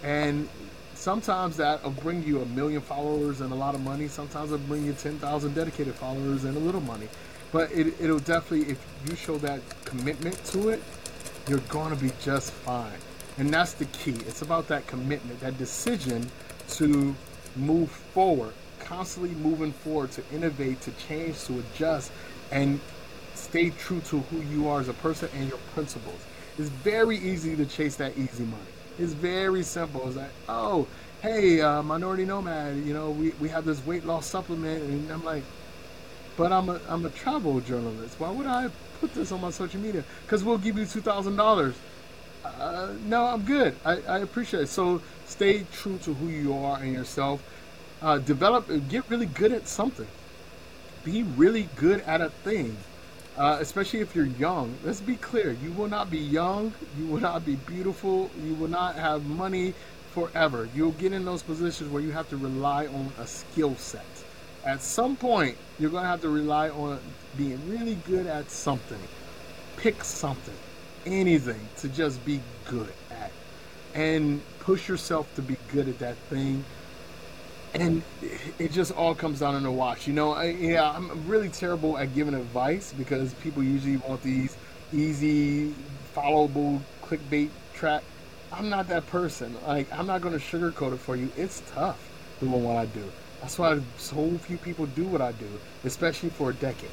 And 0.03 0.47
sometimes 0.95 1.57
that 1.57 1.83
will 1.83 1.91
bring 1.91 2.23
you 2.23 2.41
a 2.41 2.45
million 2.47 2.81
followers 2.81 3.41
and 3.41 3.51
a 3.51 3.55
lot 3.55 3.75
of 3.75 3.81
money. 3.81 4.07
Sometimes 4.07 4.51
it'll 4.51 4.65
bring 4.67 4.85
you 4.85 4.93
10,000 4.93 5.53
dedicated 5.53 5.95
followers 5.95 6.45
and 6.45 6.55
a 6.55 6.59
little 6.59 6.81
money. 6.81 7.07
But 7.51 7.71
it, 7.71 7.99
it'll 7.99 8.19
definitely, 8.19 8.71
if 8.71 8.85
you 9.07 9.15
show 9.15 9.37
that 9.39 9.61
commitment 9.85 10.43
to 10.45 10.69
it, 10.69 10.81
you're 11.47 11.59
going 11.69 11.95
to 11.95 12.01
be 12.01 12.11
just 12.21 12.51
fine. 12.51 12.97
And 13.37 13.51
that's 13.53 13.73
the 13.73 13.85
key. 13.85 14.15
It's 14.27 14.41
about 14.41 14.67
that 14.67 14.85
commitment, 14.87 15.39
that 15.39 15.57
decision 15.57 16.29
to 16.71 17.15
move 17.59 17.89
forward, 17.91 18.53
constantly 18.79 19.31
moving 19.35 19.71
forward 19.71 20.11
to 20.11 20.23
innovate, 20.33 20.81
to 20.81 20.91
change, 21.07 21.43
to 21.45 21.59
adjust, 21.59 22.11
and 22.51 22.79
stay 23.35 23.69
true 23.69 24.01
to 24.01 24.19
who 24.19 24.41
you 24.41 24.67
are 24.67 24.79
as 24.79 24.89
a 24.89 24.93
person 24.93 25.29
and 25.35 25.49
your 25.49 25.59
principles. 25.73 26.19
It's 26.57 26.69
very 26.69 27.17
easy 27.17 27.55
to 27.55 27.65
chase 27.65 27.95
that 27.97 28.17
easy 28.17 28.43
money. 28.43 28.63
It's 28.97 29.13
very 29.13 29.63
simple. 29.63 30.07
It's 30.07 30.17
like, 30.17 30.31
oh, 30.49 30.87
hey, 31.21 31.61
uh, 31.61 31.83
minority 31.83 32.25
nomad, 32.25 32.77
you 32.77 32.93
know, 32.93 33.11
we, 33.11 33.31
we 33.39 33.49
have 33.49 33.65
this 33.65 33.85
weight 33.85 34.05
loss 34.05 34.25
supplement, 34.25 34.83
and 34.83 35.09
I'm 35.11 35.23
like, 35.23 35.43
but 36.37 36.51
I'm 36.53 36.69
a 36.69 36.79
I'm 36.87 37.05
a 37.05 37.09
travel 37.09 37.59
journalist. 37.59 38.17
Why 38.17 38.31
would 38.31 38.45
I 38.45 38.69
put 39.01 39.13
this 39.13 39.31
on 39.33 39.41
my 39.41 39.51
social 39.51 39.81
media? 39.81 40.05
Because 40.25 40.41
we'll 40.41 40.57
give 40.57 40.77
you 40.77 40.85
two 40.85 41.01
thousand 41.01 41.35
dollars. 41.35 41.75
Uh, 42.45 42.93
no, 43.05 43.25
I'm 43.25 43.43
good. 43.43 43.75
I, 43.83 43.97
I 44.01 44.19
appreciate 44.19 44.63
it. 44.63 44.69
So 44.69 45.01
Stay 45.29 45.65
true 45.71 45.97
to 45.99 46.13
who 46.13 46.27
you 46.27 46.53
are 46.53 46.77
and 46.81 46.91
yourself. 46.91 47.41
Uh, 48.01 48.17
develop, 48.17 48.67
get 48.89 49.03
really 49.09 49.27
good 49.27 49.53
at 49.53 49.67
something. 49.67 50.07
Be 51.03 51.23
really 51.23 51.69
good 51.75 52.01
at 52.01 52.19
a 52.19 52.29
thing, 52.43 52.75
uh, 53.37 53.57
especially 53.61 54.01
if 54.01 54.15
you're 54.15 54.25
young. 54.25 54.75
Let's 54.83 55.01
be 55.01 55.15
clear: 55.15 55.51
you 55.63 55.71
will 55.71 55.87
not 55.87 56.09
be 56.09 56.17
young, 56.17 56.73
you 56.97 57.05
will 57.07 57.21
not 57.21 57.45
be 57.45 57.55
beautiful, 57.55 58.29
you 58.43 58.55
will 58.55 58.67
not 58.67 58.95
have 58.95 59.23
money 59.25 59.73
forever. 60.13 60.67
You'll 60.75 60.97
get 61.03 61.13
in 61.13 61.23
those 61.23 61.43
positions 61.43 61.91
where 61.91 62.01
you 62.01 62.11
have 62.11 62.27
to 62.29 62.37
rely 62.37 62.87
on 62.87 63.11
a 63.19 63.27
skill 63.27 63.75
set. 63.75 64.05
at 64.65 64.81
some 64.81 65.15
point 65.15 65.57
you're 65.79 65.89
going 65.89 66.03
to 66.03 66.09
have 66.09 66.21
to 66.21 66.29
rely 66.29 66.69
on 66.69 66.99
being 67.37 67.59
really 67.69 67.95
good 68.07 68.27
at 68.27 68.49
something. 68.51 68.99
Pick 69.77 70.03
something, 70.03 70.55
anything 71.05 71.59
to 71.77 71.87
just 71.87 72.23
be 72.25 72.41
good 72.67 72.91
and 73.93 74.41
push 74.59 74.87
yourself 74.87 75.33
to 75.35 75.41
be 75.41 75.57
good 75.71 75.87
at 75.87 75.99
that 75.99 76.15
thing. 76.29 76.63
And 77.73 78.01
it 78.57 78.71
just 78.71 78.91
all 78.91 79.13
comes 79.13 79.39
down 79.39 79.55
in 79.55 79.63
the 79.63 79.71
wash. 79.71 80.07
You 80.07 80.13
know, 80.13 80.31
I, 80.33 80.45
yeah, 80.45 80.89
I'm 80.89 81.27
really 81.27 81.49
terrible 81.49 81.97
at 81.97 82.15
giving 82.15 82.33
advice 82.33 82.93
because 82.97 83.33
people 83.35 83.63
usually 83.63 83.97
want 83.97 84.23
these 84.23 84.57
easy, 84.91 85.73
followable 86.15 86.81
clickbait 87.03 87.49
track. 87.73 88.03
I'm 88.51 88.69
not 88.69 88.87
that 88.87 89.05
person. 89.07 89.55
Like, 89.67 89.91
I'm 89.93 90.07
not 90.07 90.21
going 90.21 90.37
to 90.37 90.43
sugarcoat 90.43 90.93
it 90.93 90.97
for 90.97 91.15
you. 91.15 91.31
It's 91.37 91.61
tough 91.73 91.99
doing 92.39 92.63
what 92.63 92.77
I 92.77 92.85
do. 92.87 93.03
That's 93.41 93.57
why 93.57 93.79
so 93.97 94.29
few 94.39 94.57
people 94.57 94.85
do 94.87 95.03
what 95.05 95.21
I 95.21 95.31
do, 95.33 95.47
especially 95.85 96.29
for 96.29 96.49
a 96.49 96.53
decade. 96.53 96.89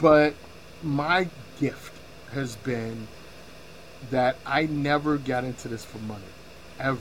But 0.00 0.34
my 0.82 1.28
gift 1.60 1.94
has 2.32 2.56
been 2.56 3.06
that 4.10 4.36
I 4.46 4.66
never 4.66 5.18
got 5.18 5.44
into 5.44 5.68
this 5.68 5.84
for 5.84 5.98
money, 5.98 6.22
ever. 6.78 7.00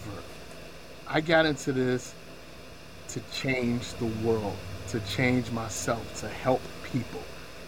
I 1.08 1.22
got 1.22 1.46
into 1.46 1.72
this 1.72 2.14
to 3.10 3.22
change 3.34 3.94
the 3.96 4.06
world, 4.26 4.58
to 4.90 5.00
change 5.02 5.52
myself, 5.52 6.20
to 6.22 6.28
help 6.28 6.62
people. 6.84 7.22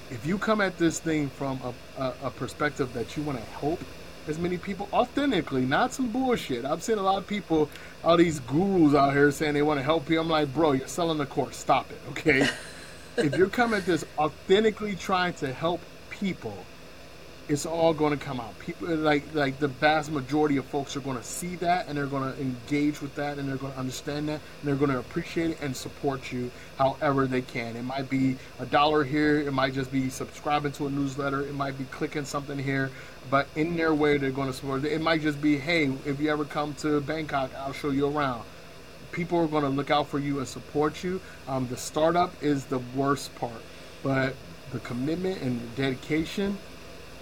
If 0.10 0.26
you 0.26 0.38
come 0.38 0.60
at 0.60 0.78
this 0.78 1.00
thing 1.00 1.30
from 1.30 1.60
a, 1.64 2.02
a, 2.02 2.14
a 2.24 2.30
perspective 2.32 2.94
that 2.94 3.16
you 3.16 3.24
want 3.24 3.38
to 3.38 3.46
help 3.60 3.80
as 4.30 4.38
many 4.38 4.58
people 4.58 4.88
authentically, 4.94 5.66
not 5.66 5.94
some 5.94 6.10
bullshit. 6.10 6.64
I've 6.66 6.84
seen 6.84 6.98
a 6.98 7.02
lot 7.02 7.18
of 7.18 7.28
people, 7.28 7.70
all 8.04 8.16
these 8.16 8.40
gurus 8.42 8.94
out 8.94 9.14
here 9.14 9.32
saying 9.32 9.54
they 9.54 9.62
want 9.62 9.80
to 9.80 9.84
help 9.84 10.10
you. 10.10 10.20
I'm 10.20 10.30
like, 10.30 10.54
bro, 10.54 10.74
you're 10.74 10.88
selling 10.88 11.18
the 11.18 11.26
course. 11.26 11.58
Stop 11.58 11.92
it, 11.92 12.00
okay? 12.10 12.48
if 13.18 13.36
you're 13.36 13.50
coming 13.50 13.80
at 13.80 13.86
this 13.86 14.06
authentically 14.18 14.96
trying 14.96 15.34
to 15.36 15.52
help 15.52 15.82
people, 16.10 16.56
it's 17.50 17.66
all 17.66 17.96
going 17.96 18.18
to 18.18 18.24
come 18.24 18.40
out. 18.40 18.58
People 18.60 18.96
like 18.96 19.24
like 19.34 19.58
the 19.58 19.68
vast 19.68 20.12
majority 20.12 20.58
of 20.58 20.66
folks 20.66 20.96
are 20.96 21.00
going 21.00 21.18
to 21.18 21.24
see 21.24 21.56
that 21.56 21.88
and 21.88 21.98
they're 21.98 22.06
going 22.06 22.32
to 22.32 22.40
engage 22.40 23.02
with 23.02 23.16
that 23.16 23.40
and 23.40 23.50
they're 23.50 23.58
going 23.58 23.74
to 23.74 23.80
understand 23.80 24.30
that 24.30 24.34
and 24.34 24.64
they're 24.64 24.76
going 24.76 24.92
to 24.92 25.00
appreciate 25.00 25.52
it 25.52 25.58
and 25.60 25.76
support 25.76 26.32
you 26.32 26.52
however 26.78 27.26
they 27.26 27.42
can. 27.42 27.76
It 27.76 27.82
might 27.84 28.08
be 28.08 28.38
a 28.60 28.68
dollar 28.68 29.04
here, 29.04 29.40
it 29.40 29.52
might 29.52 29.74
just 29.74 29.92
be 29.92 30.12
subscribing 30.12 30.74
to 30.74 30.86
a 30.86 30.92
newsletter, 30.92 31.42
it 31.42 31.56
might 31.56 31.76
be 31.76 31.86
clicking 31.86 32.24
something 32.24 32.60
here, 32.60 32.92
but 33.32 33.48
in 33.56 33.76
their 33.76 33.96
way 33.96 34.20
they're 34.20 34.30
going 34.30 34.48
to 34.48 34.54
support. 34.54 34.86
It 34.86 35.02
might 35.02 35.22
just 35.22 35.42
be, 35.42 35.58
hey, 35.58 35.92
if 36.06 36.20
you 36.20 36.32
ever 36.32 36.46
come 36.46 36.76
to 36.76 37.02
Bangkok, 37.02 37.50
I'll 37.58 37.74
show 37.74 37.90
you 37.90 38.16
around. 38.16 38.44
People 39.12 39.40
are 39.40 39.48
going 39.48 39.64
to 39.64 39.70
look 39.70 39.90
out 39.90 40.08
for 40.08 40.20
you 40.20 40.38
and 40.38 40.48
support 40.48 41.04
you. 41.04 41.20
Um, 41.48 41.68
the 41.68 41.78
startup 41.78 42.32
is 42.44 42.66
the 42.66 42.78
worst 42.96 43.34
part, 43.36 43.64
but 44.04 44.36
the 44.72 44.80
commitment 44.80 45.42
and 45.42 45.60
the 45.60 45.82
dedication, 45.82 46.60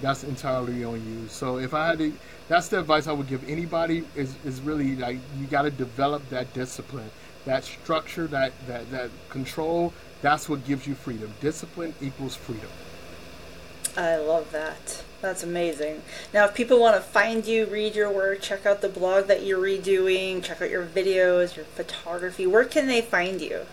that's 0.02 0.24
entirely 0.24 0.84
on 0.84 0.96
you. 1.06 1.28
So 1.28 1.58
if 1.58 1.74
I 1.74 1.88
had 1.88 2.00
to, 2.00 2.14
that's 2.48 2.68
the 2.68 2.80
advice 2.80 3.08
I 3.08 3.12
would 3.12 3.28
give 3.28 3.48
anybody 3.50 4.04
is, 4.16 4.36
is 4.46 4.62
really 4.62 4.96
like 4.96 5.18
you 5.38 5.48
got 5.48 5.64
to 5.64 5.72
develop 5.72 6.28
that 6.30 6.54
discipline, 6.54 7.10
that 7.46 7.64
structure, 7.64 8.28
that, 8.28 8.54
that, 8.68 8.90
that 8.92 9.10
control. 9.30 9.94
That's 10.22 10.50
what 10.50 10.66
gives 10.66 10.88
you 10.88 10.96
freedom. 10.96 11.34
Discipline 11.42 11.94
equals 12.02 12.36
freedom. 12.36 12.70
I 13.96 14.18
love 14.18 14.52
that. 14.52 15.04
That's 15.22 15.42
amazing. 15.42 16.04
Now, 16.32 16.46
if 16.46 16.54
people 16.54 16.80
want 16.80 16.96
to 16.96 17.02
find 17.02 17.46
you, 17.48 17.66
read 17.66 17.96
your 17.96 18.12
work, 18.12 18.42
check 18.42 18.68
out 18.68 18.82
the 18.82 18.90
blog 18.90 19.26
that 19.26 19.44
you're 19.44 19.60
redoing, 19.60 20.44
check 20.44 20.62
out 20.62 20.70
your 20.70 20.86
videos, 20.86 21.56
your 21.56 21.66
photography, 21.66 22.46
where 22.46 22.66
can 22.66 22.86
they 22.86 23.02
find 23.02 23.42
you? 23.42 23.66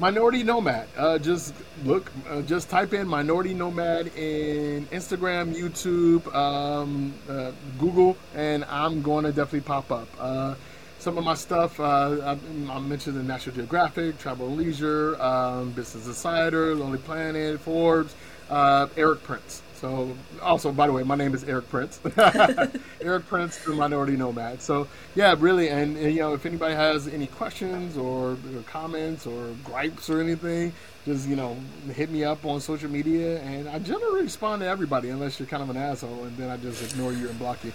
Minority 0.00 0.42
Nomad. 0.42 0.88
Uh, 0.96 1.18
just 1.18 1.54
look, 1.84 2.10
uh, 2.26 2.40
just 2.40 2.70
type 2.70 2.94
in 2.94 3.06
Minority 3.06 3.52
Nomad 3.52 4.06
in 4.16 4.86
Instagram, 4.86 5.54
YouTube, 5.54 6.34
um, 6.34 7.12
uh, 7.28 7.52
Google, 7.78 8.16
and 8.34 8.64
I'm 8.64 9.02
going 9.02 9.26
to 9.26 9.30
definitely 9.30 9.60
pop 9.60 9.92
up. 9.92 10.08
Uh, 10.18 10.54
some 10.98 11.18
of 11.18 11.24
my 11.24 11.34
stuff, 11.34 11.78
uh, 11.78 12.16
I, 12.24 12.72
I, 12.72 12.78
mentioned 12.78 13.16
the 13.16 13.22
National 13.22 13.54
Geographic, 13.56 14.18
Travel 14.18 14.48
and 14.48 14.56
Leisure, 14.56 15.20
um, 15.20 15.72
Business 15.72 16.06
Insider, 16.06 16.74
Lonely 16.74 16.98
Planet, 16.98 17.60
Forbes, 17.60 18.14
uh, 18.48 18.86
Erick 18.96 19.22
Prince. 19.22 19.60
So, 19.80 20.14
also, 20.42 20.72
by 20.72 20.86
the 20.86 20.92
way, 20.92 21.04
my 21.04 21.14
name 21.14 21.32
is 21.32 21.42
Erick 21.44 21.70
Prince. 21.70 22.00
Erick 23.00 23.26
Prince, 23.28 23.56
the 23.64 23.72
Minority 23.72 24.14
Nomad. 24.14 24.60
So, 24.60 24.86
yeah, 25.14 25.34
really, 25.38 25.70
and, 25.70 25.96
and, 25.96 26.12
you 26.12 26.20
know, 26.20 26.34
if 26.34 26.44
anybody 26.44 26.74
has 26.74 27.08
any 27.08 27.26
questions 27.26 27.96
or, 27.96 28.32
or, 28.32 28.62
comments 28.66 29.26
or 29.26 29.54
gripes 29.64 30.10
or 30.10 30.20
anything, 30.20 30.74
just 31.06 31.26
you 31.26 31.34
know, 31.34 31.56
hit 31.94 32.10
me 32.10 32.24
up 32.24 32.44
on 32.44 32.60
social 32.60 32.90
media, 32.90 33.40
and 33.40 33.70
I 33.70 33.78
generally 33.78 34.20
respond 34.20 34.60
to 34.60 34.66
everybody 34.66 35.08
unless 35.08 35.40
you're 35.40 35.48
kind 35.48 35.62
of 35.62 35.70
an 35.70 35.78
asshole, 35.78 36.24
and 36.24 36.36
then 36.36 36.50
I 36.50 36.58
just 36.58 36.82
ignore 36.92 37.14
you 37.14 37.30
and 37.30 37.38
block 37.38 37.64
you. 37.64 37.72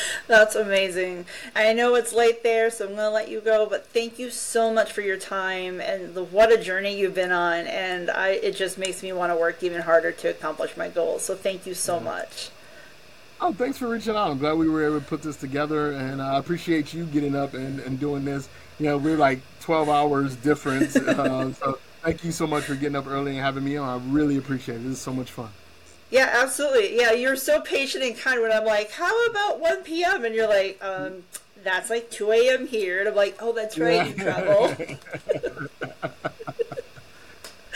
That's 0.26 0.54
amazing. 0.54 1.26
I 1.54 1.72
know 1.72 1.94
it's 1.94 2.12
late 2.12 2.42
there, 2.42 2.70
so 2.70 2.86
I'm 2.86 2.94
going 2.94 3.02
to 3.02 3.10
let 3.10 3.28
you 3.28 3.40
go, 3.40 3.66
but 3.66 3.86
thank 3.86 4.18
you 4.18 4.30
so 4.30 4.72
much 4.72 4.92
for 4.92 5.00
your 5.00 5.16
time 5.16 5.80
and 5.80 6.14
the, 6.14 6.24
what 6.24 6.52
a 6.52 6.62
journey 6.62 6.98
you've 6.98 7.14
been 7.14 7.32
on. 7.32 7.66
And 7.66 8.10
I, 8.10 8.30
it 8.30 8.56
just 8.56 8.78
makes 8.78 9.02
me 9.02 9.12
want 9.12 9.32
to 9.32 9.36
work 9.36 9.62
even 9.62 9.82
harder 9.82 10.12
to 10.12 10.30
accomplish 10.30 10.76
my 10.76 10.88
goals. 10.88 11.24
So 11.24 11.34
thank 11.34 11.66
you 11.66 11.74
so 11.74 12.00
much. 12.00 12.50
Oh, 13.40 13.52
thanks 13.52 13.76
for 13.76 13.88
reaching 13.88 14.16
out. 14.16 14.30
I'm 14.30 14.38
glad 14.38 14.54
we 14.54 14.68
were 14.68 14.86
able 14.86 14.98
to 14.98 15.04
put 15.04 15.20
this 15.20 15.36
together, 15.36 15.92
and 15.92 16.22
I 16.22 16.38
appreciate 16.38 16.94
you 16.94 17.04
getting 17.04 17.36
up 17.36 17.52
and, 17.52 17.80
and 17.80 18.00
doing 18.00 18.24
this. 18.24 18.48
You 18.78 18.86
know, 18.86 18.98
we're 18.98 19.18
like 19.18 19.40
12 19.60 19.90
hours 19.90 20.36
difference. 20.36 20.96
uh, 20.96 21.52
so 21.52 21.78
thank 22.02 22.24
you 22.24 22.32
so 22.32 22.46
much 22.46 22.64
for 22.64 22.74
getting 22.74 22.96
up 22.96 23.06
early 23.06 23.32
and 23.32 23.40
having 23.40 23.64
me 23.64 23.76
on. 23.76 23.88
I 23.88 24.12
really 24.12 24.38
appreciate 24.38 24.76
it. 24.76 24.84
This 24.84 24.92
is 24.92 25.00
so 25.00 25.12
much 25.12 25.30
fun. 25.30 25.50
Yeah, 26.10 26.30
absolutely. 26.32 26.96
Yeah, 26.96 27.12
you're 27.12 27.36
so 27.36 27.60
patient 27.60 28.04
and 28.04 28.16
kind 28.16 28.40
when 28.40 28.52
I'm 28.52 28.64
like, 28.64 28.92
how 28.92 29.26
about 29.26 29.60
1 29.60 29.82
p.m.? 29.82 30.24
And 30.24 30.34
you're 30.34 30.48
like, 30.48 30.82
um, 30.82 31.24
that's 31.62 31.90
like 31.90 32.10
2 32.10 32.30
a.m. 32.32 32.66
here. 32.68 33.00
And 33.00 33.08
I'm 33.08 33.14
like, 33.14 33.36
oh, 33.40 33.52
that's 33.52 33.76
right, 33.78 34.08
you 34.08 34.14
travel. 34.14 34.74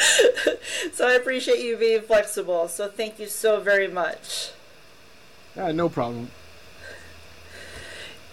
so 0.92 1.08
I 1.08 1.12
appreciate 1.12 1.60
you 1.60 1.76
being 1.76 2.02
flexible. 2.02 2.68
So 2.68 2.88
thank 2.88 3.18
you 3.18 3.26
so 3.26 3.60
very 3.60 3.88
much. 3.88 4.50
Yeah, 5.56 5.72
no 5.72 5.88
problem. 5.88 6.30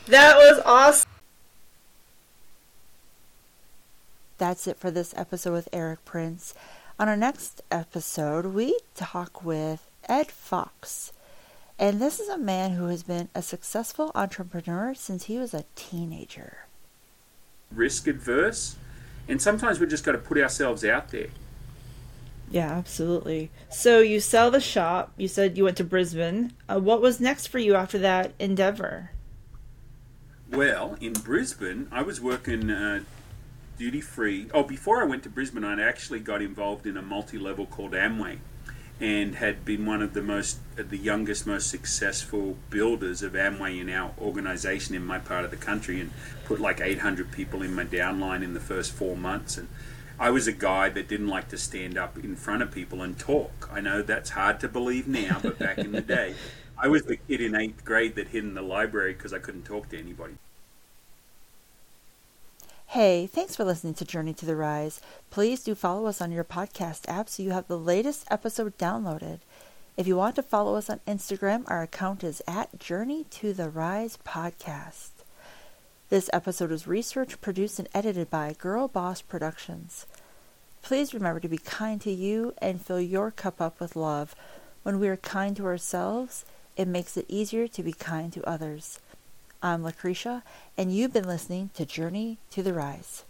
That 0.05 0.37
was 0.37 0.61
awesome. 0.65 1.09
That's 4.37 4.67
it 4.67 4.77
for 4.77 4.91
this 4.91 5.13
episode 5.17 5.53
with 5.53 5.69
Erick 5.73 6.05
Prince. 6.05 6.53
On 6.99 7.09
our 7.09 7.17
next 7.17 7.61
episode, 7.71 8.47
we 8.47 8.79
talk 8.95 9.43
with 9.43 9.86
Ed 10.07 10.31
Fox. 10.31 11.11
And 11.79 12.01
this 12.01 12.19
is 12.19 12.27
a 12.27 12.37
man 12.37 12.71
who 12.71 12.87
has 12.87 13.03
been 13.03 13.29
a 13.35 13.41
successful 13.41 14.11
entrepreneur 14.15 14.93
since 14.95 15.25
he 15.25 15.37
was 15.37 15.53
a 15.53 15.65
teenager. 15.75 16.65
Risk 17.71 18.07
adverse, 18.07 18.77
and 19.27 19.41
sometimes 19.41 19.79
we 19.79 19.85
just 19.85 20.03
got 20.03 20.13
to 20.13 20.17
put 20.17 20.39
ourselves 20.39 20.83
out 20.83 21.09
there. 21.09 21.27
Yeah, 22.49 22.71
absolutely. 22.71 23.51
So 23.69 23.99
you 23.99 24.19
sell 24.19 24.49
the 24.49 24.61
shop. 24.61 25.11
You 25.17 25.27
said 25.27 25.57
you 25.57 25.65
went 25.65 25.77
to 25.77 25.83
Brisbane. 25.83 26.53
Uh, 26.67 26.79
what 26.79 27.01
was 27.01 27.19
next 27.19 27.47
for 27.47 27.59
you 27.59 27.75
after 27.75 27.99
that 27.99 28.33
endeavor? 28.39 29.11
Well, 30.49 30.97
in 31.01 31.13
Brisbane, 31.13 31.89
I 31.91 32.03
was 32.03 32.21
working 32.21 32.71
uh, 32.71 33.03
duty 33.77 33.99
free. 33.99 34.47
Oh, 34.53 34.63
before 34.63 35.01
I 35.01 35.05
went 35.05 35.23
to 35.23 35.29
Brisbane, 35.29 35.65
I 35.65 35.79
actually 35.81 36.21
got 36.21 36.41
involved 36.41 36.87
in 36.87 36.95
a 36.95 37.01
multi 37.01 37.37
level 37.37 37.65
called 37.65 37.91
Amway 37.91 38.39
and 38.99 39.35
had 39.35 39.63
been 39.63 39.85
one 39.85 40.01
of 40.01 40.13
the 40.13 40.21
most 40.21 40.57
uh, 40.79 40.83
the 40.87 40.97
youngest 40.97 41.45
most 41.45 41.69
successful 41.69 42.57
builders 42.69 43.21
of 43.21 43.33
Amway 43.33 43.79
in 43.79 43.89
our 43.89 44.11
organization 44.19 44.95
in 44.95 45.05
my 45.05 45.19
part 45.19 45.45
of 45.45 45.51
the 45.51 45.57
country 45.57 46.01
and 46.01 46.11
put 46.45 46.59
like 46.59 46.81
800 46.81 47.31
people 47.31 47.61
in 47.61 47.73
my 47.75 47.85
downline 47.85 48.43
in 48.43 48.53
the 48.53 48.59
first 48.59 48.91
4 48.91 49.15
months 49.15 49.57
and 49.57 49.67
I 50.19 50.31
was 50.31 50.47
a 50.47 50.51
guy 50.51 50.89
that 50.89 51.07
didn't 51.07 51.27
like 51.27 51.49
to 51.49 51.57
stand 51.57 51.95
up 51.95 52.17
in 52.17 52.35
front 52.35 52.63
of 52.63 52.71
people 52.71 53.03
and 53.03 53.17
talk. 53.19 53.69
I 53.71 53.81
know 53.81 54.01
that's 54.01 54.31
hard 54.31 54.59
to 54.61 54.67
believe 54.67 55.07
now, 55.07 55.39
but 55.43 55.59
back 55.59 55.77
in 55.77 55.91
the 55.91 56.01
day, 56.17 56.33
I 56.75 56.87
was 56.87 57.03
the 57.03 57.17
kid 57.17 57.39
in 57.39 57.51
8th 57.51 57.83
grade 57.83 58.15
that 58.15 58.29
hid 58.29 58.43
in 58.43 58.55
the 58.55 58.63
library 58.63 59.13
because 59.13 59.31
I 59.31 59.37
couldn't 59.37 59.65
talk 59.65 59.89
to 59.89 59.99
anybody. 59.99 60.33
Hey, 62.91 63.27
thanks 63.27 63.53
for 63.53 63.65
listening 63.65 63.95
to 63.95 64.05
Journey 64.05 64.33
to 64.35 64.45
the 64.45 64.55
Rise. 64.55 65.01
Please 65.29 65.61
do 65.61 65.75
follow 65.75 66.05
us 66.05 66.21
on 66.21 66.31
your 66.31 66.45
podcast 66.45 67.01
app 67.09 67.27
so 67.27 67.43
you 67.43 67.51
have 67.51 67.67
the 67.67 67.77
latest 67.77 68.25
episode 68.31 68.77
downloaded. 68.77 69.39
If 69.97 70.07
you 70.07 70.15
want 70.15 70.37
to 70.37 70.41
follow 70.41 70.75
us 70.75 70.89
on 70.89 71.01
Instagram, 71.05 71.65
our 71.67 71.81
account 71.83 72.23
is 72.23 72.41
at 72.47 72.79
Journey 72.79 73.25
to 73.31 73.51
the 73.51 73.69
Rise 73.69 74.17
Podcast. 74.25 75.09
This 76.07 76.29
episode 76.31 76.71
was 76.71 76.87
researched, 76.87 77.41
produced, 77.41 77.77
and 77.77 77.89
edited 77.93 78.29
by 78.29 78.55
Girl 78.57 78.87
Boss 78.87 79.21
Productions. 79.21 80.05
Please 80.81 81.13
remember 81.13 81.41
to 81.41 81.49
be 81.49 81.57
kind 81.57 81.99
to 81.99 82.11
you 82.11 82.53
and 82.59 82.81
fill 82.81 83.01
your 83.01 83.31
cup 83.31 83.59
up 83.59 83.81
with 83.81 83.97
love. 83.97 84.33
When 84.83 84.97
we 84.97 85.09
are 85.09 85.17
kind 85.17 85.57
to 85.57 85.65
ourselves, 85.65 86.45
it 86.77 86.87
makes 86.87 87.17
it 87.17 87.25
easier 87.27 87.67
to 87.67 87.83
be 87.83 87.91
kind 87.91 88.31
to 88.31 88.49
others. 88.49 89.01
I'm 89.61 89.83
Lucretia, 89.83 90.43
and 90.77 90.93
you've 90.93 91.13
been 91.13 91.27
listening 91.27 91.71
to 91.73 91.83
Journey 91.83 92.37
to 92.51 92.61
the 92.61 92.73
Rise. 92.73 93.23